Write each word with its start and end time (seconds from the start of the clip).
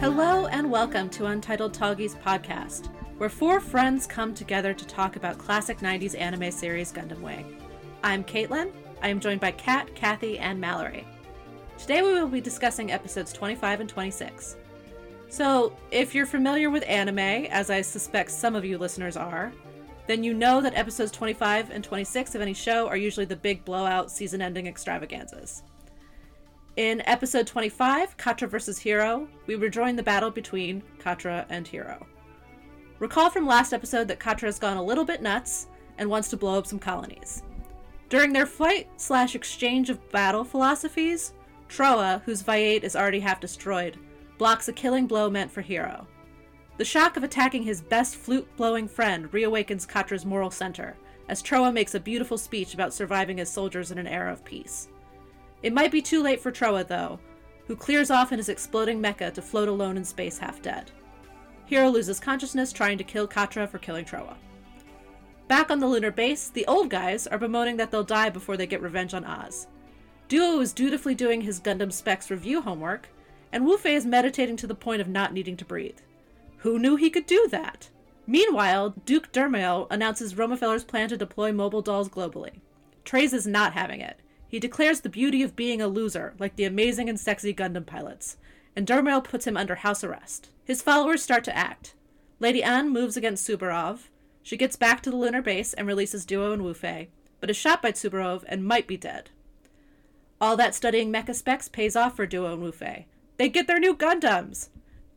Hello 0.00 0.46
and 0.46 0.70
welcome 0.70 1.08
to 1.10 1.26
Untitled 1.26 1.72
Toggies 1.72 2.16
podcast, 2.16 2.88
where 3.18 3.30
four 3.30 3.60
friends 3.60 4.06
come 4.06 4.34
together 4.34 4.74
to 4.74 4.86
talk 4.86 5.16
about 5.16 5.38
classic 5.38 5.78
90s 5.78 6.18
anime 6.18 6.50
series 6.50 6.92
Gundam 6.92 7.20
Wing. 7.20 7.56
I'm 8.02 8.22
Caitlin. 8.24 8.70
I 9.02 9.08
am 9.08 9.20
joined 9.20 9.40
by 9.40 9.52
Kat, 9.52 9.94
Kathy, 9.94 10.38
and 10.38 10.60
Mallory. 10.60 11.06
Today 11.78 12.02
we 12.02 12.12
will 12.12 12.28
be 12.28 12.40
discussing 12.40 12.92
episodes 12.92 13.32
25 13.32 13.80
and 13.80 13.88
26. 13.88 14.56
So, 15.28 15.74
if 15.90 16.14
you're 16.14 16.26
familiar 16.26 16.70
with 16.70 16.84
anime, 16.86 17.18
as 17.18 17.70
I 17.70 17.80
suspect 17.80 18.30
some 18.30 18.54
of 18.54 18.64
you 18.64 18.78
listeners 18.78 19.16
are, 19.16 19.52
then 20.06 20.22
you 20.22 20.34
know 20.34 20.60
that 20.60 20.76
episodes 20.76 21.10
25 21.12 21.70
and 21.70 21.82
26 21.82 22.34
of 22.34 22.42
any 22.42 22.52
show 22.52 22.88
are 22.88 22.96
usually 22.96 23.26
the 23.26 23.36
big 23.36 23.64
blowout 23.64 24.10
season 24.10 24.42
ending 24.42 24.66
extravaganzas. 24.66 25.62
In 26.76 27.02
episode 27.06 27.46
25, 27.46 28.16
Quatre 28.16 28.48
vs. 28.48 28.80
Heero, 28.80 29.28
we 29.46 29.54
rejoin 29.54 29.94
the 29.94 30.02
battle 30.02 30.32
between 30.32 30.82
Quatre 30.98 31.46
and 31.48 31.64
Heero. 31.64 32.04
Recall 32.98 33.30
from 33.30 33.46
last 33.46 33.72
episode 33.72 34.08
that 34.08 34.18
Quatre 34.18 34.46
has 34.46 34.58
gone 34.58 34.76
a 34.76 34.82
little 34.82 35.04
bit 35.04 35.22
nuts 35.22 35.68
and 35.98 36.10
wants 36.10 36.30
to 36.30 36.36
blow 36.36 36.58
up 36.58 36.66
some 36.66 36.80
colonies. 36.80 37.44
During 38.08 38.32
their 38.32 38.44
fight 38.44 38.88
slash 38.96 39.36
exchange 39.36 39.88
of 39.88 40.10
battle 40.10 40.42
philosophies, 40.42 41.32
Trowa, 41.68 42.22
whose 42.24 42.42
Viate 42.42 42.82
is 42.82 42.96
already 42.96 43.20
half 43.20 43.38
destroyed, 43.38 43.96
blocks 44.36 44.66
a 44.66 44.72
killing 44.72 45.06
blow 45.06 45.30
meant 45.30 45.52
for 45.52 45.62
Heero. 45.62 46.06
The 46.78 46.84
shock 46.84 47.16
of 47.16 47.22
attacking 47.22 47.62
his 47.62 47.82
best 47.82 48.16
flute 48.16 48.48
blowing 48.56 48.88
friend 48.88 49.30
reawakens 49.30 49.86
Quatre's 49.86 50.26
moral 50.26 50.50
center, 50.50 50.96
as 51.28 51.40
Trowa 51.40 51.72
makes 51.72 51.94
a 51.94 52.00
beautiful 52.00 52.36
speech 52.36 52.74
about 52.74 52.92
surviving 52.92 53.38
as 53.38 53.48
soldiers 53.48 53.92
in 53.92 53.98
an 53.98 54.08
era 54.08 54.32
of 54.32 54.44
peace. 54.44 54.88
It 55.64 55.72
might 55.72 55.90
be 55.90 56.02
too 56.02 56.22
late 56.22 56.42
for 56.42 56.52
Trowa, 56.52 56.86
though, 56.86 57.18
who 57.66 57.74
clears 57.74 58.10
off 58.10 58.32
in 58.32 58.38
his 58.38 58.50
exploding 58.50 59.02
mecha 59.02 59.32
to 59.32 59.40
float 59.40 59.66
alone 59.66 59.96
in 59.96 60.04
space 60.04 60.36
half 60.36 60.60
dead. 60.60 60.90
Heero 61.70 61.90
loses 61.90 62.20
consciousness 62.20 62.70
trying 62.70 62.98
to 62.98 63.04
kill 63.04 63.26
Quatre 63.26 63.66
for 63.66 63.78
killing 63.78 64.04
Trowa. 64.04 64.36
Back 65.48 65.70
on 65.70 65.78
the 65.78 65.86
lunar 65.86 66.10
base, 66.10 66.50
the 66.50 66.66
old 66.66 66.90
guys 66.90 67.26
are 67.26 67.38
bemoaning 67.38 67.78
that 67.78 67.90
they'll 67.90 68.04
die 68.04 68.28
before 68.28 68.58
they 68.58 68.66
get 68.66 68.82
revenge 68.82 69.14
on 69.14 69.24
Oz. 69.24 69.66
Duo 70.28 70.60
is 70.60 70.74
dutifully 70.74 71.14
doing 71.14 71.40
his 71.40 71.60
Gundam 71.60 71.90
Specs 71.90 72.30
review 72.30 72.60
homework, 72.60 73.08
and 73.50 73.64
Wu 73.64 73.78
Fei 73.78 73.94
is 73.94 74.04
meditating 74.04 74.58
to 74.58 74.66
the 74.66 74.74
point 74.74 75.00
of 75.00 75.08
not 75.08 75.32
needing 75.32 75.56
to 75.56 75.64
breathe. 75.64 75.98
Who 76.58 76.78
knew 76.78 76.96
he 76.96 77.08
could 77.08 77.24
do 77.24 77.48
that? 77.50 77.88
Meanwhile, 78.26 78.96
Duke 79.06 79.32
Dermail 79.32 79.86
announces 79.90 80.36
Romefeller's 80.36 80.84
plan 80.84 81.08
to 81.08 81.16
deploy 81.16 81.52
mobile 81.52 81.82
dolls 81.82 82.10
globally. 82.10 82.60
Treize 83.06 83.32
is 83.32 83.46
not 83.46 83.72
having 83.72 84.02
it. 84.02 84.20
He 84.54 84.60
declares 84.60 85.00
the 85.00 85.08
beauty 85.08 85.42
of 85.42 85.56
being 85.56 85.82
a 85.82 85.88
loser, 85.88 86.32
like 86.38 86.54
the 86.54 86.62
amazing 86.62 87.08
and 87.08 87.18
sexy 87.18 87.52
Gundam 87.52 87.84
pilots, 87.84 88.36
and 88.76 88.86
Dermail 88.86 89.24
puts 89.24 89.48
him 89.48 89.56
under 89.56 89.74
house 89.74 90.04
arrest. 90.04 90.48
His 90.64 90.80
followers 90.80 91.24
start 91.24 91.42
to 91.42 91.56
act. 91.56 91.96
Lady 92.38 92.62
Une 92.62 92.88
moves 92.88 93.16
against 93.16 93.44
Suvorov. 93.48 94.10
She 94.44 94.56
gets 94.56 94.76
back 94.76 95.02
to 95.02 95.10
the 95.10 95.16
lunar 95.16 95.42
base 95.42 95.74
and 95.74 95.88
releases 95.88 96.24
Duo 96.24 96.52
and 96.52 96.62
Wu 96.62 96.72
Fei, 96.72 97.08
but 97.40 97.50
is 97.50 97.56
shot 97.56 97.82
by 97.82 97.90
Suvorov 97.90 98.44
and 98.46 98.64
might 98.64 98.86
be 98.86 98.96
dead. 98.96 99.30
All 100.40 100.56
that 100.56 100.76
studying 100.76 101.12
mecha 101.12 101.34
specs 101.34 101.68
pays 101.68 101.96
off 101.96 102.14
for 102.14 102.24
Duo 102.24 102.52
and 102.52 102.62
Wu 102.62 102.70
Fei. 102.70 103.08
They 103.38 103.48
get 103.48 103.66
their 103.66 103.80
new 103.80 103.96
Gundams! 103.96 104.68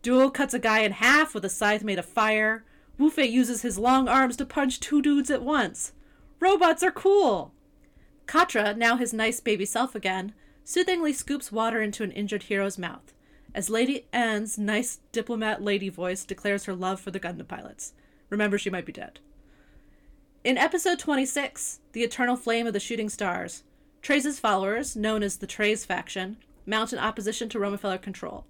Duo 0.01 0.31
cuts 0.31 0.55
a 0.55 0.59
guy 0.59 0.79
in 0.79 0.93
half 0.93 1.35
with 1.35 1.45
a 1.45 1.49
scythe 1.49 1.83
made 1.83 1.99
of 1.99 2.05
fire. 2.05 2.63
Wu 2.97 3.11
Fei 3.11 3.27
uses 3.27 3.61
his 3.61 3.77
long 3.77 4.07
arms 4.07 4.35
to 4.37 4.47
punch 4.47 4.79
two 4.79 4.99
dudes 4.99 5.29
at 5.29 5.43
once. 5.43 5.93
Robots 6.39 6.81
are 6.81 6.89
cool! 6.89 7.53
Quatre, 8.27 8.73
now 8.73 8.97
his 8.97 9.13
nice 9.13 9.39
baby 9.39 9.65
self 9.65 9.95
again, 9.95 10.33
soothingly 10.63 11.13
scoops 11.13 11.51
water 11.51 11.81
into 11.81 12.03
an 12.03 12.11
injured 12.11 12.43
Heero's 12.43 12.77
mouth, 12.77 13.13
as 13.55 13.69
Lady 13.69 14.05
Une's 14.13 14.57
nice 14.57 14.99
diplomat 15.11 15.61
lady 15.61 15.89
voice 15.89 16.25
declares 16.25 16.65
her 16.65 16.75
love 16.75 16.99
for 16.99 17.09
the 17.09 17.19
Gundam 17.19 17.47
pilots. 17.47 17.93
Remember, 18.29 18.57
she 18.57 18.69
might 18.69 18.85
be 18.85 18.91
dead. 18.91 19.19
In 20.43 20.57
episode 20.57 20.99
26, 20.99 21.79
The 21.93 22.03
Eternal 22.03 22.35
Flame 22.35 22.67
of 22.67 22.73
the 22.73 22.79
Shooting 22.79 23.09
Stars, 23.09 23.63
Treize's 24.01 24.39
followers, 24.39 24.95
known 24.95 25.23
as 25.23 25.37
the 25.37 25.47
Treize 25.47 25.85
faction, 25.85 26.37
mount 26.65 26.93
an 26.93 26.99
opposition 26.99 27.49
to 27.49 27.59
Romefeller 27.59 28.01
control. 28.01 28.45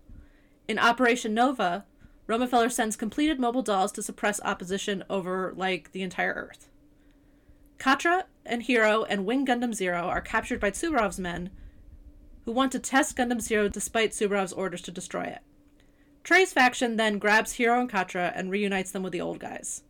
In 0.67 0.79
Operation 0.79 1.33
Nova, 1.33 1.85
Romefeller 2.27 2.71
sends 2.71 2.95
completed 2.95 3.39
mobile 3.39 3.61
dolls 3.61 3.91
to 3.93 4.03
suppress 4.03 4.41
opposition 4.43 5.03
over, 5.09 5.53
like, 5.55 5.91
the 5.91 6.01
entire 6.01 6.33
Earth. 6.33 6.67
Quatre 7.79 8.23
and 8.47 8.63
Heero 8.63 9.05
and 9.07 9.25
Wing 9.25 9.45
Gundam 9.45 9.73
Zero 9.73 10.03
are 10.07 10.21
captured 10.21 10.59
by 10.59 10.71
Suvorov's 10.71 11.19
men, 11.19 11.49
who 12.45 12.51
want 12.51 12.71
to 12.71 12.79
test 12.79 13.17
Gundam 13.17 13.41
Zero 13.41 13.67
despite 13.67 14.11
Suvorov's 14.11 14.53
orders 14.53 14.81
to 14.83 14.91
destroy 14.91 15.23
it. 15.23 15.41
Treize 16.23 16.53
faction 16.53 16.95
then 16.95 17.19
grabs 17.19 17.53
Heero 17.53 17.79
and 17.79 17.89
Quatre 17.89 18.33
and 18.35 18.51
reunites 18.51 18.91
them 18.91 19.03
with 19.03 19.13
the 19.13 19.21
old 19.21 19.39
guys. 19.39 19.83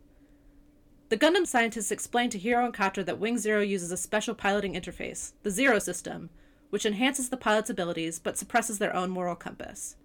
The 1.09 1.17
Gundam 1.17 1.47
scientists 1.47 1.91
explain 1.91 2.29
to 2.31 2.39
Heero 2.39 2.65
and 2.65 2.73
Quatre 2.73 3.03
that 3.03 3.19
Wing 3.19 3.37
Zero 3.37 3.61
uses 3.61 3.91
a 3.91 3.97
special 3.97 4.35
piloting 4.35 4.73
interface, 4.73 5.31
the 5.43 5.51
Zero 5.51 5.79
system, 5.79 6.29
which 6.69 6.85
enhances 6.85 7.29
the 7.29 7.37
pilot's 7.37 7.69
abilities 7.69 8.19
but 8.19 8.37
suppresses 8.37 8.77
their 8.77 8.95
own 8.95 9.09
moral 9.09 9.35
compass. 9.35 9.95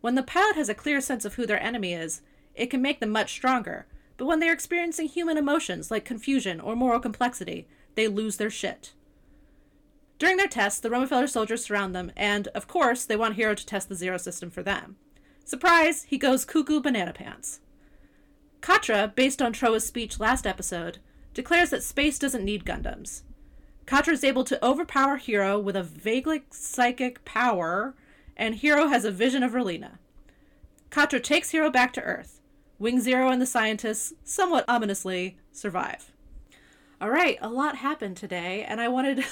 When 0.00 0.16
the 0.16 0.22
pilot 0.22 0.56
has 0.56 0.68
a 0.68 0.74
clear 0.74 1.00
sense 1.00 1.24
of 1.24 1.34
who 1.34 1.46
their 1.46 1.62
enemy 1.62 1.94
is, 1.94 2.22
it 2.54 2.66
can 2.66 2.82
make 2.82 3.00
them 3.00 3.10
much 3.10 3.30
stronger, 3.30 3.86
but 4.22 4.28
when 4.28 4.38
they're 4.38 4.52
experiencing 4.52 5.08
human 5.08 5.36
emotions 5.36 5.90
like 5.90 6.04
confusion 6.04 6.60
or 6.60 6.76
moral 6.76 7.00
complexity, 7.00 7.66
they 7.96 8.06
lose 8.06 8.36
their 8.36 8.50
shit. 8.50 8.92
During 10.20 10.36
their 10.36 10.46
tests, 10.46 10.78
the 10.78 10.90
Romefeller 10.90 11.28
soldiers 11.28 11.64
surround 11.64 11.92
them, 11.92 12.12
and, 12.16 12.46
of 12.54 12.68
course, 12.68 13.04
they 13.04 13.16
want 13.16 13.36
Heero 13.36 13.56
to 13.56 13.66
test 13.66 13.88
the 13.88 13.96
Zero 13.96 14.18
system 14.18 14.48
for 14.48 14.62
them. 14.62 14.94
Surprise, 15.44 16.04
he 16.04 16.18
goes 16.18 16.44
cuckoo 16.44 16.80
banana 16.80 17.12
pants. 17.12 17.58
Quatre, 18.60 19.12
based 19.12 19.42
on 19.42 19.52
Trowa's 19.52 19.84
speech 19.84 20.20
last 20.20 20.46
episode, 20.46 20.98
declares 21.34 21.70
that 21.70 21.82
space 21.82 22.16
doesn't 22.16 22.44
need 22.44 22.64
Gundams. 22.64 23.22
Quatre 23.86 24.12
is 24.12 24.22
able 24.22 24.44
to 24.44 24.64
overpower 24.64 25.18
Heero 25.18 25.60
with 25.60 25.74
a 25.74 25.82
vaguely 25.82 26.44
psychic 26.52 27.24
power 27.24 27.96
and 28.36 28.54
Heero 28.54 28.88
has 28.88 29.04
a 29.04 29.10
vision 29.10 29.42
of 29.42 29.50
Relena. 29.50 29.98
Quatre 30.92 31.18
takes 31.18 31.50
Heero 31.50 31.72
back 31.72 31.92
to 31.94 32.02
Earth. 32.02 32.38
Wing 32.82 33.00
Zero 33.00 33.30
and 33.30 33.40
the 33.40 33.46
scientists, 33.46 34.12
somewhat 34.24 34.64
ominously, 34.66 35.38
survive. 35.52 36.10
All 37.00 37.10
right, 37.10 37.38
a 37.40 37.48
lot 37.48 37.76
happened 37.76 38.16
today, 38.16 38.64
and 38.64 38.80
I 38.80 38.88
wanted 38.88 39.24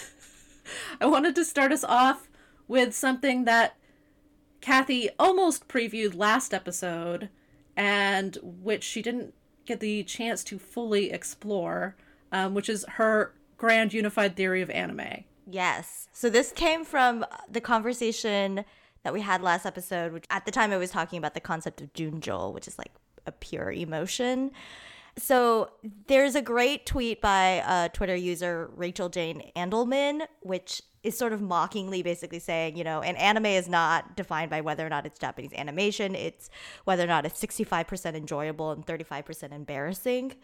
I 1.01 1.07
wanted 1.07 1.35
to 1.35 1.45
start 1.45 1.73
us 1.73 1.83
off 1.83 2.29
with 2.69 2.95
something 2.95 3.47
that 3.47 3.75
Kathy 4.61 5.11
almost 5.19 5.67
previewed 5.67 6.17
last 6.17 6.55
episode, 6.55 7.29
and 7.77 8.39
which 8.41 8.85
she 8.85 9.03
didn't 9.03 9.35
get 9.67 9.81
the 9.81 10.05
chance 10.05 10.45
to 10.45 10.57
fully 10.61 11.11
explore, 11.11 11.97
um, 12.31 12.55
which 12.55 12.69
is 12.69 12.85
her 12.91 13.35
grand 13.57 13.93
unified 13.93 14.37
theory 14.37 14.63
of 14.63 14.71
anime. 14.71 15.25
Yes. 15.45 16.07
So 16.13 16.31
this 16.31 16.53
came 16.53 16.85
from 16.85 17.27
the 17.51 17.61
conversation 17.61 18.65
that 19.03 19.13
we 19.13 19.23
had 19.23 19.43
last 19.43 19.67
episode, 19.67 20.13
which 20.13 20.27
at 20.31 20.45
the 20.45 20.53
time 20.53 20.71
I 20.71 20.77
was 20.77 20.93
talking 20.93 21.19
about 21.19 21.35
the 21.35 21.41
concept 21.41 21.81
of 21.81 21.93
Junjol, 21.95 22.55
which 22.55 22.69
is 22.69 22.79
like 22.79 22.93
a 23.31 23.33
pure 23.33 23.73
emotion. 23.73 24.51
So 25.17 25.71
there's 26.07 26.35
a 26.35 26.43
great 26.43 26.87
tweet 26.87 27.21
by 27.21 27.63
a 27.67 27.89
Twitter 27.89 28.15
user 28.15 28.71
Rachel 28.77 29.09
Jane 29.09 29.51
Andelman, 29.57 30.27
which 30.41 30.83
is 31.03 31.17
sort 31.17 31.33
of 31.33 31.41
mockingly 31.41 32.03
basically 32.03 32.39
saying, 32.39 32.77
you 32.77 32.85
know, 32.85 33.01
an 33.01 33.17
anime 33.17 33.47
is 33.47 33.69
not 33.69 34.17
defined 34.17 34.51
by 34.51 34.61
whether 34.61 34.87
or 34.87 34.91
not 34.91 35.07
it's 35.07 35.19
Japanese 35.19 35.53
animation, 35.55 36.15
it's 36.15 36.51
whether 36.85 37.05
or 37.05 37.07
not 37.07 37.25
it's 37.25 37.43
65% 37.43 38.15
enjoyable 38.15 38.71
and 38.71 38.87
35% 38.87 39.53
embarrassing. 39.53 40.35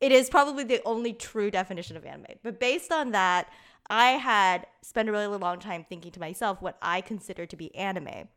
It 0.00 0.12
is 0.12 0.28
probably 0.30 0.64
the 0.64 0.82
only 0.84 1.12
true 1.12 1.50
definition 1.50 1.96
of 1.96 2.04
anime. 2.04 2.26
But 2.42 2.58
based 2.58 2.92
on 2.92 3.12
that, 3.12 3.48
I 3.88 4.12
had 4.12 4.66
spent 4.82 5.08
a 5.08 5.12
really 5.12 5.26
long 5.26 5.58
time 5.58 5.84
thinking 5.88 6.12
to 6.12 6.20
myself 6.20 6.60
what 6.60 6.76
I 6.82 7.00
consider 7.00 7.46
to 7.46 7.56
be 7.56 7.74
anime. 7.74 8.28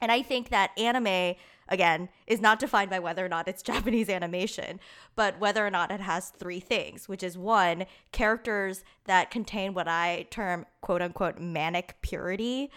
And 0.00 0.12
I 0.12 0.22
think 0.22 0.50
that 0.50 0.70
anime, 0.78 1.36
again, 1.68 2.08
is 2.26 2.40
not 2.40 2.58
defined 2.58 2.90
by 2.90 2.98
whether 2.98 3.24
or 3.24 3.28
not 3.28 3.48
it's 3.48 3.62
Japanese 3.74 4.08
animation, 4.08 4.80
but 5.16 5.38
whether 5.38 5.66
or 5.66 5.70
not 5.70 5.90
it 5.90 6.00
has 6.00 6.30
three 6.30 6.60
things, 6.60 7.08
which 7.08 7.22
is 7.22 7.38
one, 7.38 7.86
characters 8.12 8.84
that 9.04 9.30
contain 9.30 9.74
what 9.74 9.88
I 9.88 10.26
term 10.30 10.66
quote 10.80 11.02
unquote 11.02 11.38
manic 11.38 11.96
purity, 12.02 12.70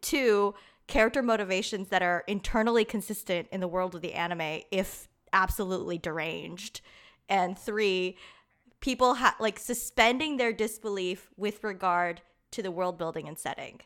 two, 0.00 0.54
character 0.86 1.22
motivations 1.22 1.88
that 1.88 2.02
are 2.02 2.24
internally 2.26 2.84
consistent 2.84 3.46
in 3.52 3.60
the 3.60 3.68
world 3.68 3.94
of 3.94 4.02
the 4.02 4.12
anime, 4.14 4.62
if 4.70 5.08
absolutely 5.32 5.98
deranged, 5.98 6.80
and 7.28 7.56
three, 7.56 8.16
people 8.80 9.14
ha- 9.14 9.36
like 9.38 9.58
suspending 9.58 10.36
their 10.36 10.52
disbelief 10.52 11.30
with 11.36 11.62
regard 11.62 12.20
to 12.50 12.62
the 12.62 12.70
world 12.70 12.98
building 12.98 13.28
and 13.28 13.38
setting. 13.38 13.80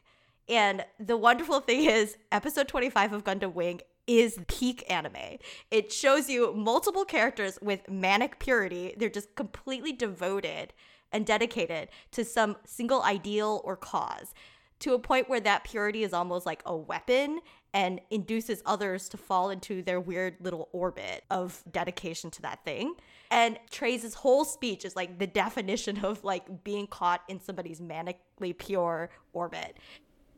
And 0.48 0.84
the 0.98 1.16
wonderful 1.16 1.60
thing 1.68 1.84
is, 1.84 2.16
episode 2.32 2.68
25 2.68 3.12
of 3.12 3.24
Gundam 3.24 3.52
Wing 3.52 3.80
is 4.06 4.38
peak 4.48 4.84
anime. 4.90 5.38
It 5.70 5.92
shows 5.92 6.28
you 6.28 6.52
multiple 6.54 7.04
characters 7.04 7.58
with 7.62 7.88
manic 7.88 8.38
purity. 8.38 8.94
They're 8.96 9.08
just 9.08 9.34
completely 9.34 9.92
devoted 9.92 10.72
and 11.12 11.24
dedicated 11.24 11.88
to 12.10 12.24
some 12.24 12.56
single 12.64 13.02
ideal 13.02 13.60
or 13.64 13.76
cause. 13.76 14.34
to 14.80 14.92
a 14.92 14.98
point 14.98 15.28
where 15.28 15.40
that 15.40 15.64
purity 15.64 16.02
is 16.02 16.12
almost 16.12 16.46
like 16.46 16.62
a 16.66 16.76
weapon 16.76 17.40
and 17.72 18.00
induces 18.10 18.62
others 18.66 19.08
to 19.08 19.16
fall 19.16 19.50
into 19.50 19.82
their 19.82 20.00
weird 20.00 20.36
little 20.40 20.68
orbit 20.72 21.24
of 21.30 21.64
dedication 21.70 22.30
to 22.30 22.42
that 22.42 22.64
thing. 22.64 22.94
And 23.30 23.58
Treize's 23.70 24.14
whole 24.14 24.44
speech 24.44 24.84
is 24.84 24.94
like 24.94 25.18
the 25.18 25.26
definition 25.26 26.04
of 26.04 26.22
like 26.22 26.62
being 26.64 26.86
caught 26.86 27.22
in 27.28 27.40
somebody's 27.40 27.80
manically 27.80 28.56
pure 28.56 29.10
orbit. 29.32 29.78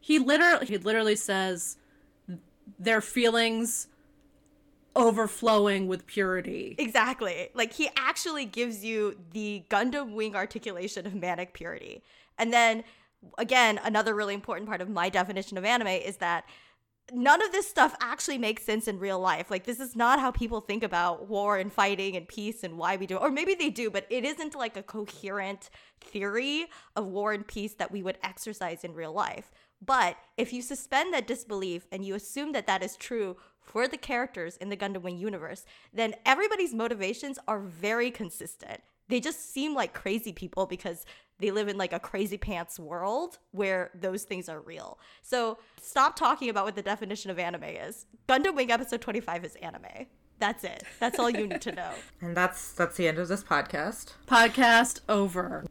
He 0.00 0.18
literally 0.18 0.66
he 0.66 0.78
literally 0.78 1.16
says 1.16 1.76
their 2.78 3.00
feelings 3.00 3.88
overflowing 4.94 5.86
with 5.86 6.06
purity. 6.06 6.74
Exactly. 6.78 7.50
Like 7.54 7.74
he 7.74 7.88
actually 7.96 8.46
gives 8.46 8.84
you 8.84 9.16
the 9.32 9.64
Gundam 9.68 10.14
wing 10.14 10.34
articulation 10.34 11.06
of 11.06 11.14
manic 11.14 11.52
purity. 11.52 12.02
And 12.38 12.52
then 12.52 12.82
again, 13.38 13.78
another 13.84 14.14
really 14.14 14.34
important 14.34 14.68
part 14.68 14.80
of 14.80 14.88
my 14.88 15.08
definition 15.08 15.58
of 15.58 15.64
anime 15.64 15.88
is 15.88 16.16
that 16.16 16.44
none 17.12 17.42
of 17.42 17.52
this 17.52 17.68
stuff 17.68 17.94
actually 18.00 18.38
makes 18.38 18.62
sense 18.62 18.88
in 18.88 18.98
real 18.98 19.20
life. 19.20 19.50
Like 19.50 19.64
this 19.64 19.80
is 19.80 19.94
not 19.94 20.18
how 20.18 20.30
people 20.30 20.60
think 20.60 20.82
about 20.82 21.28
war 21.28 21.58
and 21.58 21.72
fighting 21.72 22.16
and 22.16 22.26
peace 22.26 22.64
and 22.64 22.78
why 22.78 22.96
we 22.96 23.06
do 23.06 23.16
it. 23.16 23.22
Or 23.22 23.30
maybe 23.30 23.54
they 23.54 23.70
do, 23.70 23.90
but 23.90 24.06
it 24.10 24.24
isn't 24.24 24.54
like 24.54 24.76
a 24.76 24.82
coherent 24.82 25.70
theory 26.00 26.66
of 26.96 27.06
war 27.06 27.32
and 27.32 27.46
peace 27.46 27.74
that 27.74 27.92
we 27.92 28.02
would 28.02 28.18
exercise 28.22 28.82
in 28.82 28.94
real 28.94 29.12
life. 29.12 29.52
But 29.84 30.16
if 30.36 30.52
you 30.52 30.62
suspend 30.62 31.12
that 31.12 31.26
disbelief 31.26 31.86
and 31.92 32.04
you 32.04 32.14
assume 32.14 32.52
that 32.52 32.66
that 32.66 32.82
is 32.82 32.96
true 32.96 33.36
for 33.60 33.88
the 33.88 33.96
characters 33.96 34.56
in 34.56 34.68
the 34.68 34.76
Gundam 34.76 35.02
Wing 35.02 35.18
universe, 35.18 35.64
then 35.92 36.14
everybody's 36.24 36.72
motivations 36.72 37.38
are 37.46 37.60
very 37.60 38.10
consistent. 38.10 38.80
They 39.08 39.20
just 39.20 39.52
seem 39.52 39.74
like 39.74 39.92
crazy 39.92 40.32
people 40.32 40.66
because 40.66 41.04
they 41.38 41.50
live 41.50 41.68
in 41.68 41.76
like 41.76 41.92
a 41.92 42.00
crazy 42.00 42.38
pants 42.38 42.78
world 42.78 43.38
where 43.50 43.90
those 43.94 44.24
things 44.24 44.48
are 44.48 44.60
real. 44.60 44.98
So 45.22 45.58
stop 45.80 46.16
talking 46.16 46.48
about 46.48 46.64
what 46.64 46.76
the 46.76 46.82
definition 46.82 47.30
of 47.30 47.38
anime 47.38 47.64
is. 47.64 48.06
Gundam 48.28 48.54
Wing 48.54 48.70
episode 48.70 49.00
25 49.00 49.44
is 49.44 49.54
anime. 49.56 50.06
That's 50.38 50.64
it. 50.64 50.82
That's 51.00 51.18
all 51.18 51.30
you 51.30 51.46
need 51.46 51.62
to 51.62 51.72
know. 51.72 51.90
And 52.20 52.36
that's 52.36 52.72
that's 52.72 52.96
the 52.96 53.08
end 53.08 53.18
of 53.18 53.28
this 53.28 53.42
podcast. 53.42 54.14
Podcast 54.26 55.00
over. 55.08 55.64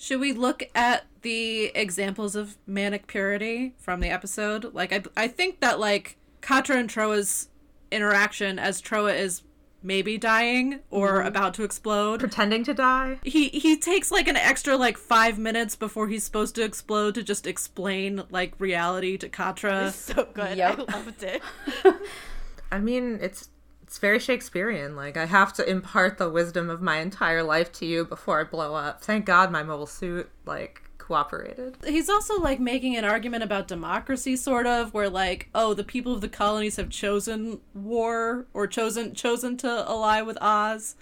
Should 0.00 0.20
we 0.20 0.32
look 0.32 0.62
at 0.74 1.04
the 1.20 1.64
examples 1.74 2.34
of 2.34 2.56
manic 2.66 3.06
purity 3.06 3.74
from 3.76 4.00
the 4.00 4.08
episode? 4.08 4.72
Like 4.72 4.94
I 4.94 5.02
I 5.14 5.28
think 5.28 5.60
that 5.60 5.78
like 5.78 6.16
Quatre 6.40 6.72
and 6.72 6.88
Trowa's 6.88 7.50
interaction 7.92 8.58
as 8.58 8.80
Trowa 8.80 9.14
is 9.14 9.42
maybe 9.82 10.16
dying 10.16 10.80
or 10.88 11.18
mm-hmm. 11.18 11.28
about 11.28 11.52
to 11.54 11.64
explode 11.64 12.20
pretending 12.20 12.62
to 12.62 12.74
die 12.74 13.18
he 13.22 13.48
he 13.48 13.78
takes 13.78 14.10
like 14.10 14.28
an 14.28 14.36
extra 14.36 14.76
like 14.76 14.98
five 14.98 15.38
minutes 15.38 15.74
before 15.74 16.06
he's 16.06 16.22
supposed 16.22 16.54
to 16.54 16.62
explode 16.62 17.14
to 17.14 17.22
just 17.22 17.46
explain 17.46 18.22
like 18.28 18.52
reality 18.58 19.16
to 19.16 19.26
Quatre 19.26 19.90
so 19.90 20.28
good 20.34 20.58
yep. 20.58 20.78
i 20.86 20.92
loved 20.98 21.22
it 21.22 21.40
i 22.70 22.78
mean 22.78 23.18
it's 23.22 23.48
it's 23.90 23.98
very 23.98 24.20
shakespearean 24.20 24.94
like 24.94 25.16
i 25.16 25.26
have 25.26 25.52
to 25.52 25.68
impart 25.68 26.16
the 26.16 26.30
wisdom 26.30 26.70
of 26.70 26.80
my 26.80 26.98
entire 26.98 27.42
life 27.42 27.72
to 27.72 27.84
you 27.84 28.04
before 28.04 28.38
i 28.40 28.44
blow 28.44 28.72
up 28.72 29.02
thank 29.02 29.24
god 29.24 29.50
my 29.50 29.64
mobile 29.64 29.84
suit 29.84 30.30
like 30.46 30.82
cooperated. 30.98 31.76
He's 31.84 32.08
also 32.08 32.38
like 32.38 32.60
making 32.60 32.96
an 32.96 33.04
argument 33.04 33.42
about 33.42 33.66
democracy 33.66 34.36
sort 34.36 34.64
of 34.64 34.94
where 34.94 35.10
like 35.10 35.48
oh 35.56 35.74
the 35.74 35.82
people 35.82 36.14
of 36.14 36.20
the 36.20 36.28
colonies 36.28 36.76
have 36.76 36.88
chosen 36.88 37.58
war 37.74 38.46
or 38.54 38.68
chosen 38.68 39.12
chosen 39.12 39.56
to 39.56 39.68
ally 39.88 40.22
with 40.22 40.38
Oz 40.40 40.94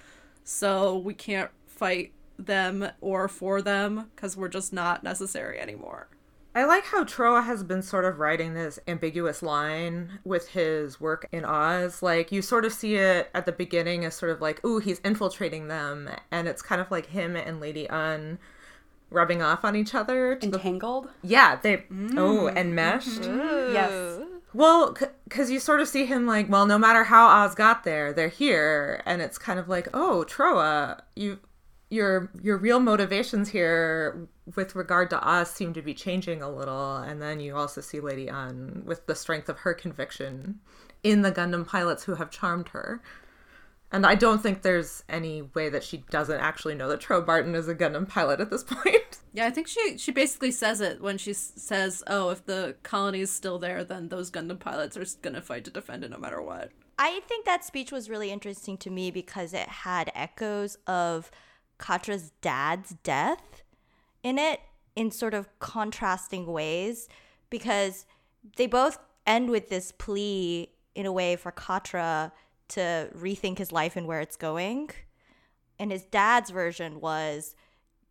so 0.44 0.96
we 0.96 1.12
can't 1.12 1.50
fight 1.66 2.12
them 2.38 2.88
or 3.02 3.28
for 3.28 3.60
them 3.60 4.10
cuz 4.16 4.34
we're 4.34 4.48
just 4.48 4.72
not 4.72 5.04
necessary 5.04 5.60
anymore. 5.60 6.08
I 6.58 6.64
like 6.64 6.86
how 6.86 7.04
Trowa 7.04 7.44
has 7.44 7.62
been 7.62 7.82
sort 7.82 8.04
of 8.04 8.18
writing 8.18 8.54
this 8.54 8.80
ambiguous 8.88 9.44
line 9.44 10.18
with 10.24 10.48
his 10.48 11.00
work 11.00 11.28
in 11.30 11.44
Oz. 11.44 12.02
Like, 12.02 12.32
you 12.32 12.42
sort 12.42 12.64
of 12.64 12.72
see 12.72 12.96
it 12.96 13.30
at 13.32 13.46
the 13.46 13.52
beginning 13.52 14.04
as 14.04 14.16
sort 14.16 14.32
of 14.32 14.40
like, 14.40 14.64
ooh, 14.64 14.80
he's 14.80 14.98
infiltrating 15.04 15.68
them. 15.68 16.10
And 16.32 16.48
it's 16.48 16.60
kind 16.60 16.80
of 16.80 16.90
like 16.90 17.06
him 17.06 17.36
and 17.36 17.60
Lady 17.60 17.86
Une 17.88 18.40
rubbing 19.08 19.40
off 19.40 19.64
on 19.64 19.76
each 19.76 19.94
other. 19.94 20.36
Entangled? 20.42 21.08
The... 21.22 21.28
Yeah, 21.28 21.60
they. 21.62 21.76
Mm. 21.92 22.14
Oh, 22.16 22.48
enmeshed? 22.48 23.22
Mm-hmm. 23.22 23.72
Yes. 23.72 24.20
Well, 24.52 24.96
because 25.24 25.46
c- 25.46 25.54
you 25.54 25.60
sort 25.60 25.80
of 25.80 25.86
see 25.86 26.06
him 26.06 26.26
like, 26.26 26.48
well, 26.48 26.66
no 26.66 26.76
matter 26.76 27.04
how 27.04 27.28
Oz 27.28 27.54
got 27.54 27.84
there, 27.84 28.12
they're 28.12 28.26
here, 28.26 29.00
and 29.06 29.22
it's 29.22 29.38
kind 29.38 29.60
of 29.60 29.68
like, 29.68 29.86
oh, 29.94 30.24
Trowa, 30.26 31.02
you, 31.14 31.38
your 31.90 32.30
your 32.42 32.58
real 32.58 32.80
motivations 32.80 33.48
here 33.48 34.28
with 34.56 34.74
regard 34.74 35.10
to 35.10 35.26
us 35.26 35.52
seem 35.52 35.72
to 35.74 35.82
be 35.82 35.94
changing 35.94 36.42
a 36.42 36.50
little, 36.50 36.96
and 36.96 37.20
then 37.20 37.40
you 37.40 37.56
also 37.56 37.80
see 37.80 38.00
Lady 38.00 38.28
Une 38.28 38.82
with 38.84 39.06
the 39.06 39.14
strength 39.14 39.48
of 39.48 39.60
her 39.60 39.74
conviction 39.74 40.60
in 41.02 41.22
the 41.22 41.32
Gundam 41.32 41.66
pilots 41.66 42.04
who 42.04 42.16
have 42.16 42.30
charmed 42.30 42.68
her. 42.68 43.02
And 43.90 44.04
I 44.04 44.16
don't 44.16 44.42
think 44.42 44.60
there's 44.60 45.02
any 45.08 45.40
way 45.40 45.70
that 45.70 45.82
she 45.82 46.04
doesn't 46.10 46.40
actually 46.40 46.74
know 46.74 46.90
that 46.90 47.00
Trowa 47.00 47.24
Barton 47.24 47.54
is 47.54 47.68
a 47.68 47.74
Gundam 47.74 48.06
pilot 48.06 48.38
at 48.38 48.50
this 48.50 48.64
point. 48.64 49.18
Yeah, 49.32 49.46
I 49.46 49.50
think 49.50 49.66
she 49.66 49.96
she 49.96 50.12
basically 50.12 50.50
says 50.50 50.80
it 50.82 51.00
when 51.00 51.16
she 51.16 51.32
says, 51.32 52.02
"Oh, 52.06 52.28
if 52.30 52.44
the 52.44 52.76
colony 52.82 53.20
is 53.20 53.30
still 53.30 53.58
there, 53.58 53.82
then 53.84 54.08
those 54.08 54.30
Gundam 54.30 54.58
pilots 54.58 54.96
are 54.96 55.06
gonna 55.22 55.40
fight 55.40 55.64
to 55.64 55.70
defend 55.70 56.04
it 56.04 56.10
no 56.10 56.18
matter 56.18 56.42
what." 56.42 56.70
I 56.98 57.20
think 57.28 57.46
that 57.46 57.64
speech 57.64 57.92
was 57.92 58.10
really 58.10 58.32
interesting 58.32 58.76
to 58.78 58.90
me 58.90 59.10
because 59.12 59.54
it 59.54 59.68
had 59.68 60.10
echoes 60.14 60.76
of 60.88 61.30
Quatre's 61.78 62.30
dad's 62.40 62.94
death 63.02 63.62
in 64.22 64.38
it 64.38 64.60
in 64.96 65.10
sort 65.10 65.34
of 65.34 65.48
contrasting 65.60 66.46
ways 66.46 67.08
because 67.50 68.04
they 68.56 68.66
both 68.66 68.98
end 69.26 69.50
with 69.50 69.68
this 69.68 69.92
plea 69.92 70.70
in 70.94 71.06
a 71.06 71.12
way 71.12 71.36
for 71.36 71.52
Quatre 71.52 72.32
to 72.68 73.10
rethink 73.16 73.58
his 73.58 73.72
life 73.72 73.96
and 73.96 74.06
where 74.06 74.20
it's 74.20 74.36
going. 74.36 74.90
And 75.78 75.92
his 75.92 76.02
dad's 76.04 76.50
version 76.50 77.00
was 77.00 77.54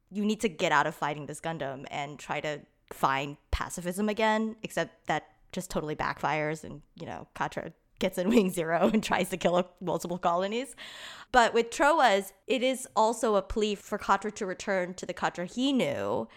you 0.09 0.23
need 0.23 0.39
to 0.41 0.49
get 0.49 0.71
out 0.71 0.87
of 0.87 0.95
fighting 0.95 1.25
this 1.25 1.41
Gundam 1.41 1.85
and 1.91 2.17
try 2.17 2.39
to 2.39 2.61
find 2.93 3.37
pacifism 3.51 4.07
again, 4.07 4.55
except 4.63 5.07
that 5.07 5.25
just 5.51 5.69
totally 5.69 5.95
backfires 5.95 6.63
and, 6.63 6.81
you 6.95 7.05
know, 7.05 7.27
Quatre 7.35 7.73
gets 7.99 8.17
in 8.17 8.29
Wing 8.29 8.49
Zero 8.49 8.89
and 8.93 9.03
tries 9.03 9.29
to 9.29 9.37
kill 9.37 9.69
multiple 9.81 10.17
colonies. 10.17 10.75
But 11.31 11.53
with 11.53 11.69
Trowa's, 11.69 12.33
it 12.47 12.63
is 12.63 12.87
also 12.95 13.35
a 13.35 13.41
plea 13.41 13.75
for 13.75 13.97
Quatre 13.97 14.31
to 14.31 14.45
return 14.45 14.93
to 14.95 15.05
the 15.05 15.13
Quatre 15.13 15.45
he 15.45 15.73
knew 15.73 16.27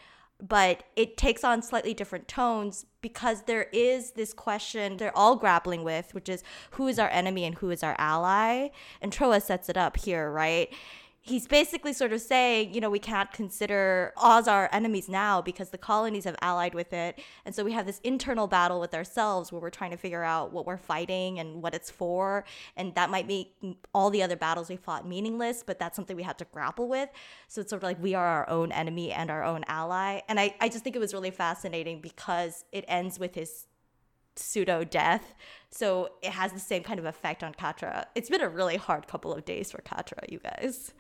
but 0.43 0.85
it 0.97 1.17
takes 1.17 1.45
on 1.45 1.62
slightly 1.62 1.95
different 1.95 2.29
tones 2.29 2.87
because 3.01 3.43
there 3.43 3.67
is 3.73 4.12
this 4.12 4.33
question 4.33 4.96
they're 4.96 5.17
all 5.17 5.37
grappling 5.37 5.84
with, 5.84 6.15
which 6.15 6.29
is 6.29 6.43
who 6.73 6.89
is 6.89 6.99
our 6.99 7.08
enemy 7.11 7.44
and 7.44 7.56
who 7.56 7.70
is 7.70 7.82
our 7.82 7.94
ally. 7.99 8.69
And 9.01 9.13
Trowa 9.13 9.43
sets 9.43 9.69
it 9.69 9.77
up 9.77 9.96
here, 9.99 10.31
right? 10.31 10.73
He's 11.22 11.46
basically 11.46 11.93
sort 11.93 12.12
of 12.12 12.20
saying, 12.20 12.72
you 12.72 12.81
know, 12.81 12.89
we 12.89 12.98
can't 12.98 13.31
consider 13.32 14.12
Oz 14.17 14.48
our 14.48 14.70
enemies 14.72 15.08
now 15.08 15.43
because 15.43 15.69
the 15.69 15.79
colonies 15.79 16.24
have 16.24 16.36
allied 16.41 16.74
with 16.74 16.93
it. 16.93 17.19
And 17.44 17.55
so 17.55 17.62
we 17.62 17.72
have 17.72 17.86
this 17.86 18.00
internal 18.03 18.46
battle 18.46 18.81
with 18.81 18.94
ourselves 18.94 19.53
where 19.53 19.60
we're 19.60 19.70
trying 19.70 19.91
to 19.91 19.98
figure 19.98 20.24
out 20.24 20.53
what 20.53 20.67
we're 20.67 20.79
fighting 20.79 21.39
and 21.39 21.62
what 21.62 21.74
it's 21.74 21.91
for. 21.91 22.44
And 22.77 22.94
that 22.94 23.10
might 23.10 23.27
make 23.27 23.55
all 23.93 24.08
the 24.08 24.22
other 24.22 24.36
battles 24.36 24.70
we 24.70 24.77
fought 24.77 25.06
meaningless, 25.06 25.62
but 25.65 25.79
that's 25.79 25.94
something 25.94 26.17
we 26.17 26.22
have 26.22 26.39
to 26.39 26.46
grapple 26.53 26.89
with. 26.89 27.10
So 27.48 27.60
it's 27.60 27.70
sort 27.70 27.82
of 27.82 27.86
like 27.86 28.03
we 28.03 28.15
are 28.15 28.27
our 28.27 28.48
own 28.48 28.72
enemy 28.72 29.12
and 29.12 29.31
our 29.31 29.44
own 29.44 29.65
ally. 29.69 30.20
And 30.29 30.41
I, 30.41 30.55
I 30.60 30.69
just 30.69 30.84
think 30.84 30.96
it 30.96 31.00
was 31.00 31.12
really 31.12 31.31
fascinating 31.31 32.00
because 32.00 32.65
it 32.72 32.84
ends 32.89 33.19
with 33.19 33.34
his 33.34 33.67
pseudo 34.37 34.84
death. 34.84 35.34
So 35.70 36.10
it 36.22 36.32
has 36.32 36.53
the 36.53 36.58
same 36.58 36.82
kind 36.82 36.99
of 36.99 37.05
effect 37.05 37.44
on 37.44 37.55
Quatre. 37.55 38.05
It's 38.15 38.29
been 38.29 38.41
a 38.41 38.49
really 38.49 38.77
hard 38.77 39.06
couple 39.06 39.32
of 39.32 39.44
days 39.44 39.70
for 39.70 39.81
Quatre, 39.82 40.19
you 40.29 40.39
guys. 40.39 40.93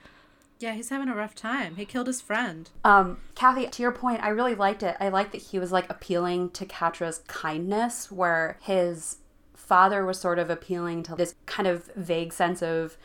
Yeah, 0.60 0.74
he's 0.74 0.90
having 0.90 1.08
a 1.08 1.14
rough 1.14 1.34
time. 1.34 1.76
He 1.76 1.86
killed 1.86 2.06
his 2.06 2.20
friend. 2.20 2.68
Um, 2.84 3.18
Kathy, 3.34 3.66
to 3.66 3.82
your 3.82 3.92
point, 3.92 4.22
I 4.22 4.28
really 4.28 4.54
liked 4.54 4.82
it. 4.82 4.94
I 5.00 5.08
liked 5.08 5.32
that 5.32 5.40
he 5.40 5.58
was 5.58 5.72
like 5.72 5.88
appealing 5.88 6.50
to 6.50 6.66
Quatre's 6.66 7.20
kindness, 7.26 8.12
where 8.12 8.58
his 8.60 9.16
father 9.54 10.04
was 10.04 10.20
sort 10.20 10.38
of 10.38 10.50
appealing 10.50 11.02
to 11.04 11.14
this 11.14 11.34
kind 11.46 11.66
of 11.66 11.86
vague 11.96 12.32
sense 12.32 12.62
of 12.62 12.98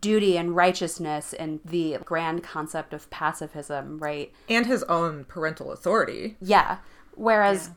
duty 0.00 0.36
and 0.36 0.56
righteousness 0.56 1.32
and 1.32 1.60
the 1.64 1.98
grand 2.04 2.42
concept 2.42 2.94
of 2.94 3.10
pacifism, 3.10 3.98
right? 3.98 4.32
And 4.48 4.66
his 4.66 4.82
own 4.84 5.24
parental 5.24 5.72
authority. 5.72 6.36
Yeah. 6.40 6.78
Whereas 7.14 7.68
yeah. 7.68 7.74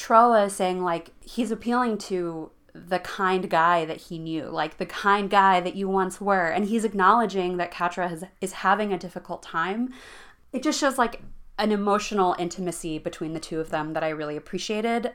Trowa 0.00 0.46
is 0.46 0.54
saying 0.54 0.82
like 0.82 1.10
he's 1.20 1.50
appealing 1.50 1.98
to 1.98 2.50
the 2.72 3.00
kind 3.00 3.50
guy 3.50 3.84
that 3.84 3.98
he 3.98 4.18
knew, 4.18 4.44
like 4.44 4.78
the 4.78 4.86
kind 4.86 5.28
guy 5.28 5.60
that 5.60 5.76
you 5.76 5.88
once 5.88 6.20
were, 6.20 6.46
and 6.46 6.66
he's 6.66 6.84
acknowledging 6.84 7.58
that 7.58 7.70
Quatre 7.70 8.08
has, 8.08 8.24
is 8.40 8.52
having 8.52 8.92
a 8.92 8.98
difficult 8.98 9.42
time. 9.42 9.92
It 10.52 10.62
just 10.62 10.80
shows 10.80 10.96
like 10.96 11.20
an 11.58 11.70
emotional 11.70 12.34
intimacy 12.38 12.98
between 12.98 13.34
the 13.34 13.40
two 13.40 13.60
of 13.60 13.68
them 13.70 13.92
that 13.92 14.02
I 14.02 14.08
really 14.08 14.36
appreciated. 14.36 15.12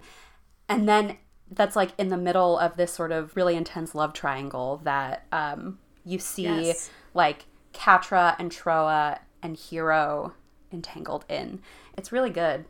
And 0.70 0.88
then 0.88 1.18
that's 1.50 1.76
like 1.76 1.92
in 1.98 2.10
the 2.10 2.18
middle 2.18 2.60
of 2.60 2.78
this 2.78 2.94
sort 2.94 3.12
of 3.12 3.36
really 3.36 3.56
intense 3.56 3.96
love 3.96 4.14
triangle 4.14 4.82
that 4.84 5.26
um, 5.32 5.80
you 6.04 6.20
see 6.20 6.44
yes. 6.44 6.92
like 7.16 7.46
Quatre 7.74 8.36
and 8.38 8.52
Trowa 8.52 9.20
and 9.42 9.56
Heero 9.56 10.34
entangled 10.72 11.26
in. 11.28 11.62
It's 11.98 12.12
really 12.12 12.30
good. 12.30 12.66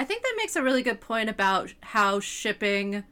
I 0.00 0.04
think 0.04 0.22
that 0.22 0.34
makes 0.38 0.56
a 0.56 0.62
really 0.62 0.82
good 0.82 1.00
point 1.00 1.28
about 1.28 1.74
how 1.80 2.20
shipping 2.20 3.04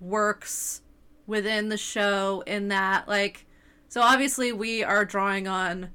works 0.00 0.82
within 1.26 1.68
the 1.68 1.76
show 1.76 2.42
in 2.46 2.66
that 2.68 3.06
like 3.06 3.46
so 3.88 4.00
obviously 4.00 4.50
we 4.50 4.82
are 4.82 5.04
drawing 5.04 5.46
on 5.46 5.90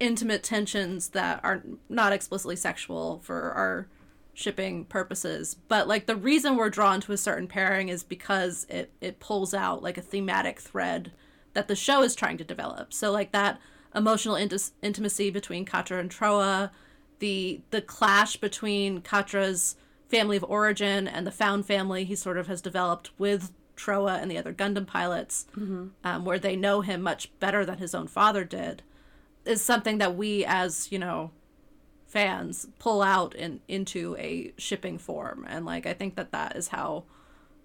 intimate 0.00 0.42
tensions 0.42 1.08
that 1.08 1.40
are 1.42 1.62
not 1.90 2.12
explicitly 2.12 2.56
sexual 2.56 3.20
for 3.24 3.52
our 3.52 3.88
shipping 4.32 4.84
purposes 4.84 5.56
but 5.68 5.86
like 5.86 6.06
the 6.06 6.16
reason 6.16 6.56
we're 6.56 6.70
drawn 6.70 7.00
to 7.00 7.12
a 7.12 7.16
certain 7.18 7.48
pairing 7.48 7.88
is 7.90 8.02
because 8.02 8.64
it 8.70 8.90
it 9.02 9.20
pulls 9.20 9.52
out 9.52 9.82
like 9.82 9.98
a 9.98 10.02
thematic 10.02 10.60
thread 10.60 11.12
that 11.56 11.68
the 11.68 11.74
show 11.74 12.02
is 12.02 12.14
trying 12.14 12.36
to 12.36 12.44
develop. 12.44 12.92
So 12.92 13.10
like 13.10 13.32
that 13.32 13.58
emotional 13.94 14.36
int- 14.36 14.70
intimacy 14.82 15.30
between 15.30 15.64
Quatre 15.64 15.98
and 15.98 16.10
Trowa 16.10 16.70
the 17.18 17.60
the 17.70 17.80
clash 17.80 18.36
between 18.36 19.00
Quatre's 19.02 19.76
family 20.08 20.36
of 20.36 20.44
origin 20.44 21.08
and 21.08 21.26
the 21.26 21.32
found 21.32 21.66
family 21.66 22.04
he 22.04 22.14
sort 22.14 22.38
of 22.38 22.46
has 22.46 22.60
developed 22.60 23.10
with 23.18 23.52
Trowa 23.76 24.20
and 24.20 24.30
the 24.30 24.38
other 24.38 24.52
Gundam 24.52 24.86
pilots, 24.86 25.46
mm-hmm. 25.56 25.88
um, 26.02 26.24
where 26.24 26.38
they 26.38 26.56
know 26.56 26.80
him 26.80 27.02
much 27.02 27.30
better 27.38 27.64
than 27.64 27.78
his 27.78 27.94
own 27.94 28.06
father 28.06 28.44
did, 28.44 28.82
is 29.44 29.62
something 29.62 29.98
that 29.98 30.16
we 30.16 30.44
as 30.44 30.90
you 30.90 30.98
know 30.98 31.30
fans 32.06 32.68
pull 32.78 33.02
out 33.02 33.34
in 33.34 33.60
into 33.68 34.16
a 34.18 34.52
shipping 34.56 34.98
form, 34.98 35.44
and 35.48 35.66
like 35.66 35.86
I 35.86 35.92
think 35.92 36.16
that 36.16 36.32
that 36.32 36.56
is 36.56 36.68
how 36.68 37.04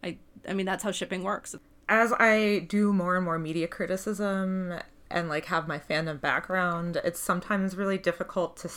I 0.03 0.17
I 0.47 0.53
mean 0.53 0.65
that's 0.65 0.83
how 0.83 0.91
shipping 0.91 1.23
works. 1.23 1.55
As 1.87 2.13
I 2.13 2.65
do 2.69 2.93
more 2.93 3.15
and 3.15 3.25
more 3.25 3.39
media 3.39 3.67
criticism 3.67 4.73
and 5.09 5.29
like 5.29 5.45
have 5.45 5.67
my 5.67 5.77
fandom 5.79 6.19
background, 6.21 7.01
it's 7.03 7.19
sometimes 7.19 7.75
really 7.75 7.97
difficult 7.97 8.57
to 8.57 8.69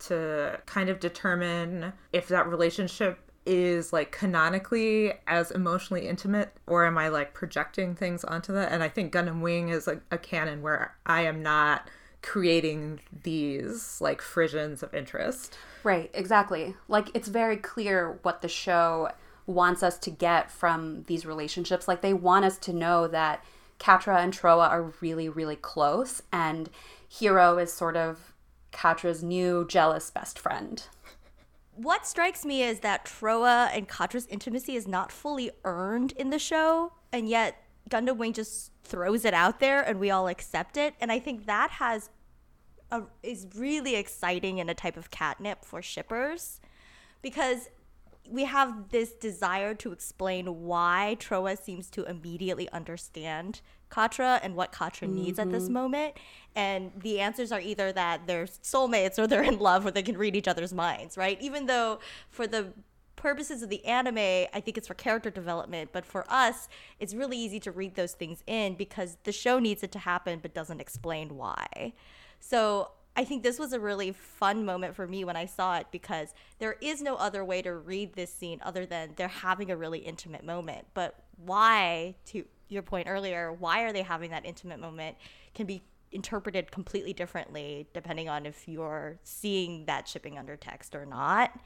to 0.00 0.60
kind 0.66 0.88
of 0.88 1.00
determine 1.00 1.92
if 2.12 2.28
that 2.28 2.46
relationship 2.46 3.18
is 3.46 3.92
like 3.92 4.10
canonically 4.10 5.12
as 5.28 5.52
emotionally 5.52 6.08
intimate 6.08 6.52
or 6.66 6.84
am 6.84 6.98
I 6.98 7.08
like 7.08 7.32
projecting 7.32 7.94
things 7.94 8.24
onto 8.24 8.52
that? 8.52 8.72
And 8.72 8.82
I 8.82 8.88
think 8.88 9.12
Gundam 9.12 9.40
Wing 9.40 9.68
is 9.68 9.86
a, 9.86 10.00
a 10.10 10.18
canon 10.18 10.62
where 10.62 10.96
I 11.06 11.22
am 11.22 11.42
not 11.42 11.88
creating 12.22 13.00
these 13.22 14.00
like 14.00 14.20
frissions 14.20 14.82
of 14.82 14.92
interest. 14.92 15.56
Right, 15.84 16.10
exactly. 16.12 16.74
Like 16.88 17.08
it's 17.14 17.28
very 17.28 17.56
clear 17.56 18.18
what 18.22 18.42
the 18.42 18.48
show 18.48 19.10
wants 19.46 19.84
us 19.84 19.96
to 19.98 20.10
get 20.10 20.50
from 20.50 21.04
these 21.04 21.24
relationships. 21.24 21.86
Like 21.86 22.00
they 22.00 22.14
want 22.14 22.44
us 22.44 22.58
to 22.58 22.72
know 22.72 23.06
that 23.08 23.44
Quatre 23.78 24.12
and 24.12 24.32
Trowa 24.32 24.68
are 24.68 24.92
really, 25.00 25.28
really 25.28 25.56
close, 25.56 26.22
and 26.32 26.70
Heero 27.10 27.62
is 27.62 27.72
sort 27.72 27.96
of 27.96 28.32
Quatre's 28.78 29.22
new 29.22 29.66
jealous 29.66 30.10
best 30.10 30.38
friend 30.38 30.88
what 31.76 32.06
strikes 32.06 32.44
me 32.44 32.62
is 32.62 32.80
that 32.80 33.04
Trowa 33.04 33.68
and 33.72 33.86
Quatre's 33.86 34.26
intimacy 34.26 34.76
is 34.76 34.88
not 34.88 35.12
fully 35.12 35.50
earned 35.64 36.12
in 36.12 36.30
the 36.30 36.38
show, 36.38 36.92
and 37.12 37.28
yet 37.28 37.62
Gundam 37.90 38.16
Wing 38.16 38.32
just 38.32 38.72
throws 38.82 39.24
it 39.24 39.34
out 39.34 39.60
there 39.60 39.82
and 39.82 40.00
we 40.00 40.10
all 40.10 40.28
accept 40.28 40.76
it. 40.76 40.94
And 41.00 41.12
I 41.12 41.18
think 41.18 41.46
that 41.46 41.72
has 41.72 42.10
a, 42.90 43.02
is 43.22 43.46
really 43.54 43.94
exciting 43.96 44.58
in 44.58 44.68
a 44.68 44.74
type 44.74 44.96
of 44.96 45.10
catnip 45.10 45.64
for 45.64 45.82
shippers 45.82 46.60
because 47.22 47.68
we 48.30 48.44
have 48.44 48.90
this 48.90 49.12
desire 49.12 49.74
to 49.74 49.92
explain 49.92 50.64
why 50.64 51.16
Trowa 51.20 51.58
seems 51.58 51.90
to 51.90 52.04
immediately 52.04 52.68
understand 52.70 53.60
Quatre 53.90 54.40
and 54.42 54.56
what 54.56 54.72
Quatre 54.72 55.06
mm-hmm. 55.06 55.14
needs 55.14 55.38
at 55.38 55.50
this 55.50 55.64
mm-hmm. 55.64 55.72
moment. 55.72 56.14
And 56.54 56.92
the 56.96 57.20
answers 57.20 57.52
are 57.52 57.60
either 57.60 57.92
that 57.92 58.26
they're 58.26 58.46
soulmates 58.46 59.18
or 59.18 59.26
they're 59.26 59.42
in 59.42 59.58
love 59.58 59.86
or 59.86 59.90
they 59.90 60.02
can 60.02 60.16
read 60.16 60.34
each 60.34 60.48
other's 60.48 60.72
minds, 60.72 61.16
right? 61.16 61.40
Even 61.40 61.66
though 61.66 62.00
for 62.30 62.46
the 62.46 62.72
purposes 63.16 63.62
of 63.62 63.70
the 63.70 63.84
anime, 63.84 64.18
I 64.52 64.60
think 64.60 64.76
it's 64.78 64.88
for 64.88 64.94
character 64.94 65.30
development, 65.30 65.90
but 65.92 66.04
for 66.04 66.24
us, 66.28 66.68
it's 67.00 67.14
really 67.14 67.38
easy 67.38 67.60
to 67.60 67.70
read 67.70 67.94
those 67.94 68.12
things 68.12 68.42
in 68.46 68.74
because 68.74 69.16
the 69.24 69.32
show 69.32 69.58
needs 69.58 69.82
it 69.82 69.92
to 69.92 69.98
happen 69.98 70.38
but 70.40 70.54
doesn't 70.54 70.80
explain 70.80 71.36
why. 71.36 71.92
So 72.40 72.90
I 73.16 73.24
think 73.24 73.42
this 73.42 73.58
was 73.58 73.72
a 73.72 73.80
really 73.80 74.12
fun 74.12 74.64
moment 74.64 74.94
for 74.94 75.06
me 75.06 75.24
when 75.24 75.36
I 75.36 75.46
saw 75.46 75.78
it 75.78 75.86
because 75.90 76.34
there 76.58 76.76
is 76.82 77.00
no 77.00 77.16
other 77.16 77.44
way 77.44 77.62
to 77.62 77.72
read 77.72 78.12
this 78.12 78.32
scene 78.32 78.60
other 78.62 78.84
than 78.84 79.12
they're 79.16 79.28
having 79.28 79.70
a 79.70 79.76
really 79.76 80.00
intimate 80.00 80.44
moment. 80.44 80.86
But 80.92 81.14
why, 81.36 82.14
to 82.26 82.44
your 82.68 82.82
point 82.82 83.08
earlier, 83.08 83.52
why 83.52 83.82
are 83.82 83.92
they 83.92 84.02
having 84.02 84.30
that 84.30 84.44
intimate 84.44 84.80
moment 84.80 85.16
can 85.54 85.66
be 85.66 85.82
interpreted 86.12 86.70
completely 86.70 87.12
differently 87.12 87.86
depending 87.92 88.28
on 88.28 88.46
if 88.46 88.68
you're 88.68 89.18
seeing 89.22 89.84
that 89.86 90.06
shipping 90.06 90.38
under 90.38 90.56
text 90.56 90.94
or 90.94 91.04
not. 91.04 91.58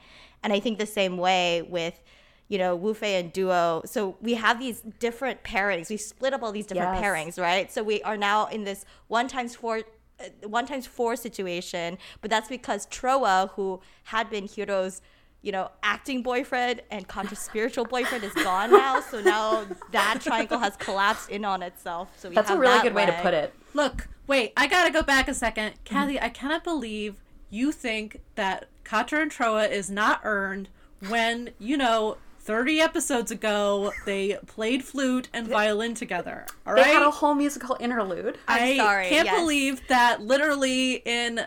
And 0.43 0.51
I 0.51 0.59
think 0.59 0.79
the 0.79 0.85
same 0.85 1.17
way 1.17 1.61
with 1.61 2.01
you 2.47 2.57
know, 2.57 2.75
Wu 2.75 2.93
Fei 2.93 3.15
and 3.15 3.31
Duo. 3.31 3.81
So 3.85 4.17
we 4.19 4.33
have 4.33 4.59
these 4.59 4.81
different 4.99 5.41
pairings. 5.41 5.89
We 5.89 5.95
split 5.95 6.33
up 6.33 6.43
all 6.43 6.51
these 6.51 6.65
different 6.65 6.95
yes. 6.95 7.03
pairings, 7.05 7.41
right? 7.41 7.71
So 7.71 7.81
we 7.81 8.01
are 8.01 8.17
now 8.17 8.47
in 8.47 8.65
this 8.65 8.83
one 9.07 9.29
times 9.29 9.55
four 9.55 9.83
Uh, 10.21 10.47
one 10.47 10.65
times 10.65 10.87
four 10.87 11.15
situation, 11.15 11.97
but 12.21 12.29
that's 12.29 12.49
because 12.49 12.87
Trowa, 12.87 13.49
who 13.51 13.81
had 14.05 14.29
been 14.29 14.47
Heero's 14.47 15.01
you 15.41 15.51
know, 15.51 15.71
acting 15.81 16.21
boyfriend 16.21 16.81
and 16.91 17.07
Quatre's 17.07 17.39
spiritual 17.49 17.85
boyfriend 17.85 18.23
is 18.23 18.33
gone 18.33 18.71
now. 18.71 19.01
So 19.01 19.21
now 19.21 19.65
that 19.91 20.19
triangle 20.21 20.59
has 20.59 20.75
collapsed 20.77 21.29
in 21.29 21.43
on 21.43 21.63
itself. 21.63 22.09
So 22.17 22.29
that's 22.29 22.49
a 22.49 22.57
really 22.57 22.73
that 22.73 22.83
good 22.83 22.93
way. 22.93 23.05
way 23.05 23.11
to 23.11 23.21
put 23.21 23.33
it. 23.33 23.53
Look, 23.73 24.07
wait, 24.27 24.53
I 24.55 24.67
gotta 24.67 24.91
go 24.91 25.01
back 25.01 25.27
a 25.27 25.33
second, 25.33 25.73
mm-hmm. 25.73 25.95
Kathy. 25.95 26.19
I 26.19 26.29
cannot 26.29 26.63
believe 26.63 27.15
you 27.49 27.71
think 27.71 28.21
that 28.35 28.67
Quatre 28.83 29.21
and 29.21 29.31
Trowa 29.31 29.69
is 29.69 29.89
not 29.89 30.21
earned 30.23 30.69
when 31.09 31.51
you 31.59 31.77
know 31.77 32.17
30 32.43 32.81
episodes 32.81 33.31
ago 33.31 33.91
they 34.05 34.37
played 34.47 34.83
flute 34.83 35.29
and 35.33 35.47
violin 35.47 35.93
together 35.93 36.45
all 36.65 36.73
right 36.73 36.83
they 36.83 36.91
had 36.91 37.03
a 37.03 37.11
whole 37.11 37.35
musical 37.35 37.77
interlude 37.79 38.37
I'm 38.47 38.63
i 38.63 38.77
sorry, 38.77 39.09
can't 39.09 39.25
yes. 39.25 39.39
believe 39.39 39.87
that 39.87 40.21
literally 40.21 41.01
in 41.05 41.45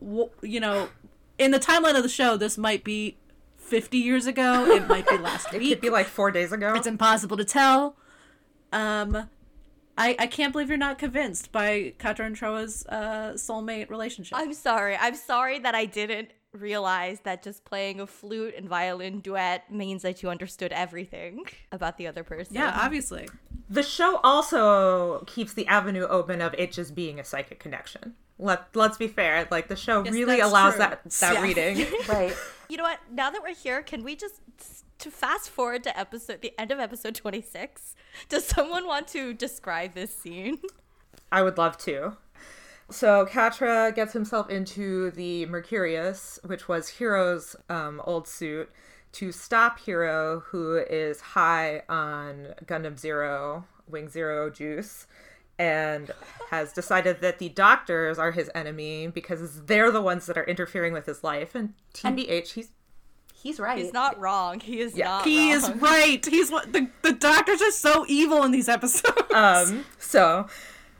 you 0.00 0.60
know 0.60 0.88
in 1.38 1.50
the 1.50 1.60
timeline 1.60 1.96
of 1.96 2.02
the 2.02 2.08
show 2.08 2.36
this 2.36 2.58
might 2.58 2.84
be 2.84 3.16
50 3.64 3.98
years 3.98 4.26
ago. 4.26 4.66
It 4.66 4.86
might 4.86 5.08
be 5.08 5.18
last 5.18 5.52
week. 5.52 5.62
It 5.62 5.68
could 5.76 5.80
be 5.80 5.90
like 5.90 6.06
four 6.06 6.30
days 6.30 6.52
ago. 6.52 6.74
It's 6.74 6.86
impossible 6.86 7.36
to 7.36 7.44
tell. 7.44 7.96
Um, 8.72 9.28
I, 9.96 10.16
I 10.18 10.26
can't 10.26 10.52
believe 10.52 10.68
you're 10.68 10.78
not 10.78 10.98
convinced 10.98 11.52
by 11.52 11.94
Quatre 11.98 12.24
and 12.24 12.36
Trowa's 12.36 12.84
uh, 12.88 13.32
soulmate 13.34 13.90
relationship. 13.90 14.36
I'm 14.36 14.52
sorry. 14.52 14.96
I'm 14.96 15.14
sorry 15.14 15.58
that 15.60 15.74
I 15.74 15.86
didn't 15.86 16.30
realize 16.54 17.20
that 17.20 17.42
just 17.42 17.64
playing 17.64 18.00
a 18.00 18.06
flute 18.06 18.54
and 18.56 18.68
violin 18.68 19.20
duet 19.20 19.72
means 19.72 20.02
that 20.02 20.22
you 20.22 20.30
understood 20.30 20.72
everything 20.72 21.44
about 21.72 21.98
the 21.98 22.06
other 22.06 22.24
person. 22.24 22.54
Yeah, 22.54 22.78
obviously. 22.80 23.28
The 23.68 23.82
show 23.82 24.20
also 24.22 25.24
keeps 25.26 25.54
the 25.54 25.66
avenue 25.66 26.06
open 26.06 26.40
of 26.40 26.54
it 26.58 26.72
just 26.72 26.94
being 26.94 27.18
a 27.18 27.24
psychic 27.24 27.58
connection. 27.58 28.14
Let 28.38 28.74
let's 28.74 28.98
be 28.98 29.08
fair. 29.08 29.46
Like 29.50 29.68
the 29.68 29.76
show 29.76 30.04
yes, 30.04 30.12
really 30.12 30.40
allows 30.40 30.74
true. 30.74 30.80
that 30.80 31.10
that 31.10 31.42
reading. 31.42 31.86
right. 32.08 32.34
You 32.68 32.76
know 32.76 32.82
what? 32.82 32.98
Now 33.10 33.30
that 33.30 33.42
we're 33.42 33.54
here, 33.54 33.82
can 33.82 34.02
we 34.02 34.16
just 34.16 34.40
to 34.98 35.10
fast 35.10 35.50
forward 35.50 35.84
to 35.84 35.98
episode 35.98 36.40
the 36.40 36.52
end 36.58 36.70
of 36.70 36.78
episode 36.78 37.14
26? 37.14 37.94
Does 38.28 38.44
someone 38.44 38.86
want 38.86 39.08
to 39.08 39.32
describe 39.34 39.94
this 39.94 40.16
scene? 40.16 40.58
I 41.30 41.42
would 41.42 41.58
love 41.58 41.76
to. 41.78 42.16
So 42.94 43.26
Quatre 43.26 43.90
gets 43.90 44.12
himself 44.12 44.48
into 44.48 45.10
the 45.10 45.46
Mercurius, 45.46 46.38
which 46.44 46.68
was 46.68 46.88
Heero's 46.88 47.56
um, 47.68 48.00
old 48.04 48.28
suit, 48.28 48.70
to 49.14 49.32
stop 49.32 49.80
Heero, 49.80 50.42
who 50.44 50.76
is 50.76 51.20
high 51.20 51.82
on 51.88 52.54
Gundam 52.66 52.96
Zero, 52.96 53.64
Wing 53.88 54.08
Zero 54.08 54.48
juice 54.48 55.08
and 55.58 56.12
has 56.50 56.72
decided 56.72 57.20
that 57.20 57.40
the 57.40 57.48
doctors 57.48 58.18
are 58.18 58.30
his 58.30 58.48
enemy 58.54 59.08
because 59.08 59.62
they're 59.64 59.90
the 59.90 60.02
ones 60.02 60.26
that 60.26 60.38
are 60.38 60.44
interfering 60.44 60.92
with 60.92 61.06
his 61.06 61.24
life. 61.24 61.56
And 61.56 61.74
TBH, 61.94 62.52
he's 62.52 62.68
he's 63.34 63.58
right. 63.58 63.78
He's 63.78 63.92
not 63.92 64.18
wrong. 64.20 64.60
He 64.60 64.80
is 64.80 64.96
yeah. 64.96 65.06
not. 65.06 65.24
He 65.24 65.52
wrong. 65.52 65.62
is 65.62 65.70
right. 65.80 66.26
He's 66.30 66.50
what 66.50 66.72
the 66.72 66.88
the 67.02 67.12
doctors 67.12 67.60
are 67.60 67.72
so 67.72 68.04
evil 68.08 68.44
in 68.44 68.52
these 68.52 68.68
episodes. 68.68 69.32
Um. 69.32 69.84
So, 69.98 70.46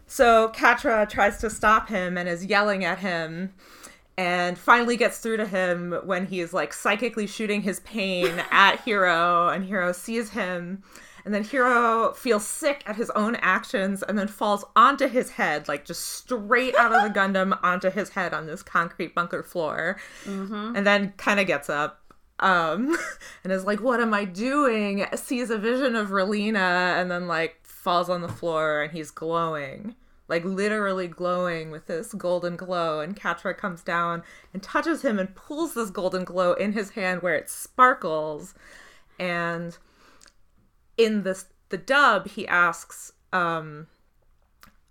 so 0.06 0.48
Quatre 0.48 1.06
tries 1.06 1.38
to 1.38 1.50
stop 1.50 1.88
him 1.88 2.16
and 2.16 2.28
is 2.28 2.44
yelling 2.44 2.84
at 2.84 2.98
him. 2.98 3.52
And 4.16 4.56
finally 4.56 4.96
gets 4.96 5.18
through 5.18 5.38
to 5.38 5.46
him 5.46 5.98
when 6.04 6.26
he 6.26 6.38
is 6.38 6.52
like 6.52 6.72
psychically 6.72 7.26
shooting 7.26 7.62
his 7.62 7.80
pain 7.80 8.40
at 8.52 8.76
Heero, 8.84 9.52
and 9.54 9.68
Heero 9.68 9.92
sees 9.92 10.30
him 10.30 10.84
and 11.24 11.32
then 11.32 11.42
Heero 11.42 12.14
feels 12.14 12.46
sick 12.46 12.82
at 12.86 12.96
his 12.96 13.10
own 13.10 13.36
actions 13.36 14.02
and 14.02 14.18
then 14.18 14.28
falls 14.28 14.64
onto 14.76 15.08
his 15.08 15.30
head, 15.30 15.68
like 15.68 15.84
just 15.84 16.04
straight 16.04 16.74
out 16.76 16.94
of 16.94 17.02
the 17.02 17.18
Gundam 17.18 17.58
onto 17.62 17.90
his 17.90 18.10
head 18.10 18.34
on 18.34 18.46
this 18.46 18.62
concrete 18.62 19.14
bunker 19.14 19.42
floor. 19.42 19.98
Mm-hmm. 20.24 20.76
And 20.76 20.86
then 20.86 21.14
kind 21.16 21.40
of 21.40 21.46
gets 21.46 21.70
up 21.70 22.02
um, 22.40 22.96
and 23.44 23.52
is 23.52 23.64
like, 23.64 23.80
What 23.80 24.00
am 24.00 24.12
I 24.12 24.26
doing? 24.26 25.06
Sees 25.14 25.48
a 25.50 25.58
vision 25.58 25.96
of 25.96 26.08
Relena 26.08 27.00
and 27.00 27.10
then 27.10 27.26
like 27.26 27.58
falls 27.84 28.10
on 28.10 28.22
the 28.22 28.28
floor 28.28 28.82
and 28.82 28.92
he's 28.92 29.10
glowing 29.10 29.94
like 30.28 30.44
literally 30.44 31.08
glowing 31.08 31.70
with 31.70 31.86
this 31.86 32.12
golden 32.14 32.56
glow. 32.56 33.00
And 33.00 33.18
Quatre 33.18 33.54
comes 33.54 33.82
down 33.82 34.22
and 34.52 34.62
touches 34.62 35.02
him 35.02 35.18
and 35.18 35.34
pulls 35.34 35.74
this 35.74 35.90
golden 35.90 36.24
glow 36.24 36.54
in 36.54 36.72
his 36.72 36.90
hand 36.90 37.22
where 37.22 37.34
it 37.34 37.50
sparkles. 37.50 38.54
And 39.18 39.76
in 40.96 41.22
this 41.22 41.46
the 41.68 41.78
dub, 41.78 42.28
he 42.28 42.46
asks, 42.46 43.12
um, 43.32 43.88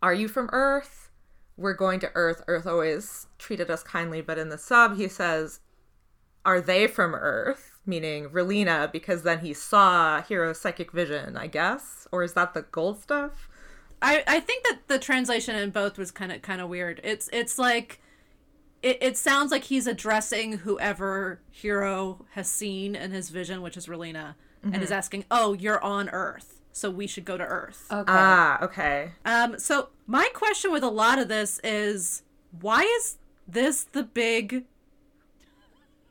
"Are 0.02 0.14
you 0.14 0.28
from 0.28 0.50
Earth?" 0.52 1.10
We're 1.56 1.74
going 1.74 2.00
to 2.00 2.12
Earth. 2.16 2.44
Earth 2.48 2.66
always 2.66 3.28
treated 3.38 3.70
us 3.70 3.84
kindly, 3.84 4.22
but 4.22 4.40
in 4.40 4.50
the 4.50 4.58
sub, 4.58 4.98
he 4.98 5.08
says, 5.08 5.60
"Are 6.46 6.60
they 6.60 6.88
from 6.88 7.16
Earth?" 7.16 7.73
Meaning 7.86 8.30
Relena, 8.30 8.92
because 8.92 9.24
then 9.24 9.40
he 9.40 9.54
saw 9.54 10.22
Heero's 10.22 10.60
psychic 10.62 10.92
vision, 10.92 11.36
I 11.36 11.48
guess, 11.48 12.08
or 12.12 12.24
is 12.24 12.34
that 12.34 12.54
the 12.54 12.62
gold 12.62 13.02
stuff? 13.02 13.50
I, 14.02 14.24
I 14.28 14.40
think 14.40 14.64
that 14.66 14.80
the 14.88 15.00
translation 15.00 15.56
in 15.56 15.70
both 15.70 15.98
was 15.98 16.12
kind 16.12 16.32
of 16.32 16.42
kind 16.42 16.62
of 16.62 16.70
weird. 16.70 17.02
It's 17.04 17.30
it's 17.34 17.58
like 17.58 18.00
it, 18.82 18.98
it 19.02 19.18
sounds 19.18 19.52
like 19.52 19.66
he's 19.66 19.88
addressing 19.88 20.60
whoever 20.60 21.40
Heero 21.54 22.26
has 22.32 22.50
seen 22.50 22.96
in 22.96 23.12
his 23.12 23.30
vision, 23.30 23.62
which 23.62 23.78
is 23.78 23.88
Relena, 23.88 24.36
and 24.62 24.82
is 24.84 24.92
asking, 24.92 25.26
"Oh, 25.32 25.54
you're 25.54 25.82
on 25.84 26.10
Earth, 26.10 26.60
so 26.72 26.90
we 26.90 27.08
should 27.08 27.26
go 27.26 27.38
to 27.38 27.46
Earth." 27.46 27.88
Okay. 27.92 28.12
Ah, 28.12 28.64
okay. 28.64 29.12
Um, 29.26 29.58
so 29.58 29.90
my 30.06 30.30
question 30.34 30.72
with 30.72 30.84
a 30.84 30.90
lot 30.90 31.18
of 31.18 31.30
this 31.30 31.60
is, 31.64 32.24
why 32.60 32.82
is 32.82 33.18
this 33.48 33.84
the 33.84 34.04
big 34.04 34.66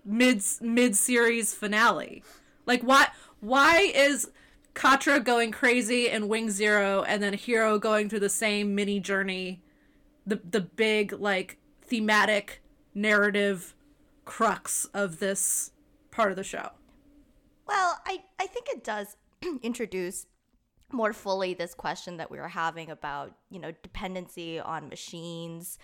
mid 0.05 0.43
mid 0.61 0.97
series 0.97 1.55
finale? 1.55 2.23
Like, 2.67 2.83
why 2.83 3.09
why 3.41 3.93
is 3.95 4.31
Quatre 4.75 5.21
going 5.21 5.51
crazy 5.51 6.09
in 6.09 6.29
Wing 6.29 6.51
Zero, 6.51 7.03
and 7.03 7.23
then 7.23 7.35
Heero 7.35 7.79
going 7.79 8.09
through 8.09 8.21
the 8.21 8.29
same 8.29 8.75
mini 8.75 9.01
journey, 9.01 9.63
the 10.27 10.41
the 10.49 10.61
big 10.61 11.13
like 11.13 11.59
thematic 11.83 12.63
narrative 12.95 13.75
crux 14.25 14.87
of 14.95 15.19
this 15.19 15.73
part 16.11 16.31
of 16.31 16.37
the 16.37 16.45
show? 16.45 16.71
Well, 17.67 18.01
I, 18.07 18.23
I 18.39 18.47
think 18.47 18.67
it 18.69 18.85
does 18.85 19.17
introduce 19.63 20.27
more 20.93 21.13
fully 21.13 21.55
this 21.55 21.75
question 21.75 22.19
that 22.19 22.31
we 22.31 22.39
were 22.39 22.49
having 22.49 22.91
about, 22.91 23.33
you 23.51 23.59
know, 23.59 23.73
dependency 23.83 24.61
on 24.61 24.89
machines 24.89 25.79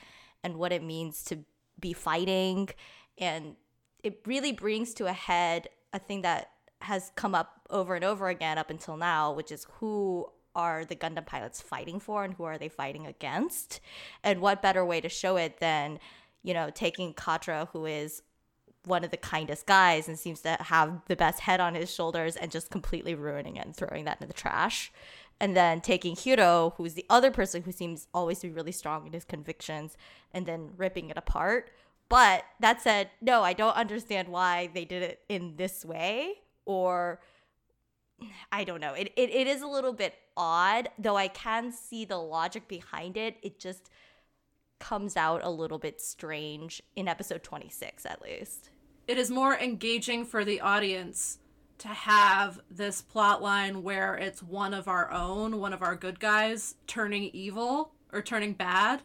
and 0.44 0.56
what 0.56 0.72
it 0.72 0.82
means 0.82 1.24
to 1.24 1.38
be 1.80 1.92
fighting. 1.92 2.68
And 3.16 3.56
it 4.02 4.20
really 4.26 4.52
brings 4.52 4.94
to 4.94 5.06
a 5.06 5.12
head 5.12 5.68
a 5.92 5.98
thing 5.98 6.22
that 6.22 6.50
has 6.82 7.10
come 7.16 7.34
up 7.34 7.60
over 7.70 7.94
and 7.94 8.04
over 8.04 8.28
again 8.28 8.58
up 8.58 8.70
until 8.70 8.96
now, 8.96 9.32
which 9.32 9.50
is 9.50 9.66
who 9.78 10.26
are 10.54 10.84
the 10.84 10.96
Gundam 10.96 11.26
pilots 11.26 11.60
fighting 11.60 12.00
for 12.00 12.24
and 12.24 12.34
who 12.34 12.44
are 12.44 12.58
they 12.58 12.68
fighting 12.68 13.06
against? 13.06 13.80
And 14.22 14.40
what 14.40 14.62
better 14.62 14.84
way 14.84 15.00
to 15.00 15.08
show 15.08 15.36
it 15.36 15.58
than, 15.60 15.98
you 16.42 16.54
know, 16.54 16.70
taking 16.74 17.14
Quatre, 17.14 17.68
who 17.72 17.86
is 17.86 18.22
one 18.84 19.04
of 19.04 19.10
the 19.10 19.16
kindest 19.16 19.66
guys 19.66 20.08
and 20.08 20.18
seems 20.18 20.40
to 20.42 20.56
have 20.60 21.02
the 21.06 21.16
best 21.16 21.40
head 21.40 21.60
on 21.60 21.74
his 21.74 21.92
shoulders 21.92 22.36
and 22.36 22.50
just 22.50 22.70
completely 22.70 23.14
ruining 23.14 23.56
it 23.56 23.66
and 23.66 23.76
throwing 23.76 24.04
that 24.04 24.20
in 24.20 24.28
the 24.28 24.34
trash. 24.34 24.90
And 25.40 25.56
then 25.56 25.80
taking 25.80 26.16
Heero, 26.16 26.74
who's 26.74 26.94
the 26.94 27.06
other 27.08 27.30
person 27.30 27.62
who 27.62 27.70
seems 27.70 28.08
always 28.12 28.40
to 28.40 28.48
be 28.48 28.52
really 28.52 28.72
strong 28.72 29.06
in 29.06 29.12
his 29.12 29.24
convictions, 29.24 29.96
and 30.32 30.46
then 30.46 30.70
ripping 30.76 31.10
it 31.10 31.16
apart. 31.16 31.70
But 32.08 32.44
that 32.60 32.80
said, 32.80 33.10
no, 33.20 33.42
I 33.42 33.52
don't 33.52 33.76
understand 33.76 34.28
why 34.28 34.70
they 34.72 34.84
did 34.84 35.02
it 35.02 35.20
in 35.28 35.56
this 35.56 35.84
way. 35.84 36.34
Or 36.64 37.20
I 38.50 38.64
don't 38.64 38.80
know. 38.80 38.94
It, 38.94 39.12
it, 39.16 39.30
it 39.30 39.46
is 39.46 39.62
a 39.62 39.66
little 39.66 39.92
bit 39.92 40.14
odd, 40.36 40.88
though 40.98 41.16
I 41.16 41.28
can 41.28 41.70
see 41.72 42.04
the 42.04 42.16
logic 42.16 42.66
behind 42.66 43.16
it. 43.16 43.36
It 43.42 43.58
just 43.60 43.90
comes 44.80 45.16
out 45.16 45.40
a 45.44 45.50
little 45.50 45.78
bit 45.78 46.00
strange 46.00 46.82
in 46.96 47.08
episode 47.08 47.42
26, 47.42 48.06
at 48.06 48.22
least. 48.22 48.70
it 49.06 49.18
is 49.18 49.30
more 49.30 49.56
engaging 49.56 50.24
for 50.24 50.44
the 50.44 50.60
audience 50.60 51.38
to 51.78 51.88
have 51.88 52.60
this 52.70 53.02
plot 53.02 53.42
line 53.42 53.82
where 53.82 54.14
it's 54.16 54.42
one 54.42 54.74
of 54.74 54.88
our 54.88 55.10
own, 55.12 55.58
one 55.60 55.72
of 55.72 55.82
our 55.82 55.94
good 55.96 56.18
guys 56.20 56.74
turning 56.86 57.24
evil 57.32 57.92
or 58.12 58.20
turning 58.22 58.52
bad 58.52 59.02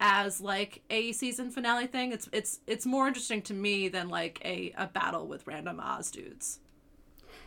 as 0.00 0.40
like 0.40 0.82
a 0.90 1.12
season 1.12 1.50
finale 1.50 1.86
thing. 1.86 2.12
It's 2.12 2.28
it's 2.32 2.60
it's 2.66 2.86
more 2.86 3.06
interesting 3.06 3.42
to 3.42 3.54
me 3.54 3.88
than 3.88 4.08
like 4.08 4.40
a, 4.44 4.72
a 4.76 4.86
battle 4.86 5.26
with 5.26 5.46
random 5.46 5.80
Oz 5.80 6.10
dudes. 6.10 6.60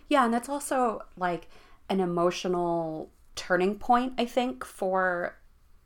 Yeah, 0.07 0.25
and 0.25 0.33
that's 0.33 0.49
also 0.49 1.03
like 1.17 1.47
an 1.89 1.99
emotional 1.99 3.11
turning 3.35 3.75
point, 3.75 4.13
I 4.17 4.25
think, 4.25 4.65
for 4.65 5.35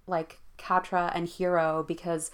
like 0.08 0.40
Quatre 0.58 1.12
and 1.14 1.28
Heero 1.28 1.86
because 1.86 2.32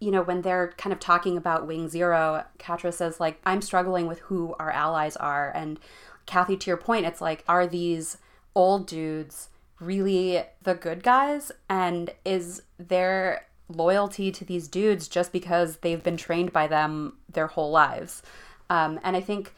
you 0.00 0.12
know, 0.12 0.22
when 0.22 0.42
they're 0.42 0.74
kind 0.76 0.92
of 0.92 1.00
talking 1.00 1.36
about 1.36 1.66
Wing 1.66 1.88
Zero, 1.88 2.44
Quatre 2.58 2.92
says 2.92 3.20
like 3.20 3.40
I'm 3.44 3.60
struggling 3.60 4.06
with 4.06 4.20
who 4.20 4.54
our 4.58 4.70
allies 4.70 5.16
are 5.16 5.50
and 5.54 5.78
Kathy 6.26 6.56
to 6.56 6.70
your 6.70 6.76
point, 6.76 7.06
it's 7.06 7.20
like 7.20 7.44
are 7.48 7.66
these 7.66 8.18
old 8.54 8.86
dudes 8.86 9.48
really 9.80 10.42
the 10.62 10.74
good 10.74 11.02
guys 11.02 11.52
and 11.68 12.10
is 12.24 12.62
their 12.78 13.46
loyalty 13.68 14.30
to 14.32 14.44
these 14.44 14.68
dudes 14.68 15.08
just 15.08 15.32
because 15.32 15.78
they've 15.78 16.02
been 16.02 16.16
trained 16.16 16.52
by 16.52 16.66
them 16.66 17.18
their 17.32 17.48
whole 17.48 17.70
lives? 17.70 18.22
Um, 18.70 19.00
and 19.02 19.16
I 19.16 19.20
think 19.20 19.52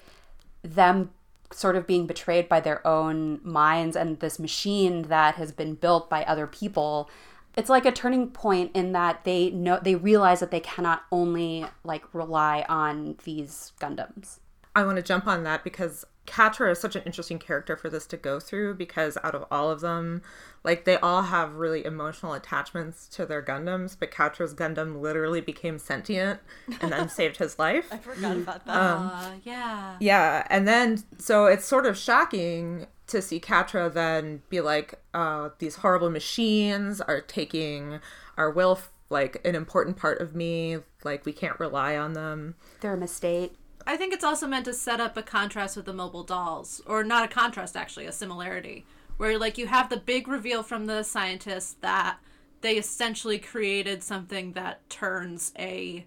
them 0.63 1.11
sort 1.53 1.77
of 1.77 1.87
being 1.87 2.07
betrayed 2.07 2.49
by 2.49 2.61
their 2.61 2.87
own 2.87 3.41
minds 3.43 3.97
and 3.97 4.21
this 4.21 4.39
machine 4.39 5.03
that 5.03 5.35
has 5.35 5.53
been 5.53 5.75
built 5.75 6.09
by 6.09 6.23
other 6.25 6.47
people 6.47 7.11
it's 7.57 7.69
like 7.69 7.85
a 7.85 7.91
turning 7.91 8.29
point 8.29 8.71
in 8.75 8.93
that 8.93 9.25
they 9.25 9.51
know 9.51 9.79
they 9.83 9.95
realize 9.95 10.41
that 10.41 10.51
they 10.51 10.61
cannot 10.61 11.03
only 11.11 11.67
like 11.83 12.05
rely 12.15 12.65
on 12.69 13.17
these 13.25 13.73
gundams 13.81 14.39
I 14.75 14.85
want 14.85 14.97
to 14.97 15.03
jump 15.03 15.27
on 15.27 15.43
that 15.45 15.65
because 15.65 16.05
Quatre 16.27 16.69
is 16.69 16.79
such 16.79 16.95
an 16.95 17.03
interesting 17.05 17.39
character 17.39 17.77
for 17.77 17.89
this 17.89 18.07
to 18.07 18.17
go 18.17 18.39
through 18.39 18.75
because 18.75 19.19
out 19.25 19.35
of 19.35 19.45
all 19.51 19.71
of 19.71 19.81
them, 19.81 20.23
like 20.63 20.85
they 20.85 20.97
all 20.99 21.23
have 21.23 21.55
really 21.55 21.85
emotional 21.85 22.35
attachments 22.35 23.09
to 23.09 23.27
their 23.27 23.43
Gundams, 23.43 23.97
but 23.99 24.15
Quatre's 24.15 24.55
Gundam 24.55 25.01
literally 25.01 25.41
became 25.41 25.79
sentient 25.79 26.41
and 26.81 26.93
then 26.93 27.09
saved 27.11 27.39
his 27.39 27.59
life. 27.59 27.89
I 27.91 27.97
forgot 27.99 28.37
about 28.37 28.65
that. 28.67 28.73
Uh, 28.73 29.31
yeah. 29.43 29.97
Yeah, 29.99 30.47
and 30.51 30.69
then 30.69 31.03
so 31.19 31.47
it's 31.47 31.65
sort 31.65 31.87
of 31.87 31.97
shocking 31.99 32.87
to 33.09 33.21
see 33.21 33.41
Quatre 33.41 33.89
then 33.89 34.43
be 34.49 34.61
like, 34.61 35.01
uh, 35.15 35.49
these 35.59 35.77
horrible 35.77 36.11
machines 36.11 37.01
are 37.01 37.21
taking 37.21 37.99
our 38.37 38.51
will, 38.51 38.79
like 39.09 39.41
an 39.45 39.57
important 39.57 39.97
part 39.97 40.21
of 40.21 40.35
me. 40.37 40.79
Like 41.03 41.25
we 41.27 41.33
can't 41.33 41.59
rely 41.59 41.97
on 41.97 42.13
them. 42.13 42.55
they're 42.81 42.95
a 42.95 42.97
mistake 42.99 43.55
I 43.91 43.97
think 43.97 44.15
it's 44.15 44.23
also 44.23 44.47
meant 44.47 44.67
to 44.67 44.73
set 44.73 45.01
up 45.01 45.17
a 45.17 45.23
contrast 45.23 45.77
with 45.77 45.85
the 45.85 45.93
mobile 45.93 46.23
dolls, 46.23 46.81
or 46.87 47.03
not 47.03 47.25
a 47.25 47.29
contrast 47.29 47.77
actually, 47.77 48.07
a 48.07 48.13
similarity, 48.13 48.87
where 49.17 49.37
like 49.37 49.59
you 49.59 49.67
have 49.67 49.89
the 49.89 49.97
big 49.97 50.29
reveal 50.29 50.63
from 50.63 50.87
the 50.87 51.03
scientists 51.03 51.73
that 51.81 52.19
they 52.61 52.77
essentially 52.77 53.41
created 53.41 54.05
something 54.05 54.53
that 54.53 54.89
turns 54.89 55.53
a 55.59 56.07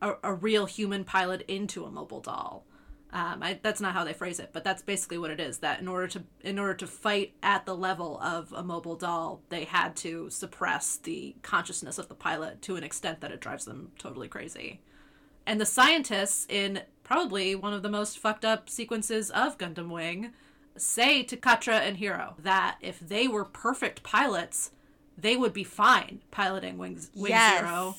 a, 0.00 0.14
a 0.22 0.32
real 0.32 0.64
human 0.64 1.04
pilot 1.04 1.42
into 1.48 1.84
a 1.84 1.90
mobile 1.90 2.20
doll. 2.20 2.64
Um, 3.12 3.42
I, 3.42 3.60
that's 3.62 3.82
not 3.82 3.92
how 3.92 4.04
they 4.04 4.14
phrase 4.14 4.40
it, 4.40 4.48
but 4.54 4.64
that's 4.64 4.80
basically 4.80 5.18
what 5.18 5.30
it 5.30 5.38
is. 5.38 5.58
That 5.58 5.80
in 5.80 5.88
order 5.88 6.08
to 6.08 6.22
in 6.40 6.58
order 6.58 6.72
to 6.72 6.86
fight 6.86 7.34
at 7.42 7.66
the 7.66 7.76
level 7.76 8.18
of 8.22 8.54
a 8.54 8.62
mobile 8.62 8.96
doll, 8.96 9.42
they 9.50 9.64
had 9.64 9.96
to 9.96 10.30
suppress 10.30 10.96
the 10.96 11.36
consciousness 11.42 11.98
of 11.98 12.08
the 12.08 12.14
pilot 12.14 12.62
to 12.62 12.76
an 12.76 12.84
extent 12.84 13.20
that 13.20 13.32
it 13.32 13.40
drives 13.40 13.66
them 13.66 13.92
totally 13.98 14.28
crazy. 14.28 14.80
And 15.46 15.60
the 15.60 15.66
scientists, 15.66 16.46
in 16.48 16.82
probably 17.12 17.54
one 17.54 17.74
of 17.74 17.82
the 17.82 17.90
most 17.90 18.18
fucked 18.18 18.42
up 18.42 18.70
sequences 18.70 19.30
of 19.32 19.58
Gundam 19.58 19.90
Wing, 19.90 20.32
say 20.78 21.22
to 21.24 21.36
Quatre 21.36 21.70
and 21.72 21.98
Heero 21.98 22.32
that 22.38 22.78
if 22.80 22.98
they 23.00 23.28
were 23.28 23.44
perfect 23.44 24.02
pilots, 24.02 24.70
they 25.18 25.36
would 25.36 25.52
be 25.52 25.62
fine 25.62 26.22
piloting 26.30 26.78
Wing, 26.78 26.98
Wing 27.14 27.32
Yes. 27.32 27.60
Zero. 27.60 27.96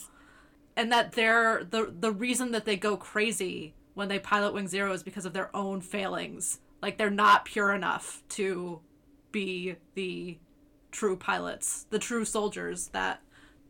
And 0.75 0.91
that 0.91 1.11
they're 1.11 1.63
the 1.63 1.93
the 1.99 2.11
reason 2.11 2.53
that 2.53 2.65
they 2.65 2.75
go 2.75 2.97
crazy 2.97 3.75
when 3.93 4.07
they 4.07 4.17
pilot 4.17 4.55
Wing 4.55 4.67
Zero 4.67 4.91
is 4.93 5.03
because 5.03 5.27
of 5.27 5.33
their 5.33 5.55
own 5.55 5.81
failings. 5.81 6.59
Like 6.81 6.97
they're 6.97 7.11
not 7.11 7.45
pure 7.45 7.71
enough 7.71 8.23
to 8.29 8.79
be 9.31 9.75
the 9.93 10.39
true 10.89 11.15
pilots, 11.15 11.85
the 11.91 11.99
true 11.99 12.25
soldiers 12.25 12.87
that 12.87 13.21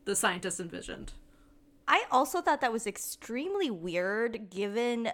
the 0.05 0.15
scientists 0.15 0.61
envisioned. 0.61 1.11
I 1.85 2.05
also 2.09 2.39
thought 2.39 2.61
that 2.61 2.71
was 2.71 2.87
extremely 2.87 3.69
weird 3.69 4.49
given 4.49 5.11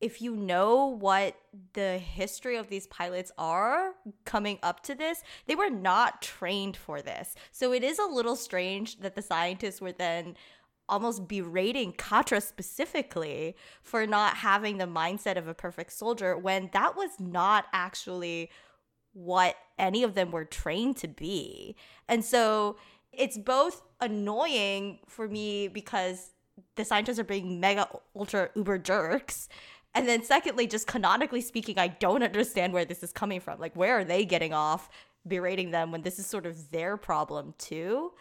if 0.00 0.22
you 0.22 0.36
know 0.36 0.86
what 0.86 1.36
the 1.72 1.98
history 1.98 2.56
of 2.56 2.68
these 2.68 2.86
pilots 2.86 3.32
are 3.36 3.94
coming 4.24 4.58
up 4.62 4.82
to 4.84 4.94
this, 4.94 5.22
they 5.46 5.54
were 5.54 5.70
not 5.70 6.22
trained 6.22 6.76
for 6.76 7.02
this. 7.02 7.34
So 7.50 7.72
it 7.72 7.82
is 7.82 7.98
a 7.98 8.06
little 8.06 8.36
strange 8.36 9.00
that 9.00 9.14
the 9.14 9.22
scientists 9.22 9.80
were 9.80 9.92
then 9.92 10.36
almost 10.88 11.28
berating 11.28 11.92
Quatre 11.92 12.40
specifically 12.40 13.54
for 13.82 14.06
not 14.06 14.38
having 14.38 14.78
the 14.78 14.86
mindset 14.86 15.36
of 15.36 15.46
a 15.46 15.54
perfect 15.54 15.92
soldier 15.92 16.36
when 16.36 16.70
that 16.72 16.96
was 16.96 17.10
not 17.18 17.66
actually 17.72 18.50
what 19.12 19.56
any 19.78 20.02
of 20.02 20.14
them 20.14 20.30
were 20.30 20.44
trained 20.44 20.96
to 20.98 21.08
be. 21.08 21.76
And 22.08 22.24
so 22.24 22.76
it's 23.12 23.36
both 23.36 23.82
annoying 24.00 25.00
for 25.08 25.28
me 25.28 25.68
because 25.68 26.30
the 26.76 26.84
scientists 26.84 27.18
are 27.18 27.24
being 27.24 27.60
mega 27.60 27.88
ultra 28.14 28.50
uber 28.54 28.78
jerks. 28.78 29.48
And 29.98 30.06
then 30.06 30.22
secondly, 30.22 30.68
just 30.68 30.86
canonically 30.86 31.40
speaking, 31.40 31.76
I 31.76 31.88
don't 31.88 32.22
understand 32.22 32.72
where 32.72 32.84
this 32.84 33.02
is 33.02 33.10
coming 33.10 33.40
from. 33.40 33.58
Like 33.58 33.74
where 33.74 33.98
are 33.98 34.04
they 34.04 34.24
getting 34.24 34.52
off 34.54 34.88
berating 35.26 35.72
them 35.72 35.90
when 35.90 36.02
this 36.02 36.20
is 36.20 36.26
sort 36.26 36.46
of 36.46 36.70
their 36.70 36.96
problem 36.96 37.52
too? 37.58 38.12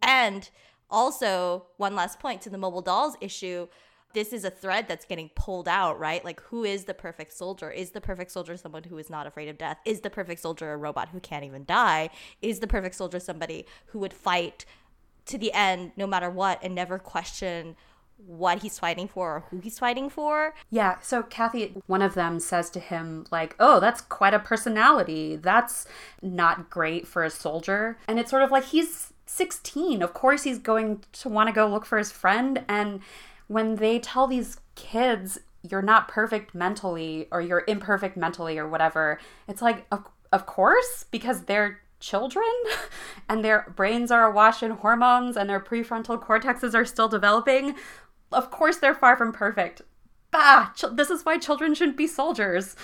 And 0.00 0.48
also, 0.88 1.66
one 1.76 1.94
last 1.94 2.20
point 2.20 2.40
to 2.40 2.48
the 2.48 2.56
mobile 2.56 2.80
dolls 2.80 3.18
issue, 3.20 3.68
this 4.14 4.32
is 4.32 4.46
a 4.46 4.50
thread 4.50 4.88
that's 4.88 5.04
getting 5.04 5.28
pulled 5.36 5.68
out, 5.68 5.98
right? 5.98 6.24
Like, 6.24 6.40
who 6.40 6.64
is 6.64 6.84
the 6.84 6.94
perfect 6.94 7.34
soldier? 7.34 7.70
Is 7.70 7.90
the 7.90 8.00
perfect 8.00 8.30
soldier 8.30 8.56
someone 8.56 8.84
who 8.84 8.96
is 8.96 9.10
not 9.10 9.26
afraid 9.26 9.50
of 9.50 9.58
death? 9.58 9.76
Is 9.84 10.00
the 10.00 10.08
perfect 10.08 10.40
soldier 10.40 10.72
a 10.72 10.78
robot 10.78 11.10
who 11.10 11.20
can't 11.20 11.44
even 11.44 11.66
die? 11.66 12.08
Is 12.40 12.60
the 12.60 12.66
perfect 12.66 12.94
soldier 12.94 13.20
somebody 13.20 13.66
who 13.88 13.98
would 13.98 14.14
fight 14.14 14.64
to 15.26 15.36
the 15.36 15.52
end 15.52 15.92
no 15.98 16.06
matter 16.06 16.30
what 16.30 16.60
and 16.62 16.74
never 16.74 16.98
question 16.98 17.76
what 18.16 18.62
he's 18.62 18.78
fighting 18.78 19.08
for 19.08 19.36
or 19.36 19.40
who 19.50 19.58
he's 19.58 19.78
fighting 19.78 20.08
for? 20.08 20.54
Yeah, 20.70 20.96
so 21.00 21.22
Kathy, 21.22 21.74
one 21.86 22.02
of 22.02 22.14
them 22.14 22.40
says 22.40 22.70
to 22.70 22.80
him, 22.80 23.26
like, 23.30 23.54
oh, 23.58 23.80
that's 23.80 24.00
quite 24.00 24.34
a 24.34 24.38
personality. 24.38 25.36
That's 25.36 25.86
not 26.22 26.70
great 26.70 27.06
for 27.06 27.24
a 27.24 27.30
soldier. 27.30 27.98
And 28.08 28.18
it's 28.18 28.30
sort 28.30 28.42
of 28.42 28.50
like 28.50 28.64
he's 28.64 29.12
16. 29.26 30.02
Of 30.02 30.14
course, 30.14 30.44
he's 30.44 30.58
going 30.58 31.02
to 31.12 31.28
want 31.28 31.48
to 31.48 31.52
go 31.52 31.66
look 31.66 31.84
for 31.84 31.98
his 31.98 32.12
friend. 32.12 32.64
And 32.68 33.00
when 33.48 33.76
they 33.76 33.98
tell 33.98 34.26
these 34.26 34.58
kids 34.74 35.38
you're 35.68 35.82
not 35.82 36.06
perfect 36.06 36.54
mentally 36.54 37.26
or 37.32 37.40
you're 37.40 37.64
imperfect 37.66 38.16
mentally 38.16 38.58
or 38.58 38.68
whatever, 38.68 39.18
it's 39.48 39.62
like, 39.62 39.86
of, 39.90 40.04
of 40.32 40.46
course, 40.46 41.04
because 41.10 41.42
they're 41.42 41.80
children 41.98 42.44
and 43.28 43.44
their 43.44 43.72
brains 43.74 44.10
are 44.10 44.24
awash 44.24 44.62
in 44.62 44.70
hormones 44.70 45.36
and 45.36 45.48
their 45.48 45.60
prefrontal 45.60 46.22
cortexes 46.22 46.74
are 46.74 46.84
still 46.84 47.08
developing. 47.08 47.74
Of 48.32 48.50
course, 48.50 48.78
they're 48.78 48.94
far 48.94 49.16
from 49.16 49.32
perfect. 49.32 49.82
Bah! 50.30 50.70
Ch- 50.74 50.84
this 50.92 51.10
is 51.10 51.24
why 51.24 51.38
children 51.38 51.74
shouldn't 51.74 51.96
be 51.96 52.06
soldiers. 52.06 52.76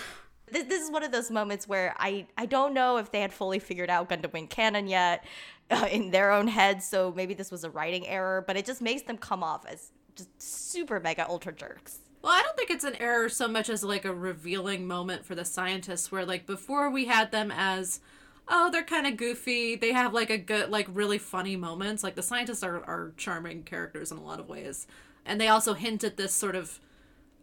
This, 0.51 0.65
this 0.65 0.83
is 0.83 0.91
one 0.91 1.03
of 1.03 1.13
those 1.13 1.31
moments 1.31 1.67
where 1.67 1.95
I, 1.99 2.27
I 2.37 2.47
don't 2.47 2.75
know 2.75 2.97
if 2.99 3.11
they 3.11 3.21
had 3.21 3.33
fully 3.33 3.59
figured 3.59 3.91
out 3.91 4.09
Gundam 4.09 4.33
Wing 4.33 4.47
canon 4.47 4.87
yet 4.87 5.25
uh, 5.71 5.87
in 5.91 6.11
their 6.11 6.31
own 6.33 6.49
heads, 6.49 6.87
so 6.87 7.13
maybe 7.15 7.35
this 7.35 7.51
was 7.51 7.65
a 7.65 7.71
writing 7.71 8.07
error, 8.07 8.45
but 8.47 8.57
it 8.57 8.65
just 8.65 8.83
makes 8.83 9.03
them 9.03 9.17
come 9.19 9.43
off 9.43 9.67
as 9.67 9.91
just 10.15 10.31
super 10.41 11.01
mega 11.01 11.29
ultra 11.29 11.53
jerks. 11.53 12.01
Well, 12.23 12.33
I 12.33 12.43
don't 12.43 12.57
think 12.57 12.71
it's 12.71 12.85
an 12.85 12.97
error 13.01 13.29
so 13.29 13.49
much 13.49 13.69
as 13.69 13.83
like 13.83 14.05
a 14.05 14.15
revealing 14.15 14.87
moment 14.87 15.25
for 15.25 15.35
the 15.35 15.45
scientists 15.45 16.13
where 16.13 16.25
like 16.25 16.47
before 16.47 16.89
we 16.89 17.07
had 17.07 17.33
them 17.33 17.51
as 17.51 18.01
oh, 18.49 18.71
they're 18.71 18.85
kind 18.85 19.07
of 19.07 19.17
goofy. 19.17 19.77
They 19.77 19.93
have 19.93 20.13
like 20.13 20.31
a 20.31 20.39
good 20.39 20.71
like 20.71 20.87
really 20.93 21.19
funny 21.19 21.57
moments. 21.57 22.05
Like 22.05 22.15
the 22.15 22.23
scientists 22.23 22.63
are 22.63 22.77
are 22.77 23.13
charming 23.17 23.65
characters 23.65 24.13
in 24.13 24.19
a 24.19 24.23
lot 24.23 24.39
of 24.39 24.49
ways. 24.49 24.87
And 25.25 25.41
they 25.41 25.49
also 25.49 25.75
hint 25.75 26.05
at 26.05 26.17
this 26.17 26.33
sort 26.33 26.57
of 26.57 26.81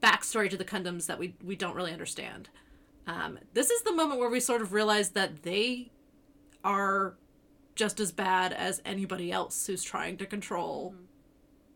backstory 0.01 0.49
to 0.49 0.57
the 0.57 0.65
Gundams 0.65 1.07
that 1.07 1.19
we 1.19 1.35
we 1.43 1.55
don't 1.55 1.75
really 1.75 1.93
understand. 1.93 2.49
Um, 3.07 3.39
this 3.53 3.69
is 3.69 3.81
the 3.83 3.93
moment 3.93 4.19
where 4.19 4.29
we 4.29 4.39
sort 4.39 4.61
of 4.61 4.73
realize 4.73 5.11
that 5.11 5.43
they 5.43 5.91
are 6.63 7.15
just 7.75 7.99
as 7.99 8.11
bad 8.11 8.53
as 8.53 8.81
anybody 8.85 9.31
else 9.31 9.67
who's 9.67 9.83
trying 9.83 10.17
to 10.17 10.25
control 10.25 10.91
mm-hmm 10.91 11.05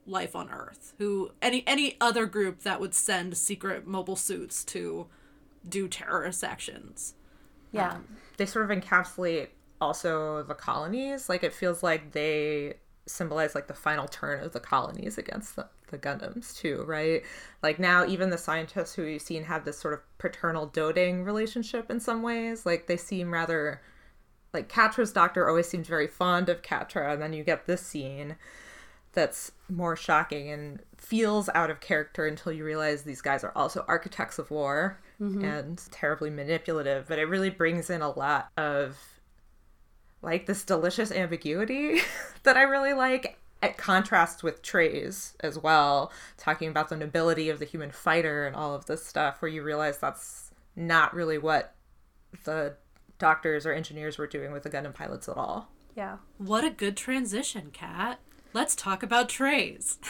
life 0.06 0.36
on 0.36 0.50
Earth. 0.50 0.94
Who 0.98 1.32
any 1.42 1.64
any 1.68 1.98
other 2.00 2.26
group 2.26 2.62
that 2.64 2.80
would 2.80 2.94
send 2.94 3.38
secret 3.38 3.88
mobile 3.88 4.16
suits 4.16 4.64
to 4.66 5.08
do 5.68 5.88
terrorist 5.88 6.44
actions. 6.44 7.16
Yeah. 7.72 7.94
Um, 7.94 8.08
they 8.38 8.46
sort 8.46 8.70
of 8.70 8.78
encapsulate 8.78 9.48
also 9.80 10.44
the 10.44 10.54
colonies. 10.54 11.30
Like 11.30 11.44
it 11.44 11.54
feels 11.54 11.84
like 11.84 12.12
they 12.12 12.76
symbolize 13.06 13.54
like 13.56 13.68
the 13.68 13.74
final 13.74 14.08
turn 14.08 14.44
of 14.44 14.54
the 14.54 14.60
colonies 14.60 15.18
against 15.18 15.56
the, 15.56 15.68
the 15.90 15.98
Gundams 15.98 16.56
too, 16.56 16.84
right? 16.88 17.24
Like 17.62 17.80
now 17.80 18.06
even 18.06 18.30
the 18.30 18.38
scientists 18.38 18.94
who 18.94 19.04
you've 19.04 19.22
seen 19.22 19.44
have 19.44 19.66
this 19.66 19.78
sort 19.78 19.94
of 19.94 20.00
paternal 20.18 20.68
doting 20.68 21.24
relationship 21.24 21.92
in 21.92 22.00
some 22.00 22.22
ways. 22.22 22.66
Like 22.66 22.88
they 22.88 22.98
seem 22.98 23.34
rather 23.34 23.82
like 24.54 24.72
Quatre's 24.72 25.12
doctor 25.12 25.50
always 25.50 25.68
seems 25.68 25.88
very 25.88 26.08
fond 26.08 26.48
of 26.48 26.62
Quatre, 26.62 27.04
and 27.04 27.22
then 27.22 27.34
you 27.34 27.44
get 27.44 27.66
this 27.66 27.82
scene 27.82 28.36
that's 29.14 29.52
more 29.70 29.96
shocking 29.96 30.50
and 30.50 30.82
feels 30.98 31.50
out 31.54 31.70
of 31.70 31.80
character 31.80 32.26
until 32.26 32.52
you 32.52 32.64
realize 32.64 33.04
these 33.04 33.22
guys 33.22 33.44
are 33.44 33.52
also 33.56 33.86
architects 33.88 34.40
of 34.40 34.50
war 34.50 35.00
mm-hmm. 35.22 35.44
and 35.44 35.82
terribly 35.92 36.30
manipulative. 36.30 37.08
But 37.08 37.20
it 37.20 37.26
really 37.26 37.50
brings 37.50 37.90
in 37.90 38.02
a 38.02 38.10
lot 38.10 38.50
of 38.58 38.98
like 40.24 40.46
this 40.46 40.64
delicious 40.64 41.12
ambiguity 41.12 42.02
that 42.44 42.58
I 42.58 42.64
really 42.64 42.94
like. 42.94 43.38
It 43.62 43.78
contrasts 43.78 44.44
with 44.44 44.62
Treize 44.62 45.36
as 45.40 45.58
well, 45.58 46.12
talking 46.38 46.70
about 46.70 46.90
the 46.90 46.98
nobility 46.98 47.50
of 47.50 47.60
the 47.60 47.66
human 47.66 47.92
fighter 47.92 48.46
and 48.46 48.56
all 48.56 48.74
of 48.74 48.88
this 48.88 49.06
stuff, 49.06 49.42
where 49.42 49.50
you 49.50 49.64
realize 49.64 49.98
that's 50.00 50.52
not 50.76 51.14
really 51.14 51.38
what 51.38 51.74
the 52.44 52.76
doctors 53.20 53.66
or 53.66 53.72
engineers 53.72 54.18
were 54.18 54.28
doing 54.28 54.52
with 54.52 54.64
the 54.64 54.70
Gundam 54.70 54.94
pilots 54.94 55.30
at 55.30 55.38
all. 55.38 55.70
Yeah. 55.96 56.18
What 56.38 56.66
a 56.66 56.70
good 56.70 56.98
transition, 56.98 57.70
Kat. 57.72 58.20
Let's 58.52 58.76
talk 58.76 59.04
about 59.04 59.30
Treize. 59.30 60.00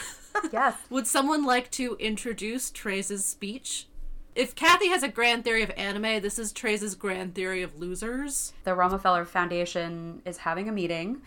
Yes. 0.52 0.76
Would 0.90 1.06
someone 1.06 1.44
like 1.44 1.70
to 1.70 1.96
introduce 2.00 2.72
Treize's 2.72 3.24
speech? 3.24 3.86
If 4.34 4.54
Kathy 4.54 4.88
has 4.88 5.02
a 5.02 5.08
grand 5.08 5.44
theory 5.44 5.62
of 5.62 5.70
anime, 5.76 6.20
this 6.20 6.38
is 6.38 6.52
Treize's 6.52 6.94
grand 6.94 7.34
theory 7.34 7.62
of 7.62 7.78
losers. 7.78 8.52
The 8.64 8.72
Romefeller 8.72 9.26
Foundation 9.26 10.22
is 10.24 10.38
having 10.38 10.68
a 10.68 10.72
meeting. 10.72 11.22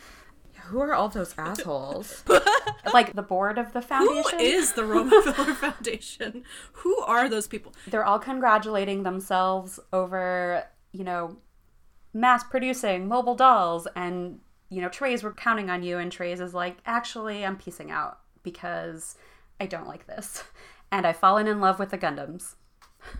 Who 0.66 0.82
are 0.82 0.94
all 0.94 1.08
those 1.08 1.34
assholes? 1.38 2.24
like 2.94 3.14
the 3.14 3.22
board 3.22 3.58
of 3.58 3.72
the 3.72 3.82
foundation? 3.82 4.40
Who 4.40 4.46
is 4.46 4.74
the 4.74 4.82
Romefeller 4.82 5.56
Foundation? 5.56 6.44
Who 6.74 6.98
are 7.00 7.30
those 7.30 7.48
people? 7.48 7.74
They're 7.88 8.04
all 8.04 8.20
congratulating 8.20 9.04
themselves 9.04 9.80
over, 9.94 10.66
you 10.92 11.06
know, 11.06 11.38
mass 12.14 12.44
producing 12.44 13.08
mobile 13.08 13.36
dolls 13.36 13.88
and 13.96 14.40
you 14.70 14.82
know, 14.82 14.90
Treize, 14.90 15.24
we're 15.24 15.34
counting 15.34 15.70
on 15.70 15.84
you. 15.84 15.98
And 15.98 16.12
Treize 16.12 16.42
is 16.42 16.54
like, 16.54 16.78
actually, 16.86 17.46
I'm 17.46 17.56
piecing 17.56 17.90
out 17.90 18.20
because 18.44 19.16
I 19.60 19.66
don't 19.66 19.88
like 19.88 20.08
this. 20.08 20.44
And 20.92 21.06
I've 21.06 21.18
fallen 21.18 21.48
in 21.48 21.60
love 21.60 21.80
with 21.80 21.90
the 21.90 21.98
Gundams. 21.98 22.56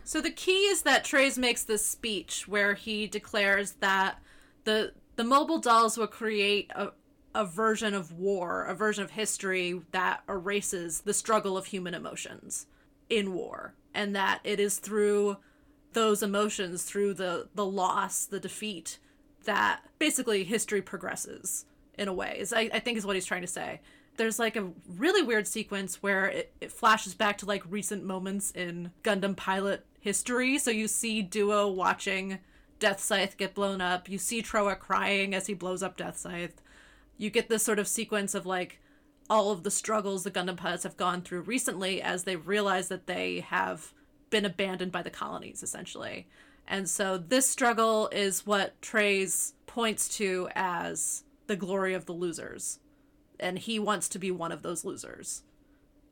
So 0.04 0.22
the 0.22 0.32
key 0.32 0.68
is 0.68 0.84
that 0.84 1.04
Treize 1.04 1.38
makes 1.38 1.64
this 1.64 1.86
speech 1.86 2.48
where 2.48 2.74
he 2.74 3.08
declares 3.08 3.74
that 3.80 4.20
the 4.64 4.94
the 5.16 5.24
mobile 5.24 5.60
dolls 5.60 5.98
will 5.98 6.08
create 6.08 6.72
a, 6.76 6.92
a 7.34 7.44
version 7.44 7.94
of 7.94 8.14
war, 8.14 8.66
a 8.66 8.76
version 8.76 9.04
of 9.04 9.12
history 9.12 9.82
that 9.92 10.22
erases 10.30 11.02
the 11.02 11.14
struggle 11.14 11.58
of 11.58 11.66
human 11.66 11.94
emotions 11.94 12.68
in 13.10 13.34
war. 13.34 13.74
And 13.94 14.16
that 14.16 14.42
it 14.44 14.60
is 14.60 14.78
through 14.78 15.38
those 15.94 16.22
emotions, 16.22 16.84
through 16.84 17.16
the, 17.16 17.48
the 17.56 17.66
loss, 17.66 18.26
the 18.26 18.40
defeat, 18.40 19.00
that 19.46 19.82
basically 19.98 20.44
history 20.44 20.82
progresses 20.84 21.66
in 21.98 22.08
a 22.08 22.14
way 22.14 22.38
is 22.40 22.54
I, 22.54 22.70
I 22.72 22.80
think 22.80 22.98
is 22.98 23.06
what 23.06 23.16
he's 23.16 23.26
trying 23.26 23.42
to 23.42 23.48
say 23.48 23.82
there's 24.18 24.40
like 24.40 24.56
a 24.56 24.70
really 24.88 25.24
weird 25.24 25.48
sequence 25.48 26.02
where 26.04 26.28
it, 26.28 26.54
it 26.60 26.72
flashes 26.72 27.14
back 27.14 27.38
to 27.40 27.46
like 27.46 27.64
recent 27.70 28.04
moments 28.04 28.52
in 28.52 28.92
gundam 29.04 29.36
pilot 29.36 29.86
history. 30.00 30.58
So 30.58 30.72
you 30.72 30.88
see 30.88 31.22
duo 31.22 31.68
watching 31.68 32.40
death 32.80 33.00
scythe 33.00 33.38
get 33.38 33.54
blown 33.54 33.82
up. 33.82 34.10
You 34.10 34.18
see 34.18 34.42
Trowa 34.42 34.78
crying 34.78 35.34
as 35.34 35.48
he 35.48 35.54
blows 35.54 35.82
up 35.82 35.98
death 35.98 36.18
scythe. 36.18 36.62
You 37.18 37.30
get 37.30 37.50
this 37.50 37.64
sort 37.64 37.80
of 37.80 37.88
sequence 37.88 38.36
of 38.36 38.46
like 38.46 38.80
all 39.30 39.52
of 39.52 39.64
the 39.64 39.72
struggles 39.72 40.24
the 40.24 40.32
gundam 40.32 40.58
pilots 40.58 40.84
have 40.84 40.98
gone 40.98 41.22
through 41.22 41.42
recently 41.42 42.02
as 42.02 42.24
they 42.24 42.36
realize 42.36 42.88
that 42.88 43.08
they 43.08 43.42
have 43.42 43.94
been 44.30 44.46
abandoned 44.46 44.92
by 44.92 45.02
the 45.02 45.10
colonies 45.10 45.64
essentially. 45.64 46.28
And 46.68 46.90
so 46.90 47.18
this 47.18 47.50
struggle 47.50 48.10
is 48.12 48.46
what 48.46 48.80
Treize's 48.82 49.54
points 49.66 50.10
to 50.18 50.50
as 50.54 51.24
the 51.48 51.56
glory 51.56 51.94
of 51.94 52.06
the 52.06 52.14
losers. 52.14 52.80
And 53.40 53.60
he 53.60 53.80
wants 53.80 54.10
to 54.10 54.20
be 54.20 54.32
one 54.32 54.52
of 54.52 54.62
those 54.62 54.84
losers. 54.84 55.44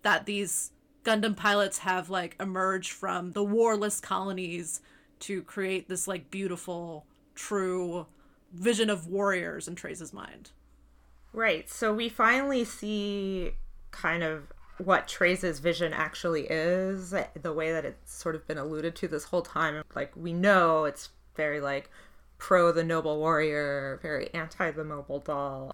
That 0.03 0.25
these 0.25 0.71
Gundam 1.03 1.35
pilots 1.35 1.79
have 1.79 2.09
like 2.09 2.35
emerged 2.39 2.91
from 2.91 3.31
the 3.31 3.43
warless 3.43 3.99
colonies 3.99 4.81
to 5.21 5.41
create 5.43 5.87
this 5.87 6.07
like 6.07 6.29
beautiful, 6.29 7.05
true 7.33 8.07
vision 8.53 8.89
of 8.89 9.07
warriors 9.07 9.67
in 9.67 9.75
Treize's 9.75 10.13
mind. 10.13 10.51
Right. 11.33 11.69
So 11.69 11.93
we 11.93 12.09
finally 12.09 12.63
see 12.63 13.51
kind 13.91 14.23
of 14.23 14.51
what 14.77 15.07
Treize's 15.07 15.59
vision 15.59 15.93
actually 15.93 16.47
is, 16.49 17.13
the 17.41 17.53
way 17.53 17.71
that 17.71 17.85
it's 17.85 18.13
sort 18.13 18.35
of 18.35 18.47
been 18.47 18.57
alluded 18.57 18.95
to 18.97 19.07
this 19.07 19.25
whole 19.25 19.41
time. 19.41 19.83
Like, 19.95 20.11
we 20.15 20.33
know 20.33 20.85
it's 20.85 21.09
very, 21.35 21.61
like, 21.61 21.89
pro 22.37 22.71
the 22.71 22.83
noble 22.83 23.17
warrior, 23.17 23.99
very 24.01 24.33
anti 24.33 24.71
the 24.71 24.83
mobile 24.83 25.19
doll. 25.19 25.73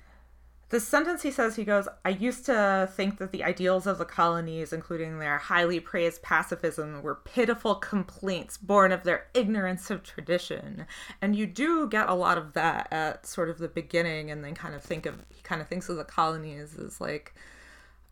The 0.72 0.80
sentence 0.80 1.22
he 1.22 1.32
says 1.32 1.56
he 1.56 1.64
goes 1.64 1.88
i 2.04 2.10
used 2.10 2.46
to 2.46 2.90
think 2.96 3.18
that 3.20 3.32
the 3.32 3.44
ideals 3.44 3.86
of 3.86 3.98
the 3.98 4.06
colonies 4.06 4.74
including 4.74 5.20
their 5.20 5.38
highly 5.38 5.80
praised 5.80 6.22
pacifism 6.22 7.02
were 7.02 7.16
pitiful 7.16 7.76
complaints 7.76 8.58
born 8.58 8.92
of 8.92 9.04
their 9.04 9.28
ignorance 9.34 9.90
of 9.90 10.04
tradition. 10.04 10.86
And 11.22 11.36
you 11.36 11.46
do 11.46 11.88
get 11.88 12.10
a 12.10 12.14
lot 12.14 12.38
of 12.38 12.54
that 12.54 12.88
at 12.92 13.26
sort 13.26 13.50
of 13.50 13.58
the 13.58 13.68
beginning 13.68 14.32
and 14.32 14.44
then 14.44 14.56
kind 14.56 14.76
of 14.76 14.82
think 14.82 15.06
of 15.06 15.16
he 15.30 15.42
kind 15.44 15.62
of 15.62 15.68
thinks 15.68 15.90
of 15.90 15.98
the 15.98 16.04
colonies 16.04 16.78
as 16.78 17.02
like 17.02 17.36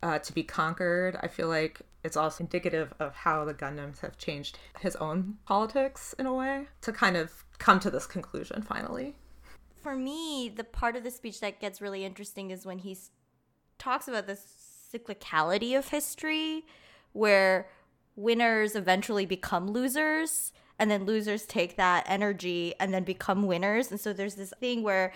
uh, 0.02 0.18
to 0.18 0.32
be 0.32 0.42
conquered. 0.42 1.16
I 1.22 1.28
feel 1.28 1.48
like 1.48 1.82
it's 2.02 2.16
also 2.16 2.44
indicative 2.44 2.94
of 2.98 3.14
how 3.14 3.44
the 3.44 3.54
gundams 3.54 4.00
have 4.00 4.16
changed 4.16 4.58
his 4.80 4.96
own 4.96 5.36
politics 5.46 6.14
in 6.18 6.26
a 6.26 6.34
way 6.34 6.66
to 6.82 6.92
kind 6.92 7.16
of 7.16 7.44
come 7.58 7.78
to 7.80 7.90
this 7.90 8.06
conclusion 8.06 8.62
finally 8.62 9.14
for 9.82 9.96
me, 9.96 10.52
the 10.54 10.64
part 10.64 10.96
of 10.96 11.04
the 11.04 11.10
speech 11.10 11.40
that 11.40 11.60
gets 11.60 11.80
really 11.80 12.04
interesting 12.04 12.50
is 12.50 12.66
when 12.66 12.78
he 12.78 12.96
talks 13.78 14.08
about 14.08 14.26
the 14.26 14.38
cyclicality 14.92 15.76
of 15.76 15.88
history, 15.88 16.64
where 17.12 17.68
winners 18.16 18.76
eventually 18.76 19.26
become 19.26 19.70
losers, 19.70 20.52
and 20.78 20.90
then 20.90 21.04
losers 21.04 21.44
take 21.44 21.76
that 21.76 22.04
energy 22.08 22.74
and 22.80 22.92
then 22.92 23.04
become 23.04 23.46
winners. 23.46 23.90
And 23.90 24.00
so 24.00 24.12
there's 24.12 24.34
this 24.34 24.52
thing 24.60 24.82
where, 24.82 25.12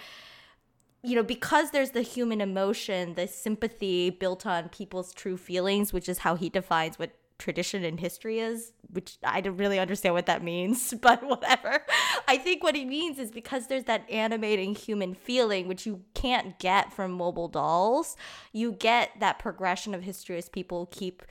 you 1.03 1.15
know, 1.17 1.23
because 1.23 1.71
there's 1.71 1.91
the 1.91 2.03
human 2.03 2.41
emotion, 2.41 3.15
the 3.15 3.27
sympathy 3.27 4.11
built 4.11 4.47
on 4.47 4.69
people's 4.69 5.13
true 5.15 5.37
feelings, 5.37 5.93
which 5.93 6.09
is 6.09 6.19
how 6.19 6.35
he 6.35 6.49
defines 6.49 6.99
what 6.99 7.13
tradition 7.39 7.85
and 7.85 7.99
history 7.99 8.39
is, 8.41 8.73
which 8.91 9.19
I 9.25 9.41
don't 9.41 9.57
really 9.57 9.79
understand 9.79 10.15
what 10.15 10.27
that 10.27 10.43
means, 10.43 10.95
but 11.03 11.23
whatever. 11.23 11.85
I 12.29 12.37
think 12.39 12.63
what 12.63 12.75
he 12.75 12.85
means 12.85 13.19
is 13.19 13.31
because 13.31 13.67
there's 13.67 13.85
that 13.85 14.09
animating 14.11 14.75
human 14.75 15.15
feeling, 15.15 15.69
which 15.69 15.87
you 15.87 16.03
can't 16.15 16.59
get 16.59 16.93
from 16.93 17.13
mobile 17.13 17.49
dolls, 17.49 18.17
you 18.53 18.73
get 18.73 19.11
that 19.21 19.39
progression 19.39 19.95
of 19.95 20.03
history 20.03 20.39
as 20.39 20.49
people 20.49 20.87
keep 20.91 21.23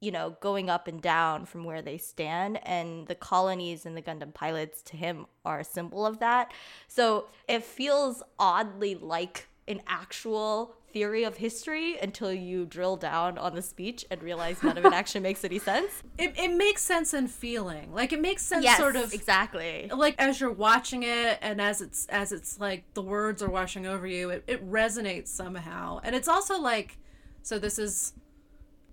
you 0.00 0.10
know, 0.10 0.36
going 0.42 0.68
up 0.68 0.86
and 0.86 1.00
down 1.00 1.46
from 1.46 1.64
where 1.64 1.80
they 1.80 1.96
stand. 1.96 2.60
And 2.66 3.06
the 3.06 3.14
colonies 3.14 3.86
and 3.86 3.96
the 3.96 4.02
Gundam 4.02 4.34
pilots 4.34 4.82
to 4.82 4.98
him 4.98 5.24
are 5.46 5.60
a 5.60 5.64
symbol 5.64 6.04
of 6.04 6.18
that. 6.18 6.52
So 6.88 7.28
it 7.48 7.64
feels 7.64 8.22
oddly 8.38 8.96
like 8.96 9.48
an 9.66 9.80
actual 9.86 10.76
theory 10.94 11.24
of 11.24 11.36
history 11.36 11.98
until 12.00 12.32
you 12.32 12.64
drill 12.64 12.96
down 12.96 13.36
on 13.36 13.52
the 13.56 13.60
speech 13.60 14.04
and 14.12 14.22
realize 14.22 14.62
none 14.62 14.78
of 14.78 14.84
it 14.86 14.92
actually 14.94 15.20
makes 15.20 15.44
any 15.44 15.58
sense. 15.58 15.90
It, 16.16 16.38
it 16.38 16.54
makes 16.54 16.82
sense 16.82 17.12
in 17.12 17.26
feeling. 17.26 17.92
Like 17.92 18.12
it 18.12 18.20
makes 18.20 18.42
sense 18.42 18.64
yes, 18.64 18.78
sort 18.78 18.94
of 18.94 19.12
exactly. 19.12 19.90
Like 19.92 20.14
as 20.18 20.40
you're 20.40 20.52
watching 20.52 21.02
it 21.02 21.38
and 21.42 21.60
as 21.60 21.82
it's 21.82 22.06
as 22.06 22.30
it's 22.30 22.60
like 22.60 22.84
the 22.94 23.02
words 23.02 23.42
are 23.42 23.50
washing 23.50 23.86
over 23.86 24.06
you, 24.06 24.30
it, 24.30 24.44
it 24.46 24.70
resonates 24.70 25.28
somehow. 25.28 26.00
And 26.04 26.14
it's 26.14 26.28
also 26.28 26.60
like 26.60 26.96
so 27.42 27.58
this 27.58 27.78
is 27.78 28.12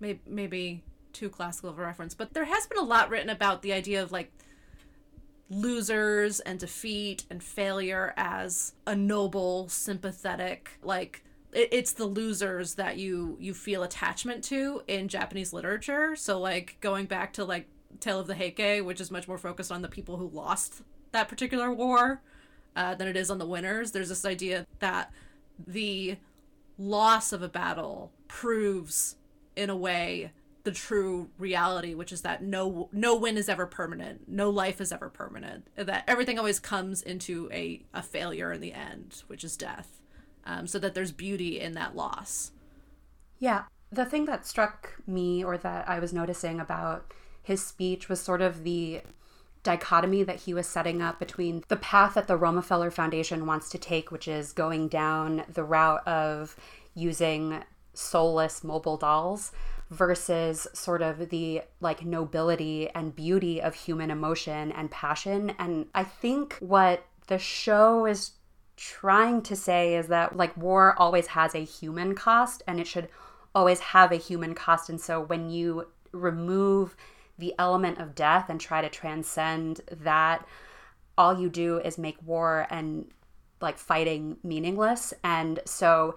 maybe 0.00 0.20
maybe 0.26 0.82
too 1.12 1.30
classical 1.30 1.70
of 1.70 1.78
a 1.78 1.82
reference, 1.82 2.14
but 2.14 2.34
there 2.34 2.46
has 2.46 2.66
been 2.66 2.78
a 2.78 2.84
lot 2.84 3.10
written 3.10 3.30
about 3.30 3.62
the 3.62 3.72
idea 3.72 4.02
of 4.02 4.10
like 4.10 4.32
losers 5.48 6.40
and 6.40 6.58
defeat 6.58 7.26
and 7.30 7.44
failure 7.44 8.12
as 8.16 8.72
a 8.88 8.96
noble, 8.96 9.68
sympathetic, 9.68 10.80
like 10.82 11.22
it's 11.52 11.92
the 11.92 12.06
losers 12.06 12.74
that 12.74 12.96
you 12.96 13.36
you 13.38 13.52
feel 13.52 13.82
attachment 13.82 14.42
to 14.44 14.82
in 14.88 15.08
Japanese 15.08 15.52
literature. 15.52 16.16
So 16.16 16.40
like 16.40 16.78
going 16.80 17.06
back 17.06 17.32
to 17.34 17.44
like 17.44 17.68
Tale 18.00 18.20
of 18.20 18.26
the 18.26 18.34
Heike, 18.34 18.84
which 18.84 19.00
is 19.00 19.10
much 19.10 19.28
more 19.28 19.38
focused 19.38 19.70
on 19.70 19.82
the 19.82 19.88
people 19.88 20.16
who 20.16 20.28
lost 20.28 20.82
that 21.12 21.28
particular 21.28 21.72
war 21.72 22.22
uh, 22.74 22.94
than 22.94 23.06
it 23.06 23.16
is 23.16 23.30
on 23.30 23.38
the 23.38 23.46
winners. 23.46 23.92
There's 23.92 24.08
this 24.08 24.24
idea 24.24 24.66
that 24.78 25.12
the 25.66 26.16
loss 26.78 27.32
of 27.32 27.42
a 27.42 27.48
battle 27.48 28.12
proves 28.28 29.16
in 29.54 29.68
a 29.68 29.76
way 29.76 30.32
the 30.64 30.72
true 30.72 31.28
reality 31.38 31.92
which 31.92 32.12
is 32.12 32.22
that 32.22 32.42
no 32.42 32.88
no 32.92 33.16
win 33.16 33.36
is 33.36 33.48
ever 33.48 33.66
permanent 33.66 34.28
no 34.28 34.48
life 34.48 34.80
is 34.80 34.92
ever 34.92 35.08
permanent 35.10 35.66
that 35.76 36.04
everything 36.06 36.38
always 36.38 36.60
comes 36.60 37.02
into 37.02 37.48
a, 37.52 37.82
a 37.92 38.02
failure 38.02 38.52
in 38.52 38.60
the 38.60 38.72
end 38.72 39.22
which 39.26 39.44
is 39.44 39.56
death 39.56 40.01
um, 40.44 40.66
so 40.66 40.78
that 40.78 40.94
there's 40.94 41.12
beauty 41.12 41.60
in 41.60 41.72
that 41.72 41.96
loss 41.96 42.52
yeah 43.38 43.64
the 43.90 44.04
thing 44.04 44.24
that 44.24 44.46
struck 44.46 44.94
me 45.06 45.42
or 45.44 45.56
that 45.56 45.88
i 45.88 45.98
was 45.98 46.12
noticing 46.12 46.60
about 46.60 47.12
his 47.42 47.64
speech 47.64 48.08
was 48.08 48.20
sort 48.20 48.40
of 48.40 48.64
the 48.64 49.02
dichotomy 49.62 50.22
that 50.22 50.40
he 50.40 50.54
was 50.54 50.66
setting 50.66 51.00
up 51.00 51.18
between 51.18 51.62
the 51.68 51.76
path 51.76 52.14
that 52.14 52.26
the 52.26 52.38
Romefeller 52.38 52.92
Foundation 52.92 53.46
wants 53.46 53.68
to 53.70 53.78
take, 53.78 54.10
which 54.10 54.26
is 54.26 54.52
going 54.52 54.88
down 54.88 55.44
the 55.48 55.64
route 55.64 56.06
of 56.06 56.56
using 56.94 57.62
soulless 57.94 58.64
mobile 58.64 58.96
dolls 58.96 59.52
versus 59.90 60.66
sort 60.72 61.02
of 61.02 61.28
the 61.28 61.62
like 61.80 62.04
nobility 62.04 62.88
and 62.94 63.14
beauty 63.14 63.60
of 63.60 63.74
human 63.74 64.10
emotion 64.10 64.72
and 64.72 64.90
passion. 64.90 65.50
And 65.58 65.86
I 65.94 66.04
think 66.04 66.56
what 66.60 67.04
the 67.28 67.38
show 67.38 68.06
is 68.06 68.32
trying 68.82 69.40
to 69.42 69.54
say 69.54 69.94
is 69.94 70.08
that 70.08 70.36
like 70.36 70.56
war 70.56 70.94
always 70.98 71.28
has 71.28 71.54
a 71.54 71.64
human 71.64 72.16
cost 72.16 72.64
and 72.66 72.80
it 72.80 72.86
should 72.86 73.08
always 73.54 73.78
have 73.78 74.10
a 74.10 74.16
human 74.16 74.56
cost. 74.56 74.90
And 74.90 75.00
so 75.00 75.20
when 75.20 75.50
you 75.50 75.86
remove 76.10 76.96
the 77.38 77.54
element 77.60 77.98
of 77.98 78.16
death 78.16 78.46
and 78.48 78.60
try 78.60 78.82
to 78.82 78.88
transcend 78.88 79.82
that, 79.88 80.44
all 81.16 81.40
you 81.40 81.48
do 81.48 81.78
is 81.78 81.96
make 81.96 82.16
war 82.26 82.66
and 82.70 83.08
like 83.60 83.78
fighting 83.78 84.38
meaningless. 84.42 85.14
And 85.22 85.60
so 85.64 86.16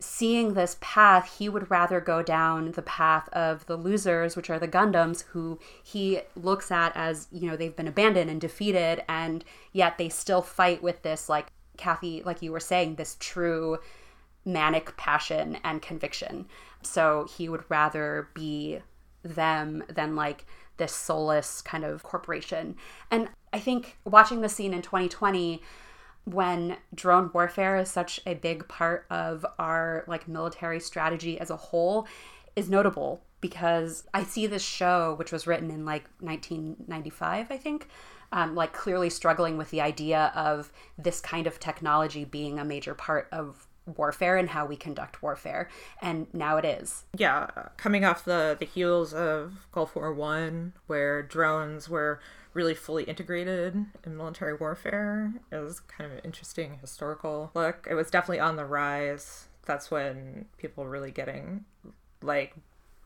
seeing 0.00 0.54
this 0.54 0.76
path, 0.80 1.36
he 1.38 1.48
would 1.48 1.70
rather 1.70 2.00
go 2.00 2.22
down 2.22 2.72
the 2.72 2.82
path 2.82 3.28
of 3.28 3.64
the 3.66 3.76
losers, 3.76 4.34
which 4.34 4.50
are 4.50 4.58
the 4.58 4.66
Gundams, 4.66 5.22
who 5.28 5.60
he 5.80 6.22
looks 6.34 6.72
at 6.72 6.90
as, 6.96 7.28
you 7.30 7.48
know, 7.48 7.56
they've 7.56 7.76
been 7.76 7.86
abandoned 7.86 8.28
and 8.28 8.40
defeated, 8.40 9.04
and 9.08 9.44
yet 9.72 9.96
they 9.96 10.08
still 10.08 10.42
fight 10.42 10.82
with 10.82 11.02
this, 11.02 11.28
like, 11.28 11.46
Kathy, 11.76 12.22
like 12.24 12.42
you 12.42 12.52
were 12.52 12.60
saying, 12.60 12.96
this 12.96 13.16
true 13.20 13.78
manic 14.44 14.96
passion 14.96 15.58
and 15.64 15.80
conviction. 15.80 16.46
So 16.82 17.26
he 17.36 17.48
would 17.48 17.64
rather 17.68 18.28
be 18.34 18.80
them 19.22 19.84
than, 19.88 20.16
like, 20.16 20.46
this 20.76 20.92
soulless 20.92 21.62
kind 21.62 21.84
of 21.84 22.02
corporation. 22.02 22.76
And 23.10 23.28
I 23.52 23.58
think 23.58 23.96
watching 24.04 24.40
the 24.40 24.48
scene 24.48 24.74
in 24.74 24.82
2020, 24.82 25.62
when 26.24 26.76
drone 26.94 27.30
warfare 27.32 27.76
is 27.76 27.90
such 27.90 28.20
a 28.26 28.34
big 28.34 28.66
part 28.66 29.06
of 29.10 29.44
our 29.58 30.04
like 30.06 30.26
military 30.26 30.80
strategy 30.80 31.38
as 31.38 31.50
a 31.50 31.56
whole 31.56 32.06
is 32.56 32.70
notable 32.70 33.22
because 33.40 34.04
I 34.14 34.24
see 34.24 34.46
this 34.46 34.62
show, 34.62 35.14
which 35.18 35.30
was 35.30 35.46
written 35.46 35.70
in 35.70 35.84
like 35.84 36.08
1995, 36.20 37.50
I 37.50 37.56
think, 37.58 37.88
um, 38.32 38.54
like 38.54 38.72
clearly 38.72 39.10
struggling 39.10 39.56
with 39.56 39.70
the 39.70 39.80
idea 39.80 40.32
of 40.34 40.72
this 40.98 41.20
kind 41.20 41.46
of 41.46 41.60
technology 41.60 42.24
being 42.24 42.58
a 42.58 42.64
major 42.64 42.94
part 42.94 43.28
of 43.32 43.66
warfare 43.96 44.38
and 44.38 44.48
how 44.48 44.64
we 44.64 44.76
conduct 44.76 45.22
warfare 45.22 45.68
and 46.00 46.26
now 46.32 46.56
it 46.56 46.64
is 46.64 47.04
yeah 47.18 47.46
coming 47.76 48.02
off 48.02 48.24
the 48.24 48.56
the 48.58 48.64
heels 48.64 49.12
of 49.12 49.66
gulf 49.72 49.94
war 49.94 50.10
one 50.10 50.72
where 50.86 51.22
drones 51.22 51.86
were 51.86 52.18
really 52.54 52.74
fully 52.74 53.02
integrated 53.04 53.84
in 54.06 54.16
military 54.16 54.54
warfare. 54.54 55.32
It 55.50 55.56
was 55.56 55.80
kind 55.80 56.10
of 56.10 56.18
an 56.18 56.24
interesting 56.24 56.78
historical 56.80 57.50
look. 57.54 57.86
It 57.90 57.94
was 57.94 58.10
definitely 58.10 58.40
on 58.40 58.56
the 58.56 58.64
rise. 58.64 59.48
That's 59.66 59.90
when 59.90 60.46
people 60.56 60.84
were 60.84 60.90
really 60.90 61.10
getting 61.10 61.64
like 62.22 62.54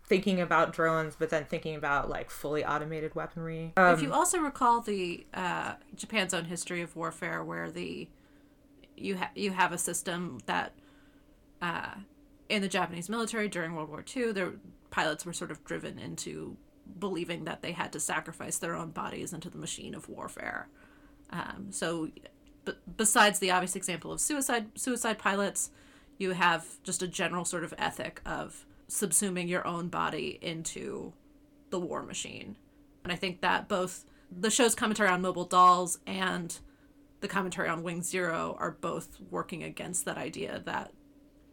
thinking 0.09 0.41
about 0.41 0.73
drones, 0.73 1.17
but 1.19 1.31
then 1.31 1.45
thinking 1.45 1.75
about 1.75 2.09
like 2.09 2.31
fully 2.31 2.65
automated 2.65 3.15
weaponry. 3.15 3.73
Um, 3.77 3.95
if 3.95 4.03
you 4.03 4.13
also 4.13 4.39
recall 4.39 4.81
the 4.81 5.27
uh, 5.35 5.75
Japan's 5.95 6.33
own 6.33 6.47
history 6.47 6.81
of 6.81 6.97
warfare, 6.97 7.45
where 7.45 7.71
the 7.71 8.09
you 8.97 9.19
ha- 9.19 9.31
you 9.35 9.53
have 9.53 9.73
a 9.73 9.79
system 9.79 10.41
that 10.47 10.73
uh, 11.61 11.95
in 12.49 12.63
the 12.63 12.69
Japanese 12.69 13.09
military 13.09 13.49
during 13.49 13.75
World 13.75 13.91
War 13.91 14.05
II, 14.17 14.33
their 14.33 14.53
pilots 14.91 15.27
were 15.27 15.33
sort 15.33 15.51
of 15.51 15.63
driven 15.65 15.99
into 15.99 16.57
believing 16.99 17.45
that 17.45 17.61
they 17.61 17.73
had 17.73 17.93
to 17.93 18.01
sacrifice 18.01 18.59
their 18.59 18.75
own 18.75 18.91
bodies 18.91 19.33
into 19.33 19.51
the 19.51 19.59
machine 19.59 19.95
of 19.95 20.09
warfare. 20.09 20.69
Um, 21.31 21.67
so, 21.71 22.09
b- 22.65 22.73
besides 22.97 23.39
the 23.39 23.51
obvious 23.51 23.77
example 23.77 24.11
of 24.11 24.21
suicide 24.21 24.69
suicide 24.75 25.19
pilots, 25.19 25.71
you 26.17 26.33
have 26.33 26.83
just 26.83 27.03
a 27.03 27.09
general 27.09 27.45
sort 27.45 27.63
of 27.63 27.75
ethic 27.77 28.23
of 28.25 28.65
subsuming 28.91 29.49
your 29.49 29.67
own 29.67 29.89
body 29.89 30.39
into 30.41 31.13
the 31.71 31.79
war 31.79 32.03
machine. 32.03 32.57
And 33.05 33.13
I 33.13 33.17
think 33.17 33.41
that 33.41 33.69
both 33.69 34.05
the 34.31 34.51
show's 34.51 34.75
commentary 34.75 35.09
on 35.09 35.23
mobile 35.23 35.45
dolls 35.45 35.99
and 36.07 36.59
the 37.21 37.29
commentary 37.29 37.69
on 37.69 37.83
Wing 37.83 38.03
Zero 38.03 38.57
are 38.59 38.71
both 38.71 39.19
working 39.31 39.63
against 39.63 40.05
that 40.05 40.17
idea 40.17 40.63
that 40.65 40.93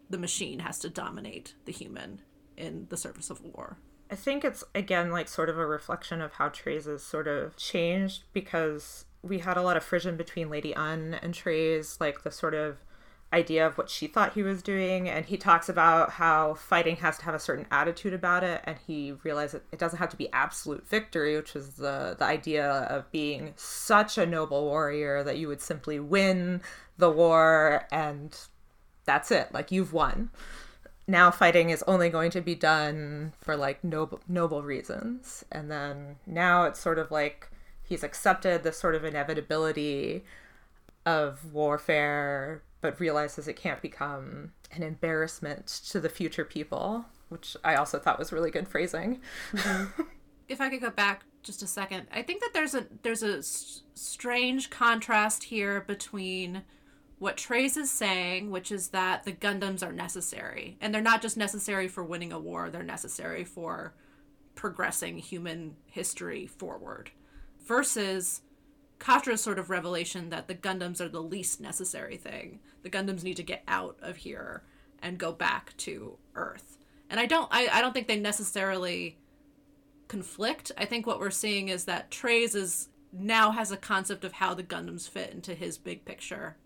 the 0.09 0.17
machine 0.17 0.59
has 0.59 0.79
to 0.79 0.89
dominate 0.89 1.55
the 1.65 1.71
human 1.71 2.21
in 2.55 2.87
the 2.89 2.97
service 2.97 3.29
of 3.29 3.41
war. 3.43 3.77
I 4.09 4.15
think 4.15 4.45
it's 4.45 4.63
again 4.75 5.11
like 5.11 5.27
sort 5.27 5.49
of 5.49 5.57
a 5.57 5.65
reflection 5.65 6.21
of 6.21 6.33
how 6.33 6.49
Treize 6.49 6.85
has 6.85 7.01
sort 7.01 7.27
of 7.27 7.57
changed 7.57 8.23
because 8.33 9.05
we 9.23 9.39
had 9.39 9.57
a 9.57 9.63
lot 9.63 9.77
of 9.77 9.83
frisson 9.83 10.15
between 10.15 10.49
Lady 10.49 10.73
Une 10.75 11.15
and 11.15 11.33
Treize, 11.33 11.97
like 11.99 12.21
the 12.21 12.31
sort 12.31 12.53
of 12.53 12.77
idea 13.35 13.67
of 13.67 13.77
what 13.77 13.89
she 13.89 14.07
thought 14.07 14.33
he 14.33 14.43
was 14.43 14.63
doing 14.63 15.09
and 15.09 15.25
he 15.25 15.37
talks 15.37 15.69
about 15.69 16.09
how 16.11 16.53
fighting 16.53 16.95
has 16.95 17.17
to 17.17 17.25
have 17.25 17.35
a 17.35 17.39
certain 17.39 17.67
attitude 17.69 18.13
about 18.13 18.43
it 18.43 18.61
and 18.63 18.77
he 18.87 19.11
realized 19.23 19.53
that 19.53 19.63
it 19.71 19.79
doesn't 19.79 19.99
have 19.99 20.09
to 20.09 20.17
be 20.17 20.31
absolute 20.31 20.87
victory 20.87 21.35
which 21.35 21.55
is 21.55 21.73
the 21.73 22.15
the 22.17 22.25
idea 22.25 22.65
of 22.65 23.11
being 23.11 23.53
such 23.55 24.17
a 24.17 24.25
noble 24.25 24.63
warrior 24.63 25.23
that 25.23 25.37
you 25.37 25.47
would 25.47 25.61
simply 25.61 25.99
win 25.99 26.61
the 26.97 27.09
war 27.09 27.85
and 27.91 28.37
that's 29.05 29.31
it. 29.31 29.53
Like 29.53 29.71
you've 29.71 29.93
won. 29.93 30.31
Now 31.07 31.29
fighting 31.29 31.69
is 31.69 31.83
only 31.87 32.09
going 32.09 32.31
to 32.31 32.41
be 32.41 32.55
done 32.55 33.33
for 33.39 33.55
like 33.55 33.83
noble 33.83 34.19
noble 34.27 34.63
reasons. 34.63 35.45
And 35.51 35.71
then 35.71 36.17
now 36.25 36.65
it's 36.65 36.79
sort 36.79 36.99
of 36.99 37.11
like 37.11 37.49
he's 37.83 38.03
accepted 38.03 38.63
the 38.63 38.71
sort 38.71 38.95
of 38.95 39.05
inevitability 39.05 40.23
of 41.05 41.53
warfare 41.53 42.63
but 42.85 42.99
realizes 42.99 43.47
it 43.47 43.55
can't 43.55 43.81
become 43.81 44.51
an 44.71 44.83
embarrassment 44.83 45.67
to 45.67 45.99
the 45.99 46.09
future 46.09 46.45
people 46.45 47.05
which 47.29 47.57
i 47.63 47.75
also 47.75 47.99
thought 47.99 48.19
was 48.19 48.31
really 48.31 48.51
good 48.51 48.67
phrasing 48.67 49.19
mm-hmm. 49.51 50.01
if 50.47 50.61
I 50.61 50.69
could 50.69 50.81
go 50.81 50.89
back 50.89 51.23
just 51.43 51.63
a 51.63 51.67
second, 51.67 52.07
I 52.13 52.21
think 52.21 52.41
that 52.41 52.51
there's 52.53 52.75
a 52.75 52.85
there's 53.03 53.23
a 53.23 53.37
s- 53.37 53.83
strange 53.93 54.69
contrast 54.69 55.45
here 55.45 55.81
between 55.81 56.63
what 57.17 57.37
Treize 57.37 57.77
is 57.77 57.89
saying, 57.89 58.51
which 58.51 58.71
is 58.71 58.89
that 58.89 59.23
the 59.23 59.31
Gundams 59.31 59.85
are 59.85 59.93
necessary, 59.93 60.77
and 60.81 60.93
they're 60.93 61.01
not 61.01 61.21
just 61.21 61.37
necessary 61.37 61.87
for 61.87 62.03
winning 62.03 62.33
a 62.33 62.39
war; 62.39 62.69
they're 62.69 62.83
necessary 62.83 63.43
for 63.43 63.93
progressing 64.55 65.17
human 65.17 65.75
history 65.85 66.47
forward. 66.47 67.11
Versus 67.65 68.41
Quatre's 68.99 69.41
sort 69.41 69.59
of 69.59 69.69
revelation 69.69 70.29
that 70.29 70.47
the 70.47 70.55
Gundams 70.55 71.01
are 71.01 71.09
the 71.09 71.21
least 71.21 71.59
necessary 71.59 72.17
thing. 72.17 72.59
The 72.83 72.89
Gundams 72.89 73.23
need 73.23 73.37
to 73.37 73.43
get 73.43 73.63
out 73.67 73.97
of 74.01 74.17
here 74.17 74.63
and 75.01 75.17
go 75.17 75.31
back 75.31 75.75
to 75.77 76.17
Earth. 76.35 76.77
And 77.09 77.19
I 77.19 77.25
don't 77.25 77.47
I, 77.51 77.67
I 77.71 77.81
don't 77.81 77.93
think 77.93 78.07
they 78.07 78.19
necessarily 78.19 79.17
conflict. 80.07 80.71
I 80.77 80.85
think 80.85 81.05
what 81.05 81.19
we're 81.19 81.31
seeing 81.31 81.69
is 81.69 81.85
that 81.85 82.11
Treize 82.11 82.55
is 82.55 82.89
now 83.11 83.51
has 83.51 83.71
a 83.71 83.77
concept 83.77 84.23
of 84.23 84.33
how 84.33 84.53
the 84.53 84.63
Gundams 84.63 85.09
fit 85.09 85.31
into 85.31 85.53
his 85.53 85.77
big 85.77 86.05
picture. 86.05 86.57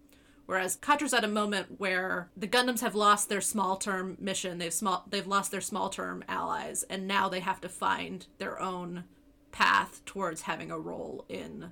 Whereas 0.46 0.78
Quatre's 0.78 1.13
at 1.13 1.24
a 1.24 1.28
moment 1.28 1.80
where 1.80 2.32
the 2.36 2.48
Gundams 2.48 2.82
have 2.82 2.96
lost 2.96 3.30
their 3.30 3.42
small 3.42 3.78
term 3.78 4.18
mission, 4.20 4.58
they've 4.58 4.74
small 4.74 5.06
they've 5.08 5.28
lost 5.28 5.52
their 5.52 5.62
small 5.62 5.89
term 5.89 6.24
allies, 6.28 6.84
and 6.84 7.08
now 7.08 7.30
they 7.30 7.39
have 7.42 7.62
to 7.62 7.70
find 7.70 8.26
their 8.39 8.60
own 8.60 9.04
path 9.52 10.04
towards 10.06 10.44
having 10.44 10.72
a 10.72 10.80
role 10.80 11.26
in 11.30 11.72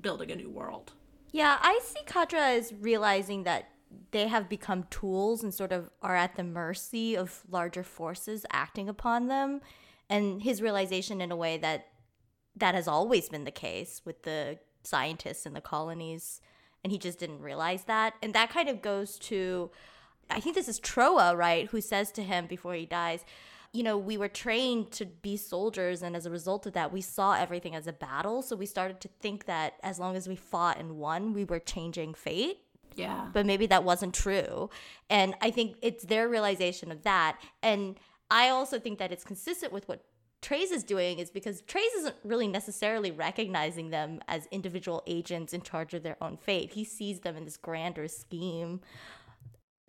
building 0.00 0.30
a 0.30 0.36
new 0.36 0.50
world. 0.50 0.92
Yeah, 1.30 1.58
I 1.60 1.80
see 1.82 2.00
Quatre 2.06 2.36
as 2.36 2.72
realizing 2.72 3.44
that 3.44 3.68
they 4.10 4.28
have 4.28 4.48
become 4.48 4.84
tools 4.90 5.42
and 5.42 5.52
sort 5.52 5.72
of 5.72 5.90
are 6.02 6.16
at 6.16 6.36
the 6.36 6.44
mercy 6.44 7.16
of 7.16 7.42
larger 7.50 7.82
forces 7.82 8.46
acting 8.52 8.88
upon 8.88 9.28
them. 9.28 9.60
And 10.10 10.42
his 10.42 10.62
realization, 10.62 11.20
in 11.20 11.30
a 11.30 11.36
way, 11.36 11.58
that 11.58 11.88
that 12.56 12.74
has 12.74 12.88
always 12.88 13.28
been 13.28 13.44
the 13.44 13.50
case 13.50 14.02
with 14.04 14.22
the 14.22 14.58
scientists 14.82 15.46
in 15.46 15.52
the 15.52 15.60
colonies. 15.60 16.40
And 16.82 16.92
he 16.92 16.98
just 16.98 17.18
didn't 17.18 17.42
realize 17.42 17.84
that. 17.84 18.14
And 18.22 18.34
that 18.34 18.50
kind 18.50 18.68
of 18.68 18.80
goes 18.80 19.18
to, 19.20 19.70
I 20.30 20.40
think 20.40 20.54
this 20.54 20.68
is 20.68 20.80
Trowa, 20.80 21.36
right, 21.36 21.68
who 21.68 21.80
says 21.80 22.10
to 22.12 22.22
him 22.22 22.46
before 22.46 22.74
he 22.74 22.86
dies, 22.86 23.24
you 23.72 23.82
know, 23.82 23.98
we 23.98 24.16
were 24.16 24.28
trained 24.28 24.90
to 24.92 25.04
be 25.06 25.36
soldiers, 25.36 26.02
and 26.02 26.16
as 26.16 26.26
a 26.26 26.30
result 26.30 26.66
of 26.66 26.72
that, 26.72 26.92
we 26.92 27.00
saw 27.00 27.34
everything 27.34 27.74
as 27.74 27.86
a 27.86 27.92
battle. 27.92 28.42
So 28.42 28.56
we 28.56 28.66
started 28.66 29.00
to 29.02 29.08
think 29.20 29.44
that 29.46 29.74
as 29.82 29.98
long 29.98 30.16
as 30.16 30.28
we 30.28 30.36
fought 30.36 30.78
and 30.78 30.96
won, 30.96 31.32
we 31.34 31.44
were 31.44 31.58
changing 31.58 32.14
fate. 32.14 32.58
Yeah. 32.96 33.28
But 33.32 33.46
maybe 33.46 33.66
that 33.66 33.84
wasn't 33.84 34.14
true. 34.14 34.70
And 35.08 35.34
I 35.40 35.50
think 35.50 35.76
it's 35.82 36.04
their 36.04 36.28
realization 36.28 36.90
of 36.90 37.02
that. 37.04 37.38
And 37.62 37.96
I 38.30 38.48
also 38.48 38.78
think 38.80 38.98
that 38.98 39.12
it's 39.12 39.24
consistent 39.24 39.72
with 39.72 39.88
what 39.88 40.04
Treize 40.40 40.70
is 40.70 40.84
doing 40.84 41.18
is 41.18 41.30
because 41.30 41.62
Treize 41.62 41.92
isn't 41.98 42.14
really 42.22 42.46
necessarily 42.46 43.10
recognizing 43.10 43.90
them 43.90 44.20
as 44.28 44.46
individual 44.50 45.02
agents 45.06 45.52
in 45.52 45.62
charge 45.62 45.94
of 45.94 46.02
their 46.02 46.16
own 46.20 46.36
fate. 46.36 46.72
He 46.72 46.84
sees 46.84 47.20
them 47.20 47.36
in 47.36 47.44
this 47.44 47.56
grander 47.56 48.06
scheme 48.06 48.80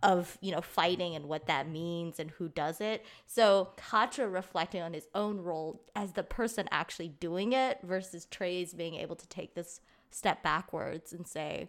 of 0.01 0.37
you 0.41 0.51
know 0.51 0.61
fighting 0.61 1.15
and 1.15 1.25
what 1.25 1.47
that 1.47 1.67
means 1.69 2.19
and 2.19 2.31
who 2.31 2.49
does 2.49 2.81
it. 2.81 3.05
So 3.25 3.69
Quatre 3.77 4.29
reflecting 4.29 4.81
on 4.81 4.93
his 4.93 5.07
own 5.13 5.39
role 5.39 5.83
as 5.95 6.13
the 6.13 6.23
person 6.23 6.67
actually 6.71 7.09
doing 7.09 7.53
it 7.53 7.79
versus 7.83 8.25
Treize 8.25 8.73
being 8.73 8.95
able 8.95 9.15
to 9.15 9.27
take 9.27 9.55
this 9.55 9.81
step 10.11 10.41
backwards 10.41 11.13
and 11.13 11.27
say 11.27 11.67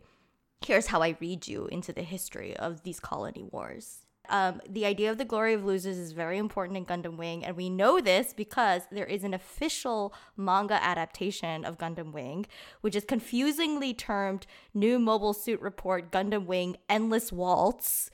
here's 0.64 0.86
how 0.86 1.02
i 1.02 1.16
read 1.20 1.48
you 1.48 1.66
into 1.66 1.92
the 1.92 2.02
history 2.02 2.56
of 2.56 2.82
these 2.82 3.00
colony 3.00 3.44
wars. 3.50 4.06
Um, 4.28 4.60
the 4.68 4.86
idea 4.86 5.10
of 5.10 5.18
the 5.18 5.24
glory 5.24 5.54
of 5.54 5.64
losers 5.64 5.98
is 5.98 6.12
very 6.12 6.38
important 6.38 6.76
in 6.76 6.84
Gundam 6.84 7.16
Wing, 7.16 7.44
and 7.44 7.56
we 7.56 7.68
know 7.68 8.00
this 8.00 8.32
because 8.32 8.82
there 8.92 9.06
is 9.06 9.24
an 9.24 9.34
official 9.34 10.14
manga 10.36 10.80
adaptation 10.80 11.64
of 11.64 11.78
Gundam 11.78 12.12
Wing, 12.12 12.46
which 12.80 12.94
is 12.94 13.04
confusingly 13.04 13.92
termed 13.92 14.46
New 14.72 15.00
Mobile 15.00 15.32
Suit 15.32 15.60
Report 15.60 16.12
Gundam 16.12 16.46
Wing 16.46 16.76
Endless 16.88 17.32
Waltz 17.32 18.10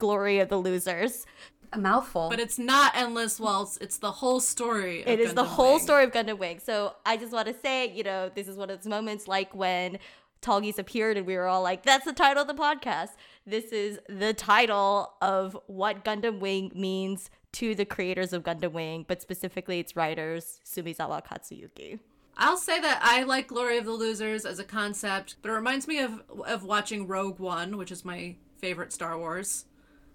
Glory 0.00 0.40
of 0.40 0.48
the 0.48 0.56
Losers. 0.56 1.24
A 1.72 1.78
mouthful. 1.78 2.28
But 2.28 2.40
it's 2.40 2.58
not 2.58 2.96
endless 2.96 3.38
waltz. 3.38 3.76
It's 3.80 3.98
the 3.98 4.10
whole 4.10 4.40
story. 4.40 5.02
Of 5.02 5.08
It 5.08 5.20
is 5.20 5.34
the 5.34 5.44
Gundam 5.44 5.46
whole 5.46 5.74
Wing. 5.74 5.82
story 5.84 6.04
of 6.04 6.10
Gundam 6.10 6.38
Wing. 6.38 6.58
So 6.58 6.96
I 7.06 7.16
just 7.16 7.32
want 7.32 7.46
to 7.46 7.54
say, 7.54 7.92
you 7.92 8.02
know, 8.02 8.28
this 8.34 8.48
is 8.48 8.56
one 8.56 8.70
of 8.70 8.78
those 8.80 8.88
moments 8.88 9.28
like 9.28 9.54
when 9.54 10.00
Tallgeese 10.42 10.78
appeared 10.80 11.16
and 11.16 11.26
we 11.26 11.36
were 11.36 11.46
all 11.46 11.62
like, 11.62 11.84
that's 11.84 12.04
the 12.04 12.12
title 12.12 12.42
of 12.42 12.48
the 12.48 12.54
podcast. 12.54 13.10
This 13.46 13.66
is 13.66 14.00
the 14.08 14.34
title 14.34 15.12
of 15.22 15.56
what 15.68 16.04
Gundam 16.04 16.40
Wing 16.40 16.72
means 16.74 17.30
to 17.52 17.74
the 17.76 17.84
creators 17.84 18.32
of 18.32 18.42
Gundam 18.42 18.72
Wing, 18.72 19.04
but 19.06 19.22
specifically 19.22 19.78
its 19.78 19.94
writers, 19.94 20.60
Sumizawa 20.64 21.24
Katsuyuki. 21.24 22.00
I'll 22.36 22.56
say 22.56 22.80
that 22.80 23.00
I 23.02 23.22
like 23.24 23.48
Glory 23.48 23.76
of 23.76 23.84
the 23.84 23.92
Losers 23.92 24.44
as 24.46 24.58
a 24.58 24.64
concept, 24.64 25.36
but 25.42 25.50
it 25.50 25.54
reminds 25.54 25.86
me 25.86 25.98
of 26.00 26.22
of 26.46 26.64
watching 26.64 27.06
Rogue 27.06 27.38
One, 27.38 27.76
which 27.76 27.92
is 27.92 28.04
my 28.04 28.36
favorite 28.58 28.92
Star 28.92 29.18
Wars, 29.18 29.66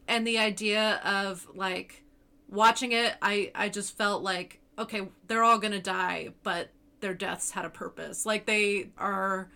and 0.07 0.25
the 0.25 0.37
idea 0.37 1.01
of 1.03 1.47
like 1.55 2.03
watching 2.49 2.91
it. 2.91 3.15
I 3.21 3.51
I 3.55 3.69
just 3.69 3.97
felt 3.97 4.23
like 4.23 4.59
okay, 4.77 5.07
they're 5.27 5.43
all 5.43 5.59
gonna 5.59 5.81
die, 5.81 6.29
but 6.43 6.69
their 7.01 7.13
deaths 7.13 7.51
had 7.51 7.65
a 7.65 7.69
purpose. 7.69 8.25
Like 8.25 8.45
they 8.45 8.89
are 8.97 9.49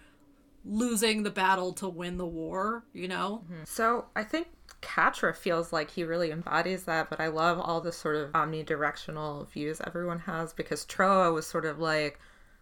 losing 0.65 1.23
the 1.23 1.31
battle 1.31 1.73
to 1.73 1.89
win 1.89 2.17
the 2.17 2.25
war. 2.25 2.83
You 2.93 3.07
know. 3.07 3.43
Mm-hmm. 3.45 3.63
So 3.65 4.05
I 4.15 4.23
think 4.23 4.47
Quatre 4.81 5.33
feels 5.33 5.73
like 5.73 5.91
he 5.91 6.03
really 6.03 6.31
embodies 6.31 6.83
that, 6.85 7.09
but 7.09 7.19
I 7.19 7.27
love 7.27 7.59
all 7.59 7.81
the 7.81 7.91
sort 7.91 8.15
of 8.15 8.31
omnidirectional 8.31 9.49
views 9.49 9.81
everyone 9.85 10.19
has 10.19 10.53
because 10.53 10.85
Trowa 10.85 11.33
was 11.33 11.45
sort 11.45 11.65
of 11.65 11.79
like, 11.79 12.19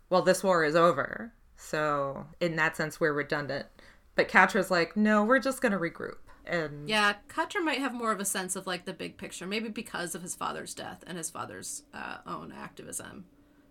well, 0.10 0.22
this 0.22 0.44
war 0.44 0.64
is 0.64 0.76
over. 0.76 1.34
So 1.58 2.26
in 2.40 2.56
that 2.56 2.76
sense, 2.76 3.00
we're 3.00 3.14
redundant. 3.14 3.68
But 4.16 4.30
Quatre's 4.30 4.72
like, 4.72 4.98
no, 4.98 5.24
we're 5.24 5.40
just 5.40 5.62
going 5.62 5.74
to 5.74 5.78
regroup. 5.78 6.18
And 6.48 6.88
Yeah, 6.90 7.14
Quatre 7.34 7.62
might 7.62 7.80
have 7.80 7.94
more 7.94 8.12
of 8.12 8.20
a 8.20 8.26
sense 8.26 8.56
of 8.56 8.66
like 8.68 8.86
the 8.86 8.94
big 8.94 9.18
picture, 9.18 9.46
maybe 9.46 9.70
because 9.70 10.16
of 10.16 10.22
his 10.22 10.36
father's 10.36 10.74
death 10.74 11.04
and 11.08 11.18
his 11.18 11.30
father's 11.30 11.84
uh, 11.94 12.18
own 12.26 12.52
activism. 12.58 13.26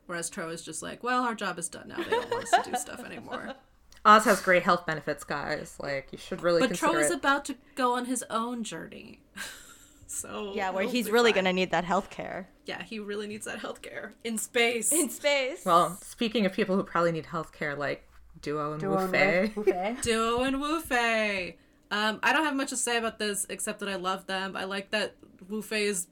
Whereas 0.07 0.31
Tro 0.31 0.51
is 0.51 0.62
just 0.62 0.83
like, 0.83 1.03
well, 1.03 1.25
our 1.25 1.35
job 1.35 1.59
is 1.59 1.69
done 1.69 1.89
now. 1.89 1.97
They 1.97 2.05
don't 2.11 2.31
want 2.31 2.45
us 2.45 2.51
to 2.65 2.71
do 2.71 2.77
stuff 2.79 3.05
anymore. 3.05 3.55
Oz 4.05 4.25
has 4.25 4.41
great 4.41 4.62
health 4.62 4.87
benefits, 4.87 5.25
guys. 5.25 5.75
Like, 5.81 6.09
you 6.12 6.19
should 6.19 6.43
really 6.43 6.61
But 6.61 6.69
consider 6.69 6.93
Tro 6.93 7.01
is 7.01 7.11
it. 7.11 7.17
about 7.17 7.45
to 7.47 7.57
go 7.75 7.95
on 7.95 8.05
his 8.05 8.23
own 8.31 8.62
journey. 8.62 9.23
so 10.07 10.53
Yeah, 10.55 10.71
where 10.71 10.85
he's 10.87 11.11
really 11.11 11.31
fine. 11.33 11.43
going 11.43 11.45
to 11.47 11.53
need 11.55 11.71
that 11.73 11.85
health 11.85 12.11
care. 12.11 12.49
Yeah, 12.67 12.83
he 12.85 13.01
really 13.01 13.27
needs 13.27 13.47
that 13.47 13.59
healthcare 13.59 14.12
in 14.23 14.39
space. 14.39 14.93
In 14.93 15.11
space. 15.11 15.65
Well, 15.65 15.99
speaking 16.03 16.47
of 16.47 16.53
people 16.53 16.77
who 16.77 16.85
probably 16.85 17.12
need 17.12 17.25
healthcare, 17.25 17.77
like 17.77 18.09
Duo 18.41 18.73
and 18.73 18.81
Duo 18.81 18.93
Wu 18.97 18.99
and 19.03 19.11
Fei. 19.11 19.53
Wu 19.57 19.65
Fei. 19.65 19.97
Duo 20.03 20.43
and 20.43 20.61
Wu 20.61 20.81
Fei. 20.81 21.57
Um, 21.90 22.18
I 22.22 22.33
don't 22.33 22.44
have 22.44 22.57
much 22.57 22.70
to 22.70 22.77
say 22.77 22.96
about 22.96 23.18
this 23.18 23.46
except 23.49 23.81
that 23.81 23.88
I 23.88 23.96
love 23.96 24.27
them. 24.27 24.57
I 24.57 24.64
like 24.64 24.90
that 24.90 25.14
Wu 25.49 25.62
Fei 25.62 25.85
is 25.85 26.09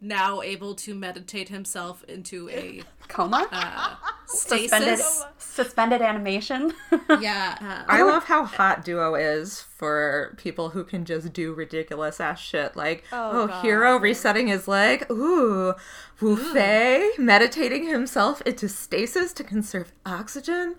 now 0.00 0.40
able 0.42 0.74
to 0.76 0.94
meditate 0.94 1.48
himself 1.48 2.04
into 2.04 2.48
a 2.50 2.82
Coma? 3.08 3.48
uh, 3.50 3.96
suspended, 4.26 4.98
stasis. 5.00 5.24
suspended 5.38 6.02
animation. 6.02 6.72
Yeah. 7.20 7.56
uh, 7.60 7.90
I 7.90 8.02
love 8.02 8.24
how 8.24 8.44
hot 8.44 8.84
Duo 8.84 9.14
is 9.14 9.60
for 9.62 10.34
people 10.36 10.68
who 10.70 10.84
can 10.84 11.04
just 11.06 11.32
do 11.32 11.54
ridiculous 11.54 12.20
ass 12.20 12.38
shit. 12.38 12.76
Like, 12.76 13.02
Oh, 13.10 13.30
oh, 13.42 13.46
God. 13.48 13.64
Heero 13.64 14.00
resetting 14.00 14.46
his 14.46 14.68
leg. 14.68 15.06
Ooh, 15.10 15.72
Wu 16.20 16.36
Fei 16.36 17.10
meditating 17.18 17.86
himself 17.88 18.40
into 18.42 18.68
stasis 18.68 19.32
to 19.32 19.42
conserve 19.42 19.90
oxygen. 20.04 20.76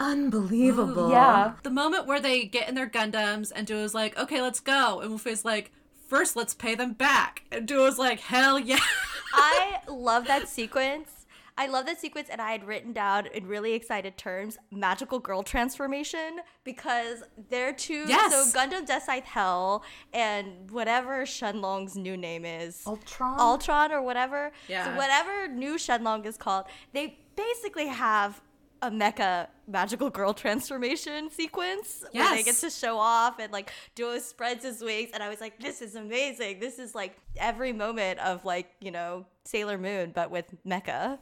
Unbelievable. 0.00 1.10
yeah. 1.10 1.52
the 1.62 1.70
moment 1.70 2.06
where 2.06 2.20
they 2.20 2.44
get 2.44 2.68
in 2.68 2.74
their 2.74 2.88
Gundams 2.88 3.52
and 3.54 3.66
Duo's 3.66 3.94
like, 3.94 4.18
okay, 4.18 4.40
let's 4.40 4.60
go. 4.60 5.00
And 5.00 5.10
Wu 5.10 5.18
Fei's 5.18 5.44
like, 5.44 5.72
first 6.08 6.34
let's 6.34 6.54
pay 6.54 6.74
them 6.74 6.94
back. 6.94 7.44
And 7.52 7.68
Duo's 7.68 7.98
like, 7.98 8.18
hell 8.20 8.58
yeah. 8.58 8.80
I 9.34 9.78
love 9.88 10.26
that 10.26 10.48
sequence. 10.48 11.20
I 11.60 11.66
love 11.66 11.84
that 11.86 12.00
sequence, 12.00 12.28
and 12.30 12.40
I 12.40 12.52
had 12.52 12.66
written 12.66 12.94
down 12.94 13.26
in 13.26 13.46
really 13.46 13.74
excited 13.74 14.16
terms 14.16 14.56
magical 14.70 15.18
girl 15.18 15.42
transformation 15.42 16.38
because 16.64 17.22
they're 17.50 17.74
two. 17.74 18.06
Yes. 18.08 18.32
So 18.32 18.58
Gundam 18.58 18.86
Death 18.86 19.02
Scythe 19.02 19.24
Hell 19.24 19.84
and 20.14 20.70
whatever 20.70 21.24
Shenlong's 21.24 21.96
new 21.96 22.16
name 22.16 22.46
is. 22.46 22.82
Ultron? 22.86 23.38
Ultron 23.38 23.92
or 23.92 24.00
whatever. 24.00 24.52
Yeah. 24.68 24.86
So 24.86 24.96
whatever 24.96 25.48
new 25.48 25.74
Shenlong 25.74 26.24
is 26.24 26.38
called, 26.38 26.64
they 26.94 27.18
basically 27.36 27.88
have 27.88 28.40
a 28.82 28.90
mecha 28.90 29.46
magical 29.66 30.10
girl 30.10 30.32
transformation 30.34 31.30
sequence 31.30 32.04
where 32.12 32.36
they 32.36 32.42
get 32.42 32.56
to 32.56 32.70
show 32.70 32.98
off 32.98 33.38
and 33.38 33.52
like 33.52 33.70
Duo 33.94 34.18
spreads 34.18 34.64
his 34.64 34.80
wings 34.82 35.10
and 35.12 35.22
I 35.22 35.28
was 35.28 35.40
like 35.40 35.60
this 35.60 35.82
is 35.82 35.94
amazing 35.94 36.60
this 36.60 36.78
is 36.78 36.94
like 36.94 37.16
every 37.36 37.72
moment 37.72 38.18
of 38.20 38.44
like 38.44 38.70
you 38.80 38.90
know 38.90 39.26
Sailor 39.44 39.78
Moon 39.78 40.12
but 40.14 40.30
with 40.30 40.46
mecha 40.66 41.18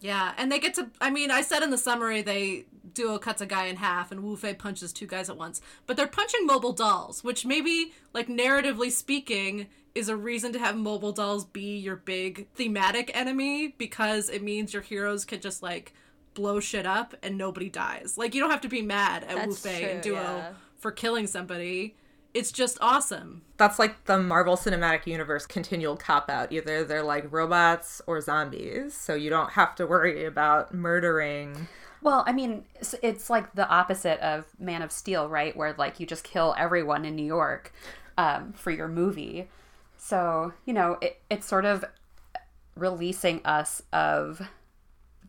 Yeah, 0.00 0.32
and 0.36 0.50
they 0.50 0.58
get 0.58 0.74
to. 0.74 0.90
I 1.00 1.10
mean, 1.10 1.30
I 1.30 1.42
said 1.42 1.62
in 1.62 1.70
the 1.70 1.78
summary 1.78 2.22
they 2.22 2.64
duo 2.92 3.18
cuts 3.18 3.40
a 3.40 3.46
guy 3.46 3.66
in 3.66 3.76
half, 3.76 4.10
and 4.10 4.22
Wu 4.24 4.36
Fei 4.36 4.52
punches 4.52 4.92
two 4.92 5.06
guys 5.06 5.30
at 5.30 5.36
once. 5.36 5.60
But 5.86 5.96
they're 5.96 6.08
punching 6.08 6.44
mobile 6.44 6.72
dolls, 6.72 7.22
which 7.22 7.46
maybe, 7.46 7.92
like 8.12 8.26
narratively 8.26 8.90
speaking, 8.90 9.68
is 9.94 10.08
a 10.08 10.16
reason 10.16 10.52
to 10.54 10.58
have 10.58 10.76
mobile 10.76 11.12
dolls 11.12 11.44
be 11.44 11.76
your 11.78 11.94
big 11.96 12.48
thematic 12.54 13.10
enemy 13.14 13.74
because 13.78 14.28
it 14.28 14.42
means 14.42 14.72
your 14.72 14.82
heroes 14.82 15.24
can 15.24 15.40
just 15.40 15.62
like 15.62 15.94
blow 16.34 16.60
shit 16.60 16.86
up 16.86 17.14
and 17.22 17.36
nobody 17.36 17.68
dies. 17.68 18.16
Like 18.16 18.34
you 18.34 18.40
don't 18.40 18.50
have 18.50 18.60
to 18.62 18.68
be 18.68 18.82
mad 18.82 19.24
at 19.24 19.46
Wu 19.46 19.54
Fei 19.54 19.92
and 19.92 20.02
duo 20.02 20.20
yeah. 20.20 20.52
for 20.76 20.90
killing 20.90 21.26
somebody. 21.26 21.96
It's 22.34 22.50
just 22.50 22.78
awesome. 22.80 23.42
That's 23.58 23.78
like 23.78 24.04
the 24.04 24.18
Marvel 24.18 24.56
Cinematic 24.56 25.06
Universe 25.06 25.44
continual 25.44 25.96
cop 25.96 26.30
out. 26.30 26.50
Either 26.50 26.82
they're 26.82 27.02
like 27.02 27.30
robots 27.30 28.00
or 28.06 28.20
zombies, 28.22 28.94
so 28.94 29.14
you 29.14 29.28
don't 29.28 29.50
have 29.52 29.74
to 29.76 29.86
worry 29.86 30.24
about 30.24 30.72
murdering. 30.72 31.68
Well, 32.00 32.24
I 32.26 32.32
mean, 32.32 32.64
it's, 32.76 32.94
it's 33.02 33.30
like 33.30 33.54
the 33.54 33.68
opposite 33.68 34.18
of 34.20 34.46
Man 34.58 34.82
of 34.82 34.90
Steel, 34.90 35.28
right? 35.28 35.54
Where 35.54 35.74
like 35.76 36.00
you 36.00 36.06
just 36.06 36.24
kill 36.24 36.54
everyone 36.56 37.04
in 37.04 37.14
New 37.14 37.26
York 37.26 37.72
um, 38.16 38.54
for 38.54 38.70
your 38.70 38.88
movie. 38.88 39.48
So 39.98 40.54
you 40.64 40.72
know, 40.72 40.96
it, 41.02 41.20
it's 41.30 41.46
sort 41.46 41.66
of 41.66 41.84
releasing 42.74 43.44
us 43.44 43.82
of 43.92 44.48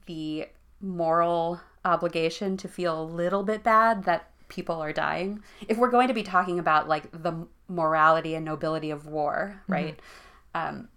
the 0.06 0.48
moral 0.84 1.62
obligation 1.86 2.58
to 2.58 2.68
feel 2.68 3.02
a 3.02 3.04
little 3.04 3.44
bit 3.44 3.64
bad 3.64 4.04
that 4.04 4.30
people 4.50 4.82
are 4.82 4.94
dying. 4.94 5.42
If 5.68 5.78
we're 5.78 5.90
going 5.90 6.10
to 6.10 6.14
be 6.14 6.24
talking 6.24 6.60
about 6.60 6.88
like 6.88 7.10
the 7.12 7.48
morality 7.68 8.36
and 8.36 8.46
nobility 8.46 8.92
of 8.92 9.08
war, 9.08 9.62
right? 9.68 10.00
Um, 10.54 10.90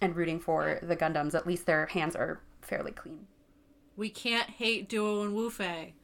and 0.00 0.14
rooting 0.14 0.40
for 0.40 0.78
the 0.82 0.96
Gundams, 0.96 1.34
at 1.34 1.46
least 1.46 1.64
their 1.64 1.86
hands 1.86 2.14
are 2.16 2.40
fairly 2.60 2.92
clean. 2.92 3.26
We 3.96 4.10
can't 4.10 4.50
hate 4.50 4.88
Duo 4.88 5.22
and 5.22 5.34
Wu 5.34 5.48
Fei. 5.48 5.94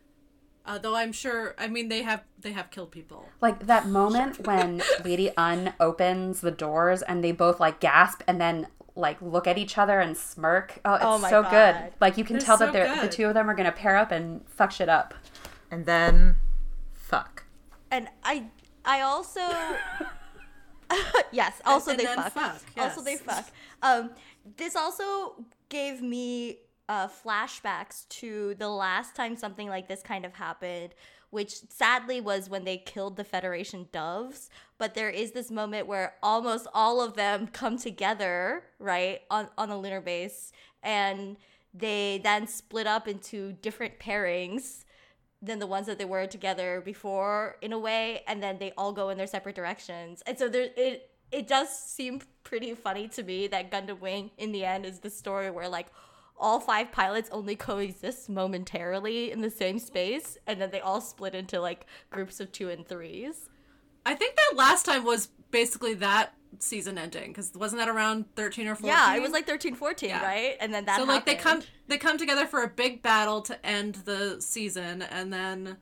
Uh, 0.64 0.76
though 0.78 0.94
I'm 0.94 1.12
sure, 1.12 1.54
I 1.58 1.66
mean, 1.66 1.88
they 1.88 2.02
have 2.02 2.22
they 2.38 2.52
have 2.52 2.70
killed 2.70 2.90
people. 2.90 3.26
Like 3.40 3.66
that 3.66 3.86
moment 3.86 4.46
when 4.46 4.82
Lady 5.02 5.30
Une 5.38 5.72
opens 5.80 6.42
the 6.42 6.50
doors 6.50 7.00
and 7.02 7.24
they 7.24 7.32
both 7.32 7.58
like 7.58 7.80
gasp 7.80 8.22
and 8.26 8.40
then 8.40 8.66
like 8.98 9.20
look 9.22 9.46
at 9.46 9.56
each 9.56 9.78
other 9.78 10.00
and 10.00 10.16
smirk. 10.16 10.78
Oh, 10.84 10.94
it's 10.94 11.04
Oh 11.04 11.18
my 11.18 11.30
so 11.30 11.42
God. 11.42 11.50
good. 11.50 11.92
Like 12.00 12.18
you 12.18 12.24
can 12.24 12.36
They're 12.36 12.44
tell 12.46 12.58
so 12.58 12.66
that 12.66 12.72
they're 12.72 13.00
the 13.00 13.08
two 13.08 13.26
of 13.26 13.34
them 13.34 13.48
are 13.48 13.54
gonna 13.54 13.72
pair 13.72 13.96
up 13.96 14.10
and 14.10 14.46
fuck 14.48 14.72
shit 14.72 14.88
up. 14.88 15.14
And 15.70 15.86
then, 15.86 16.36
fuck. 16.92 17.44
and 17.90 18.08
I 18.24 18.44
I 18.84 19.00
also 19.02 19.40
yes 21.32 21.60
also 21.64 21.90
and 21.92 22.00
they 22.00 22.04
then 22.04 22.16
fuck. 22.16 22.32
fuck, 22.32 22.62
also 22.78 23.02
they 23.02 23.16
fuck 23.16 23.46
um 23.82 24.10
this 24.56 24.74
also 24.76 25.34
gave 25.68 26.00
me 26.00 26.58
uh 26.88 27.06
flashbacks 27.08 28.08
to 28.08 28.54
the 28.58 28.68
last 28.68 29.14
time 29.14 29.36
something 29.36 29.68
like 29.68 29.88
this 29.88 30.02
kind 30.02 30.24
of 30.24 30.32
happened 30.34 30.94
which 31.30 31.52
sadly 31.68 32.20
was 32.20 32.48
when 32.48 32.64
they 32.64 32.78
killed 32.78 33.16
the 33.16 33.24
federation 33.24 33.88
doves. 33.92 34.48
But 34.78 34.94
there 34.94 35.10
is 35.10 35.32
this 35.32 35.50
moment 35.50 35.86
where 35.86 36.14
almost 36.22 36.66
all 36.72 37.00
of 37.00 37.14
them 37.14 37.46
come 37.52 37.78
together 37.78 38.64
right 38.78 39.20
on 39.30 39.48
on 39.56 39.68
the 39.68 39.76
lunar 39.76 40.00
base 40.00 40.52
and 40.82 41.36
they 41.74 42.20
then 42.22 42.46
split 42.46 42.86
up 42.86 43.06
into 43.06 43.52
different 43.52 43.98
pairings 43.98 44.84
than 45.40 45.58
the 45.58 45.66
ones 45.66 45.86
that 45.86 45.98
they 45.98 46.04
were 46.04 46.26
together 46.26 46.82
before 46.84 47.56
in 47.62 47.72
a 47.72 47.78
way 47.78 48.22
and 48.26 48.42
then 48.42 48.58
they 48.58 48.72
all 48.76 48.92
go 48.92 49.08
in 49.10 49.18
their 49.18 49.26
separate 49.26 49.54
directions. 49.54 50.22
And 50.26 50.38
so 50.38 50.48
there 50.48 50.68
it 50.76 51.10
it 51.30 51.46
does 51.46 51.68
seem 51.68 52.22
pretty 52.42 52.74
funny 52.74 53.06
to 53.08 53.22
me 53.22 53.46
that 53.48 53.70
Gundam 53.70 54.00
Wing 54.00 54.30
in 54.38 54.52
the 54.52 54.64
end 54.64 54.86
is 54.86 55.00
the 55.00 55.10
story 55.10 55.50
where 55.50 55.68
like 55.68 55.88
all 56.40 56.60
five 56.60 56.92
pilots 56.92 57.28
only 57.32 57.56
coexist 57.56 58.28
momentarily 58.28 59.30
in 59.32 59.40
the 59.40 59.50
same 59.50 59.78
space 59.78 60.38
and 60.46 60.60
then 60.60 60.70
they 60.70 60.80
all 60.80 61.00
split 61.00 61.34
into 61.34 61.60
like 61.60 61.86
groups 62.10 62.40
of 62.40 62.52
two 62.52 62.68
and 62.70 62.86
threes 62.86 63.48
I 64.06 64.14
think 64.14 64.36
that 64.36 64.52
last 64.56 64.86
time 64.86 65.04
was 65.04 65.28
basically 65.50 65.94
that 65.94 66.32
season 66.60 66.96
ending 66.96 67.28
because 67.30 67.52
wasn't 67.54 67.80
that 67.80 67.88
around 67.88 68.24
13 68.36 68.68
or 68.68 68.74
14? 68.74 68.88
yeah 68.88 69.14
it 69.16 69.20
was 69.20 69.32
like 69.32 69.46
13 69.46 69.74
14 69.74 70.08
Yeah. 70.08 70.22
right 70.24 70.56
and 70.60 70.72
then 70.72 70.84
that 70.86 70.98
so 70.98 71.04
like 71.04 71.26
they 71.26 71.34
come 71.34 71.62
they 71.88 71.98
come 71.98 72.16
together 72.16 72.46
for 72.46 72.62
a 72.62 72.68
big 72.68 73.02
battle 73.02 73.42
to 73.42 73.66
end 73.66 73.96
the 74.06 74.40
season 74.40 75.02
and 75.02 75.32
then 75.32 75.76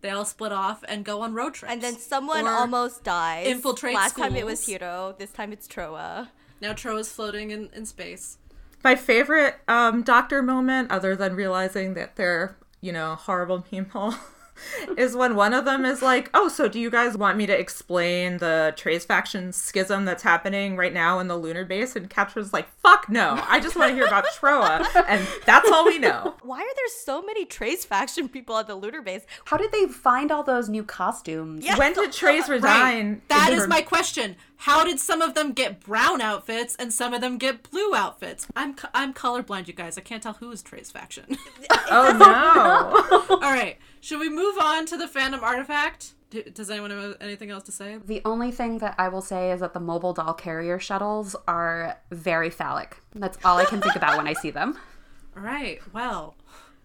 they 0.00 0.10
all 0.10 0.24
split 0.24 0.52
off 0.52 0.84
and 0.88 1.04
go 1.04 1.20
on 1.22 1.34
road 1.34 1.54
trips. 1.54 1.72
and 1.72 1.82
then 1.82 1.96
someone 1.98 2.44
Or 2.46 2.50
almost 2.50 3.04
dies 3.04 3.46
infiltrate 3.46 3.94
last 3.94 4.16
time 4.16 4.34
it 4.36 4.46
was. 4.46 4.60
Heero 4.66 5.16
this 5.18 5.30
time 5.30 5.52
it's 5.52 5.68
Trowa 5.68 6.28
now 6.60 6.72
Trowa's 6.72 7.12
floating 7.12 7.50
in, 7.52 7.68
in 7.72 7.86
space. 7.86 8.38
My 8.84 8.94
favorite 8.94 9.56
um, 9.66 10.02
doctor 10.02 10.42
moment, 10.42 10.90
other 10.90 11.16
than 11.16 11.34
realizing 11.34 11.94
that 11.94 12.16
they're, 12.16 12.56
you 12.80 12.92
know, 12.92 13.14
horrible 13.16 13.60
people, 13.60 14.14
is 14.96 15.14
when 15.16 15.34
one 15.36 15.52
of 15.54 15.64
them 15.64 15.84
is 15.84 16.00
like, 16.02 16.30
Oh, 16.34 16.48
so 16.48 16.68
do 16.68 16.78
you 16.80 16.90
guys 16.90 17.16
want 17.16 17.36
me 17.36 17.46
to 17.46 17.58
explain 17.58 18.38
the 18.38 18.72
Treize 18.76 19.04
faction 19.04 19.52
schism 19.52 20.04
that's 20.04 20.22
happening 20.22 20.76
right 20.76 20.92
now 20.92 21.18
in 21.18 21.28
the 21.28 21.36
lunar 21.36 21.64
base? 21.64 21.96
And 21.96 22.08
Quatre's 22.08 22.52
like, 22.52 22.68
Fuck 22.80 23.08
no. 23.08 23.42
I 23.48 23.60
just 23.60 23.76
want 23.76 23.90
to 23.90 23.94
hear 23.94 24.06
about 24.06 24.26
Trowa. 24.26 24.84
And 25.08 25.26
that's 25.46 25.70
all 25.70 25.84
we 25.84 25.98
know. 25.98 26.34
why 26.42 26.60
are 26.60 26.74
there 26.76 26.88
so 27.02 27.22
many 27.22 27.44
Treize 27.44 27.84
faction 27.84 28.28
people 28.28 28.56
at 28.56 28.66
the 28.66 28.74
lunar 28.74 29.02
base 29.02 29.22
How 29.44 29.56
did 29.56 29.72
they 29.72 29.86
find 29.86 30.30
all 30.30 30.42
those 30.42 30.68
new 30.68 30.84
costumes? 30.84 31.64
Yeah. 31.64 31.76
When 31.78 31.92
did 31.94 32.12
Treize 32.12 32.48
resign? 32.48 33.22
That 33.28 33.50
in 33.50 33.56
is 33.58 33.62
her- 33.62 33.68
my 33.68 33.82
question. 33.82 34.36
How 34.62 34.84
did 34.84 34.98
some 34.98 35.22
of 35.22 35.34
them 35.34 35.52
get 35.52 35.80
brown 35.80 36.20
outfits 36.20 36.74
and 36.76 36.92
some 36.92 37.14
of 37.14 37.20
them 37.20 37.38
get 37.38 37.70
blue 37.70 37.94
outfits? 37.94 38.46
I'm 38.56 38.74
co- 38.74 38.88
I'm 38.92 39.14
colorblind, 39.14 39.68
you 39.68 39.72
guys. 39.72 39.96
I 39.96 40.00
can't 40.00 40.22
tell 40.22 40.34
who 40.34 40.50
is 40.50 40.62
Treize 40.62 40.90
faction. 40.90 41.36
Oh 41.90 42.12
no. 42.12 43.36
All 43.36 43.52
right, 43.52 43.78
should 44.02 44.20
we 44.20 44.28
move 44.28 44.58
on 44.60 44.84
to 44.86 44.96
the 44.98 45.06
fandom 45.06 45.40
artifact? 45.42 46.12
D- 46.28 46.42
Does 46.52 46.68
anyone 46.70 46.90
have 46.90 47.16
anything 47.18 47.50
else 47.50 47.62
to 47.64 47.72
say? 47.72 47.96
The 48.04 48.20
only 48.26 48.50
thing 48.50 48.76
that 48.78 48.94
I 48.98 49.08
will 49.08 49.22
say 49.22 49.50
is 49.52 49.60
that 49.60 49.72
the 49.72 49.80
mobile 49.80 50.12
doll 50.12 50.34
carrier 50.34 50.78
shuttles 50.78 51.34
are 51.46 51.96
very 52.10 52.50
phallic. 52.50 52.98
That's 53.14 53.38
all 53.42 53.56
I 53.56 53.64
can 53.64 53.80
think 53.80 53.96
about 53.96 54.18
when 54.18 54.26
I 54.28 54.34
see 54.34 54.50
them. 54.50 54.76
All 55.36 55.42
right. 55.42 55.80
Well, 55.94 56.36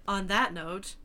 on 0.07 0.27
that 0.27 0.53
note, 0.53 0.95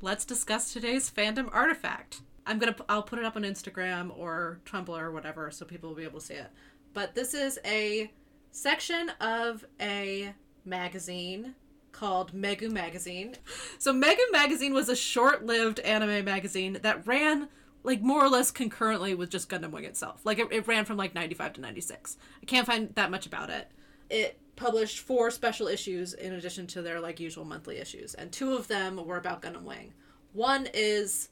let's 0.00 0.24
discuss 0.24 0.72
today's 0.72 1.10
fandom 1.10 1.50
artifact. 1.52 2.22
I'm 2.46 2.58
gonna 2.58 2.76
I'll 2.88 3.02
put 3.02 3.18
it 3.18 3.24
up 3.24 3.36
on 3.36 3.42
Instagram 3.42 4.16
or 4.16 4.60
Tumblr 4.66 4.88
or 4.88 5.10
whatever 5.10 5.50
so 5.50 5.64
people 5.64 5.90
will 5.90 5.96
be 5.96 6.04
able 6.04 6.20
to 6.20 6.26
see 6.26 6.34
it. 6.34 6.50
But 6.92 7.14
this 7.14 7.34
is 7.34 7.58
a 7.64 8.12
section 8.50 9.10
of 9.20 9.64
a 9.80 10.34
magazine 10.64 11.54
called 11.92 12.32
Megu 12.32 12.70
Magazine. 12.70 13.36
So 13.78 13.92
Megu 13.92 14.18
Magazine 14.32 14.74
was 14.74 14.88
a 14.88 14.96
short-lived 14.96 15.80
anime 15.80 16.24
magazine 16.24 16.78
that 16.82 17.06
ran 17.06 17.48
like 17.82 18.00
more 18.00 18.24
or 18.24 18.28
less 18.28 18.50
concurrently 18.50 19.14
with 19.14 19.30
just 19.30 19.48
Gundam 19.48 19.70
Wing 19.70 19.84
itself. 19.84 20.20
Like 20.24 20.38
it, 20.38 20.48
it 20.50 20.66
ran 20.66 20.84
from 20.84 20.96
like 20.96 21.14
95 21.14 21.54
to 21.54 21.60
96. 21.60 22.16
I 22.42 22.46
can't 22.46 22.66
find 22.66 22.94
that 22.94 23.10
much 23.10 23.26
about 23.26 23.50
it. 23.50 23.70
It 24.10 24.40
published 24.56 25.00
four 25.00 25.30
special 25.30 25.68
issues 25.68 26.14
in 26.14 26.32
addition 26.32 26.66
to 26.68 26.82
their 26.82 27.00
like 27.00 27.20
usual 27.20 27.44
monthly 27.44 27.78
issues, 27.78 28.14
and 28.14 28.32
two 28.32 28.54
of 28.54 28.68
them 28.68 29.04
were 29.04 29.18
about 29.18 29.42
Gundam 29.42 29.62
Wing. 29.64 29.92
One 30.32 30.68
is 30.72 31.28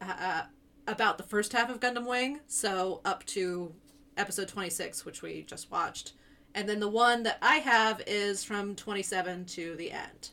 uh, 0.00 0.42
about 0.86 1.18
the 1.18 1.24
first 1.24 1.52
half 1.52 1.70
of 1.70 1.80
Gundam 1.80 2.06
Wing, 2.06 2.40
so 2.46 3.00
up 3.04 3.24
to 3.26 3.74
episode 4.16 4.48
26, 4.48 5.04
which 5.04 5.22
we 5.22 5.42
just 5.42 5.70
watched. 5.70 6.12
And 6.54 6.68
then 6.68 6.80
the 6.80 6.88
one 6.88 7.22
that 7.24 7.38
I 7.40 7.56
have 7.56 8.02
is 8.06 8.42
from 8.44 8.74
27 8.74 9.44
to 9.46 9.76
the 9.76 9.92
end. 9.92 10.30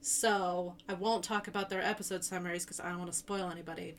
So 0.00 0.76
I 0.88 0.94
won't 0.94 1.24
talk 1.24 1.48
about 1.48 1.70
their 1.70 1.82
episode 1.82 2.22
summaries 2.22 2.64
because 2.64 2.78
I 2.78 2.90
don't 2.90 2.98
want 2.98 3.10
to 3.10 3.16
spoil 3.16 3.50
anybody. 3.50 3.96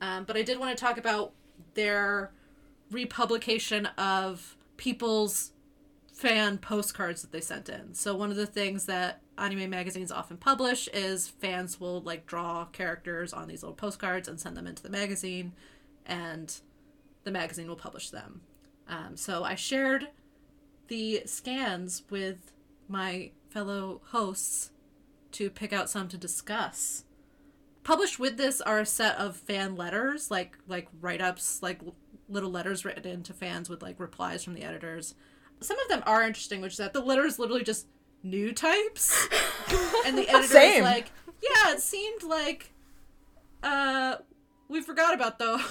Um, 0.00 0.24
but 0.24 0.36
I 0.36 0.42
did 0.42 0.58
want 0.58 0.76
to 0.76 0.82
talk 0.82 0.98
about 0.98 1.32
their 1.74 2.32
republication 2.90 3.86
of 3.98 4.56
people's 4.76 5.52
fan 6.12 6.58
postcards 6.58 7.22
that 7.22 7.32
they 7.32 7.40
sent 7.40 7.68
in. 7.68 7.94
So 7.94 8.14
one 8.16 8.30
of 8.30 8.36
the 8.36 8.46
things 8.46 8.86
that 8.86 9.21
anime 9.38 9.70
magazines 9.70 10.12
often 10.12 10.36
publish 10.36 10.88
is 10.88 11.28
fans 11.28 11.80
will 11.80 12.00
like 12.02 12.26
draw 12.26 12.66
characters 12.66 13.32
on 13.32 13.48
these 13.48 13.62
little 13.62 13.74
postcards 13.74 14.28
and 14.28 14.40
send 14.40 14.56
them 14.56 14.66
into 14.66 14.82
the 14.82 14.90
magazine, 14.90 15.52
and 16.06 16.60
the 17.24 17.30
magazine 17.30 17.68
will 17.68 17.76
publish 17.76 18.10
them. 18.10 18.42
Um, 18.88 19.16
so 19.16 19.44
I 19.44 19.54
shared 19.54 20.08
the 20.88 21.22
scans 21.24 22.02
with 22.10 22.52
my 22.88 23.30
fellow 23.48 24.02
hosts 24.06 24.70
to 25.32 25.48
pick 25.48 25.72
out 25.72 25.88
some 25.88 26.08
to 26.08 26.18
discuss. 26.18 27.04
Published 27.84 28.18
with 28.18 28.36
this 28.36 28.60
are 28.60 28.80
a 28.80 28.86
set 28.86 29.16
of 29.16 29.36
fan 29.36 29.74
letters, 29.76 30.30
like 30.30 30.58
like 30.68 30.88
write-ups, 31.00 31.62
like 31.62 31.80
little 32.28 32.50
letters 32.50 32.84
written 32.84 33.10
into 33.10 33.32
fans 33.32 33.68
with 33.68 33.82
like 33.82 33.98
replies 33.98 34.44
from 34.44 34.54
the 34.54 34.62
editors. 34.62 35.14
Some 35.60 35.78
of 35.78 35.88
them 35.88 36.02
are 36.06 36.22
interesting, 36.22 36.60
which 36.60 36.72
is 36.72 36.78
that 36.78 36.92
the 36.92 37.00
letters 37.00 37.38
literally 37.38 37.64
just 37.64 37.86
new 38.22 38.52
types, 38.52 39.28
and 40.06 40.16
the 40.16 40.28
editor 40.28 40.44
is 40.44 40.50
Same. 40.50 40.84
like, 40.84 41.10
"Yeah, 41.42 41.72
it 41.72 41.80
seemed 41.80 42.22
like 42.22 42.72
uh, 43.62 44.16
we 44.68 44.82
forgot 44.82 45.14
about 45.14 45.38
those." 45.38 45.62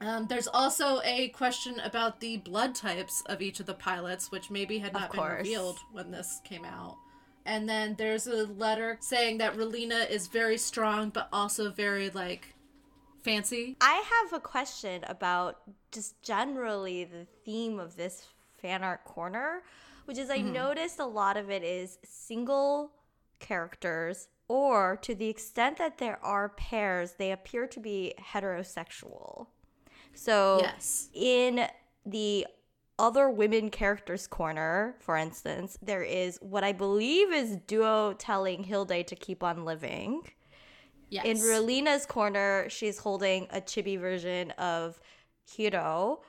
Um, 0.00 0.28
there's 0.28 0.46
also 0.46 1.00
a 1.02 1.28
question 1.30 1.80
about 1.80 2.20
the 2.20 2.36
blood 2.36 2.76
types 2.76 3.20
of 3.26 3.42
each 3.42 3.58
of 3.58 3.66
the 3.66 3.74
pilots, 3.74 4.30
which 4.30 4.48
maybe 4.48 4.78
had 4.78 4.92
not 4.92 5.10
been 5.10 5.20
revealed 5.20 5.78
when 5.90 6.12
this 6.12 6.40
came 6.44 6.64
out. 6.64 6.96
And 7.44 7.68
then 7.68 7.96
there's 7.98 8.26
a 8.26 8.46
letter 8.46 8.98
saying 9.00 9.38
that 9.38 9.56
Relena 9.56 10.08
is 10.08 10.26
very 10.28 10.58
strong, 10.58 11.10
but 11.10 11.28
also 11.32 11.70
very 11.70 12.10
like 12.10 12.54
fancy. 13.22 13.76
I 13.80 14.04
have 14.22 14.32
a 14.32 14.40
question 14.40 15.04
about 15.08 15.58
just 15.90 16.20
generally 16.22 17.04
the 17.04 17.26
theme 17.44 17.80
of 17.80 17.96
this 17.96 18.28
fan 18.60 18.84
art 18.84 19.04
corner, 19.04 19.62
which 20.08 20.16
is 20.16 20.30
I 20.30 20.38
mm-hmm. 20.38 20.54
noticed 20.54 21.00
a 21.00 21.04
lot 21.04 21.36
of 21.36 21.50
it 21.50 21.62
is 21.62 21.98
single 22.02 22.92
characters, 23.40 24.28
or 24.48 24.96
to 25.02 25.14
the 25.14 25.28
extent 25.28 25.76
that 25.76 25.98
there 25.98 26.18
are 26.24 26.48
pairs, 26.48 27.12
they 27.18 27.30
appear 27.30 27.66
to 27.66 27.78
be 27.78 28.14
heterosexual. 28.18 29.48
So 30.14 30.60
Yes. 30.62 31.10
in 31.12 31.66
the 32.06 32.46
other 32.98 33.28
women 33.28 33.68
characters 33.68 34.26
corner, 34.26 34.96
for 34.98 35.14
instance, 35.18 35.76
there 35.82 36.02
is 36.02 36.38
what 36.40 36.64
I 36.64 36.72
believe 36.72 37.30
is 37.30 37.58
Duo 37.66 38.14
telling 38.14 38.64
Hilde 38.64 39.06
to 39.06 39.14
keep 39.14 39.42
on 39.42 39.66
living. 39.66 40.22
Yes. 41.10 41.26
In 41.26 41.36
Relena's 41.36 42.06
corner, 42.06 42.70
she's 42.70 42.96
holding 42.96 43.46
a 43.50 43.60
chibi 43.60 44.00
version 44.00 44.52
of 44.52 44.98
Heero. 45.46 46.20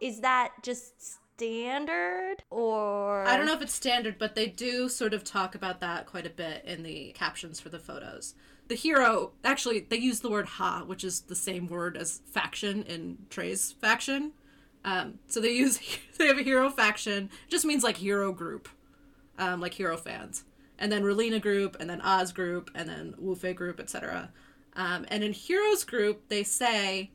Is 0.00 0.20
that 0.20 0.52
just 0.62 1.18
standard 1.36 2.36
or 2.50 3.26
I 3.26 3.36
don't 3.36 3.46
know 3.46 3.54
if 3.54 3.62
it's 3.62 3.74
standard, 3.74 4.18
but 4.18 4.34
they 4.34 4.46
do 4.46 4.88
sort 4.88 5.14
of 5.14 5.24
talk 5.24 5.54
about 5.54 5.80
that 5.80 6.06
quite 6.06 6.26
a 6.26 6.30
bit 6.30 6.64
in 6.64 6.82
the 6.82 7.12
captions 7.12 7.58
for 7.58 7.68
the 7.68 7.78
photos. 7.78 8.34
The 8.68 8.76
hero, 8.76 9.32
actually, 9.44 9.80
they 9.80 9.98
use 9.98 10.20
the 10.20 10.30
word 10.30 10.46
ha, 10.46 10.84
which 10.86 11.04
is 11.04 11.22
the 11.22 11.34
same 11.34 11.66
word 11.66 11.96
as 11.96 12.22
faction 12.30 12.82
in 12.84 13.18
Treize 13.30 13.72
faction. 13.72 14.32
Um, 14.84 15.18
so 15.26 15.40
they 15.40 15.50
use, 15.50 15.78
they 16.18 16.26
have 16.26 16.38
a 16.38 16.44
Heero 16.44 16.72
faction, 16.72 17.30
it 17.46 17.50
just 17.50 17.64
means 17.64 17.82
like 17.82 17.98
Heero 17.98 18.34
group, 18.34 18.68
um, 19.38 19.60
like 19.60 19.74
Heero 19.74 19.98
fans. 19.98 20.44
And 20.78 20.90
then 20.90 21.02
Relena 21.02 21.40
group, 21.40 21.76
and 21.78 21.88
then 21.88 22.00
Oz 22.00 22.32
group, 22.32 22.70
and 22.74 22.88
then 22.88 23.14
Wufei 23.22 23.54
group, 23.54 23.78
etc. 23.78 24.30
Um, 24.74 25.04
and 25.08 25.22
in 25.22 25.32
Heero's 25.32 25.84
group, 25.84 26.28
they 26.28 26.42
say, 26.42 27.10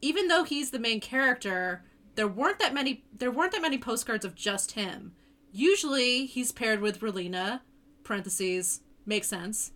even 0.00 0.28
though 0.28 0.44
he's 0.44 0.70
the 0.70 0.78
main 0.78 1.00
character, 1.00 1.84
there 2.14 2.28
weren't 2.28 2.58
that 2.58 2.74
many 2.74 3.04
there 3.12 3.30
weren't 3.30 3.52
that 3.52 3.62
many 3.62 3.78
postcards 3.78 4.24
of 4.24 4.34
just 4.34 4.72
him. 4.72 5.12
Usually 5.52 6.26
he's 6.26 6.52
paired 6.52 6.80
with 6.80 7.00
Relena, 7.00 7.60
parentheses, 8.04 8.80
makes 9.06 9.28
sense. 9.28 9.72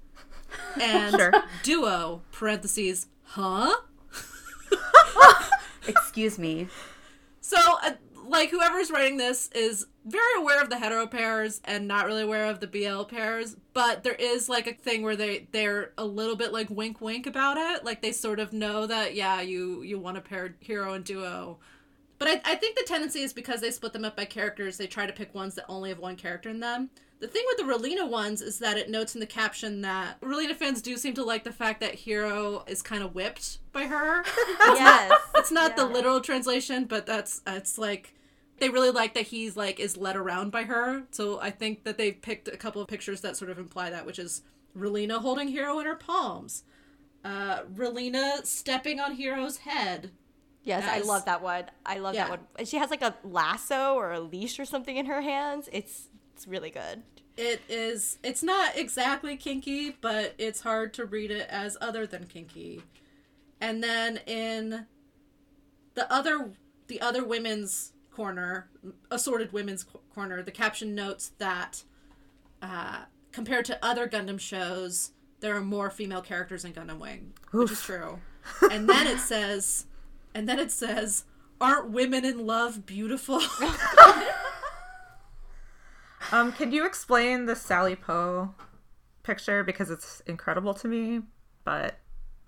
And 0.81 1.17
Sure. 1.17 1.33
duo, 1.63 2.23
parentheses, 2.33 3.09
huh? 3.23 3.75
Excuse 5.89 6.39
me. 6.39 6.69
So, 7.41 7.57
uh, 7.83 7.93
like, 8.27 8.51
whoever's 8.51 8.91
writing 8.91 9.17
this 9.19 9.49
is 9.55 9.87
very 10.05 10.23
aware 10.39 10.61
of 10.63 10.71
the 10.71 10.79
hetero 10.79 11.07
pairs 11.07 11.61
and 11.65 11.87
not 11.87 12.07
really 12.07 12.23
aware 12.23 12.47
of 12.47 12.61
the 12.61 12.67
BL 12.67 13.03
pairs, 13.05 13.57
but 13.73 14.03
there 14.03 14.15
is 14.15 14.49
like 14.49 14.67
a 14.67 14.73
thing 14.75 15.03
where 15.03 15.17
they 15.17 15.47
they're 15.53 15.93
a 15.99 16.05
little 16.05 16.37
bit 16.37 16.53
like 16.53 16.71
wink 16.71 17.01
wink 17.01 17.27
about 17.27 17.57
it. 17.57 17.85
Like 17.85 18.03
they 18.03 18.13
sort 18.13 18.41
of 18.41 18.53
know 18.53 18.87
that 18.87 19.15
yeah, 19.15 19.41
you 19.41 19.83
you 19.83 19.99
want 19.99 20.17
to 20.17 20.21
pair 20.21 20.55
Heero 20.65 20.95
and 20.95 21.05
duo. 21.05 21.59
But 22.19 22.29
I, 22.29 22.41
I 22.45 22.55
think 22.55 22.77
the 22.77 22.85
tendency 22.85 23.21
is 23.21 23.33
because 23.33 23.61
they 23.61 23.71
split 23.71 23.93
them 23.93 24.05
up 24.05 24.17
by 24.17 24.25
characters, 24.25 24.77
they 24.77 24.87
try 24.87 25.07
to 25.07 25.13
pick 25.13 25.35
ones 25.35 25.55
that 25.55 25.67
only 25.69 25.91
have 25.91 25.99
one 25.99 26.17
character 26.17 26.49
in 26.49 26.61
them. 26.61 26.91
The 27.19 27.29
thing 27.29 27.45
with 27.47 27.57
the 27.57 27.73
Relena 27.73 28.09
ones 28.09 28.43
is 28.43 28.59
that 28.59 28.77
it 28.77 28.91
notes 28.91 29.15
in 29.15 29.21
the 29.21 29.27
caption 29.27 29.81
that 29.81 30.21
Relena 30.21 30.55
fans 30.55 30.83
do 30.83 30.97
seem 30.99 31.15
to 31.15 31.25
like 31.25 31.45
the 31.45 31.53
fact 31.53 31.81
that 31.81 31.97
Heero 31.97 32.69
is 32.69 32.83
kind 32.83 33.03
of 33.03 33.15
whipped 33.15 33.59
by 33.73 33.85
her. 33.85 34.23
yes. 34.61 35.13
It's 35.35 35.51
not 35.51 35.77
the 35.77 35.87
literal 35.87 36.21
translation, 36.21 36.85
but 36.85 37.07
that's 37.07 37.41
it's 37.47 37.79
like 37.79 38.15
they 38.59 38.69
really 38.69 38.91
like 38.91 39.15
that 39.15 39.25
he's 39.29 39.57
like 39.57 39.81
is 39.81 39.97
led 39.97 40.17
around 40.17 40.51
by 40.53 40.65
her. 40.65 41.05
So 41.11 41.41
I 41.41 41.51
think 41.51 41.85
that 41.85 41.97
they've 41.97 42.21
picked 42.21 42.49
a 42.49 42.57
couple 42.57 42.83
of 42.83 42.89
pictures 42.89 43.23
that 43.23 43.37
sort 43.37 43.51
of 43.51 43.59
imply 43.59 43.89
that, 43.89 44.05
which 44.05 44.19
is 44.19 44.43
Relena 44.77 45.21
holding 45.21 45.49
Heero 45.55 45.81
in 45.81 45.87
her 45.87 45.97
palms, 45.97 46.65
uh, 47.25 47.63
Relena 47.63 48.45
stepping 48.45 49.01
on 49.01 49.17
Heero's 49.17 49.59
head. 49.59 50.11
Yes, 50.67 50.85
I 50.87 51.01
love 51.01 51.25
that 51.27 51.43
one. 51.43 51.65
I 51.87 51.99
love 51.99 52.15
Yeah. 52.15 52.25
that 52.25 52.31
one. 52.31 52.47
And 52.59 52.69
She 52.69 52.77
has 52.77 52.91
like 52.91 53.03
a 53.03 53.15
lasso 53.25 53.95
or 53.95 54.13
a 54.13 54.21
leash 54.21 54.59
or 54.59 54.65
something 54.65 54.97
in 54.97 55.07
her 55.07 55.21
hands. 55.23 55.69
It's 55.73 56.09
it's 56.35 56.47
really 56.47 56.71
good. 56.71 57.03
It 57.37 57.63
is. 57.69 58.19
It's 58.23 58.43
not 58.43 58.77
exactly 58.77 59.37
kinky, 59.37 59.97
but 60.01 60.35
it's 60.39 60.61
hard 60.63 60.93
to 60.95 61.05
read 61.07 61.31
it 61.31 61.47
as 61.49 61.77
other 61.81 62.07
than 62.07 62.27
kinky. 62.27 62.83
And 63.61 63.83
then 63.83 64.19
in 64.27 64.87
the 65.95 66.13
other 66.13 66.51
the 66.89 67.01
other 67.01 67.25
women's 67.25 67.93
corner, 68.11 68.69
assorted 69.11 69.53
women's 69.53 69.85
co- 69.85 70.01
corner, 70.15 70.43
the 70.43 70.51
caption 70.51 70.95
notes 70.95 71.33
that 71.39 71.85
uh, 72.63 73.03
compared 73.33 73.65
to 73.67 73.85
other 73.85 74.09
Gundam 74.09 74.41
shows, 74.41 75.13
there 75.41 75.55
are 75.57 75.61
more 75.61 75.91
female 75.91 76.23
characters 76.23 76.65
in 76.65 76.73
Gundam 76.73 76.99
Wing, 76.99 77.35
which 77.53 77.71
is 77.71 77.83
true. 77.83 78.19
And 78.71 78.89
then 78.89 79.07
it 79.07 79.19
says, 79.19 79.87
and 80.37 80.47
then 80.47 80.59
it 80.59 80.71
says, 80.71 81.25
"Aren't 81.61 81.91
women 81.91 82.25
in 82.25 82.47
love 82.47 82.85
beautiful?" 82.87 83.41
Um, 86.33 86.51
can 86.51 86.73
you 86.73 86.85
explain 86.85 87.47
the 87.47 87.55
Sally 87.55 87.95
Po 87.95 88.53
picture 89.23 89.63
because 89.63 89.91
it's 89.91 90.21
incredible 90.27 90.75
to 90.75 90.89
me, 90.89 91.23
but 91.65 91.99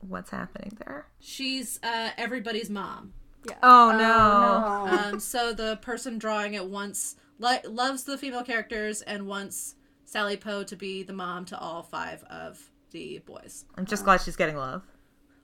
what's 0.00 0.30
happening 0.30 0.76
there? 0.84 1.06
She's 1.20 1.78
uh, 1.82 2.10
everybody's 2.16 2.70
mom. 2.70 3.12
Yeah. 3.48 3.54
Oh 3.62 3.94
no. 3.96 4.98
Um, 4.98 5.20
so 5.20 5.52
the 5.52 5.76
person 5.76 6.18
drawing 6.18 6.54
it 6.54 6.66
wants 6.66 7.16
li- 7.38 7.60
loves 7.64 8.02
the 8.02 8.18
female 8.18 8.42
characters 8.42 9.00
and 9.02 9.28
wants 9.28 9.76
Sally 10.04 10.36
Po 10.36 10.64
to 10.64 10.74
be 10.74 11.04
the 11.04 11.12
mom 11.12 11.44
to 11.46 11.58
all 11.58 11.84
five 11.84 12.24
of 12.24 12.58
the 12.90 13.18
boys. 13.26 13.64
I'm 13.76 13.86
just 13.86 14.02
glad 14.04 14.22
she's 14.22 14.36
getting 14.36 14.56
love. 14.56 14.82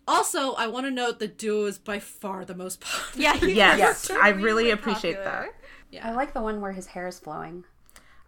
Also, 0.06 0.52
I 0.52 0.66
want 0.66 0.86
to 0.86 0.90
note 0.90 1.18
that 1.20 1.38
Duo 1.38 1.66
is 1.66 1.78
by 1.78 1.98
far 1.98 2.44
the 2.44 2.54
most 2.54 2.80
popular. 2.80 3.22
Yeah, 3.22 3.36
he's 3.36 3.56
Yes, 3.56 4.10
I 4.10 4.28
extremely 4.28 4.42
really 4.42 4.70
appreciate 4.70 5.16
popular. 5.16 5.48
that. 5.92 6.04
I 6.04 6.12
like 6.12 6.34
the 6.34 6.42
one 6.42 6.60
where 6.60 6.72
his 6.72 6.86
hair 6.88 7.06
is 7.06 7.18
flowing. 7.18 7.64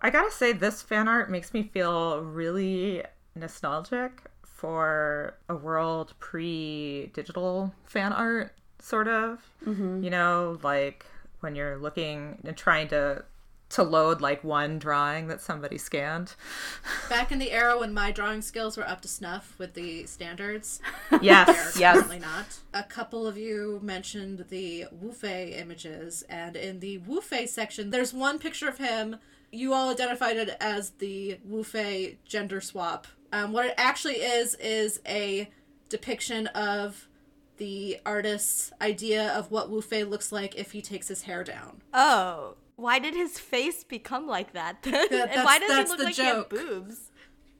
I 0.00 0.10
gotta 0.10 0.30
say, 0.30 0.52
this 0.52 0.82
fan 0.82 1.08
art 1.08 1.30
makes 1.30 1.52
me 1.52 1.62
feel 1.64 2.20
really 2.20 3.02
nostalgic 3.34 4.22
for 4.44 5.34
a 5.48 5.54
world 5.54 6.14
pre 6.18 7.10
digital 7.12 7.74
fan 7.84 8.12
art, 8.12 8.52
sort 8.78 9.08
of. 9.08 9.42
Mm-hmm. 9.64 10.04
You 10.04 10.10
know, 10.10 10.58
like 10.62 11.04
when 11.40 11.54
you're 11.54 11.76
looking 11.76 12.38
and 12.44 12.56
trying 12.56 12.88
to 12.88 13.24
to 13.68 13.82
load 13.82 14.20
like 14.20 14.44
one 14.44 14.78
drawing 14.78 15.26
that 15.26 15.40
somebody 15.40 15.76
scanned. 15.76 16.34
Back 17.08 17.32
in 17.32 17.38
the 17.40 17.50
era 17.50 17.78
when 17.78 17.92
my 17.92 18.12
drawing 18.12 18.40
skills 18.42 18.76
were 18.76 18.86
up 18.88 19.00
to 19.02 19.08
snuff 19.08 19.54
with 19.58 19.74
the 19.74 20.06
standards, 20.06 20.80
Yes. 21.20 21.46
they're 21.74 21.80
Yes. 21.80 21.94
currently 21.96 22.20
not. 22.20 22.58
A 22.72 22.84
couple 22.84 23.26
of 23.26 23.36
you 23.36 23.80
mentioned 23.82 24.46
the 24.50 24.86
Wufei 24.94 25.58
images, 25.58 26.22
and 26.28 26.54
in 26.56 26.78
the 26.80 26.98
Wufei 27.00 27.48
section, 27.48 27.90
there's 27.90 28.14
one 28.14 28.38
picture 28.38 28.68
of 28.68 28.78
him. 28.78 29.16
You 29.50 29.72
all 29.74 29.90
identified 29.90 30.36
it 30.36 30.56
as 30.60 30.90
the 30.90 31.38
Wufei 31.48 32.16
gender 32.24 32.60
swap. 32.60 33.06
Um, 33.32 33.52
what 33.52 33.66
it 33.66 33.74
actually 33.76 34.16
is 34.16 34.54
is 34.56 35.00
a 35.06 35.50
depiction 35.88 36.46
of 36.48 37.08
the 37.56 37.98
artist's 38.06 38.70
idea 38.80 39.28
of 39.32 39.50
what 39.50 39.70
Wufei 39.70 40.08
looks 40.08 40.30
like 40.30 40.54
if 40.56 40.72
he 40.72 40.80
takes 40.82 41.08
his 41.08 41.22
hair 41.22 41.42
down. 41.42 41.80
Oh, 41.94 42.54
why 42.76 42.98
did 42.98 43.14
his 43.14 43.38
face 43.38 43.84
become 43.84 44.26
like 44.26 44.52
that? 44.52 44.82
then? 44.82 45.08
and 45.12 45.44
why 45.44 45.58
does 45.58 45.76
he 45.76 45.84
look 45.84 45.98
like 46.04 46.14
joke. 46.14 46.52
he 46.52 46.58
had 46.58 46.66
boobs? 46.66 47.10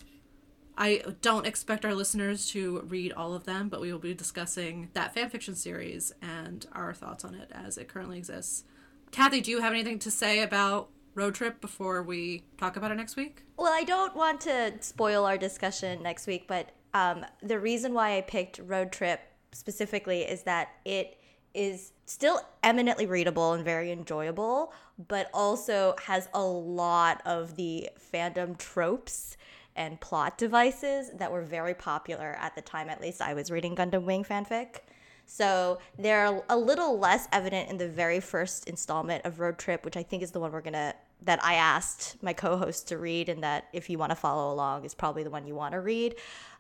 I 0.78 1.02
don't 1.22 1.48
expect 1.48 1.86
our 1.86 1.96
listeners 1.96 2.48
to 2.52 2.82
read 2.82 3.12
all 3.14 3.34
of 3.34 3.46
them, 3.46 3.68
but 3.68 3.82
we 3.82 3.92
will 3.92 4.00
be 4.00 4.14
discussing 4.14 4.90
that 4.94 5.16
fanfiction 5.16 5.56
series 5.56 6.14
and 6.22 6.66
our 6.72 6.94
thoughts 6.94 7.26
on 7.26 7.34
it 7.34 7.52
as 7.52 7.78
it 7.78 7.88
currently 7.88 8.20
exists. 8.20 8.64
Kathy, 9.12 9.42
do 9.42 9.50
you 9.50 9.62
have 9.62 9.74
anything 9.74 9.98
to 10.00 10.12
say 10.12 10.42
about 10.42 10.90
Road 11.16 11.34
Trip 11.34 11.60
before 11.62 12.04
we 12.04 12.44
talk 12.58 12.78
about 12.78 12.92
it 12.92 12.96
next 12.96 13.16
week? 13.16 13.44
Well, 13.58 13.74
I 13.74 13.84
don't 13.84 14.16
want 14.16 14.42
to 14.42 14.74
spoil 14.82 15.26
our 15.26 15.38
discussion 15.38 16.04
next 16.04 16.28
week, 16.28 16.48
but 16.48 16.70
um, 16.94 17.26
the 17.42 17.60
reason 17.60 17.96
why 17.96 18.18
I 18.18 18.22
picked 18.22 18.60
Road 18.60 18.92
Trip 18.92 19.20
specifically 19.54 20.22
is 20.22 20.44
that 20.44 20.70
it 20.86 21.18
is 21.56 21.94
still 22.06 22.42
eminently 22.62 23.08
readable 23.08 23.54
and 23.54 23.66
very 23.66 23.92
enjoyable, 23.92 24.74
but 25.08 25.28
also 25.34 25.96
has 26.04 26.30
a 26.36 26.44
lot 26.44 27.22
of 27.26 27.56
the 27.56 27.90
fandom 28.14 28.56
tropes 28.60 29.38
and 29.78 30.00
plot 30.02 30.38
devices 30.38 31.12
that 31.16 31.32
were 31.32 31.42
very 31.42 31.74
popular 31.74 32.38
at 32.42 32.56
the 32.56 32.62
time, 32.62 32.90
at 32.90 33.00
least 33.00 33.22
I 33.22 33.34
was 33.34 33.50
reading 33.52 33.76
Gundam 33.76 34.04
Wing 34.04 34.24
fanfic. 34.24 34.80
So 35.26 35.80
they're 36.00 36.42
a 36.50 36.58
little 36.58 36.98
less 36.98 37.28
evident 37.32 37.70
in 37.70 37.78
the 37.78 37.88
very 37.88 38.20
first 38.20 38.68
installment 38.68 39.26
of 39.26 39.40
Road 39.40 39.58
Trip, 39.58 39.84
which 39.84 39.98
I 39.98 40.04
think 40.04 40.24
is 40.24 40.32
the 40.32 40.40
one 40.40 40.52
we're 40.52 40.62
gonna 40.62 40.96
that 41.24 41.44
I 41.44 41.56
asked 41.56 42.22
my 42.22 42.32
co-host 42.34 42.88
to 42.90 42.98
read, 42.98 43.28
and 43.28 43.44
that 43.44 43.66
if 43.74 43.90
you 43.90 43.98
want 43.98 44.12
to 44.12 44.16
follow 44.16 44.54
along 44.54 44.86
is 44.86 44.94
probably 44.94 45.24
the 45.24 45.30
one 45.30 45.48
you 45.48 45.56
want 45.56 45.74
to 45.74 45.82
read. 45.82 46.16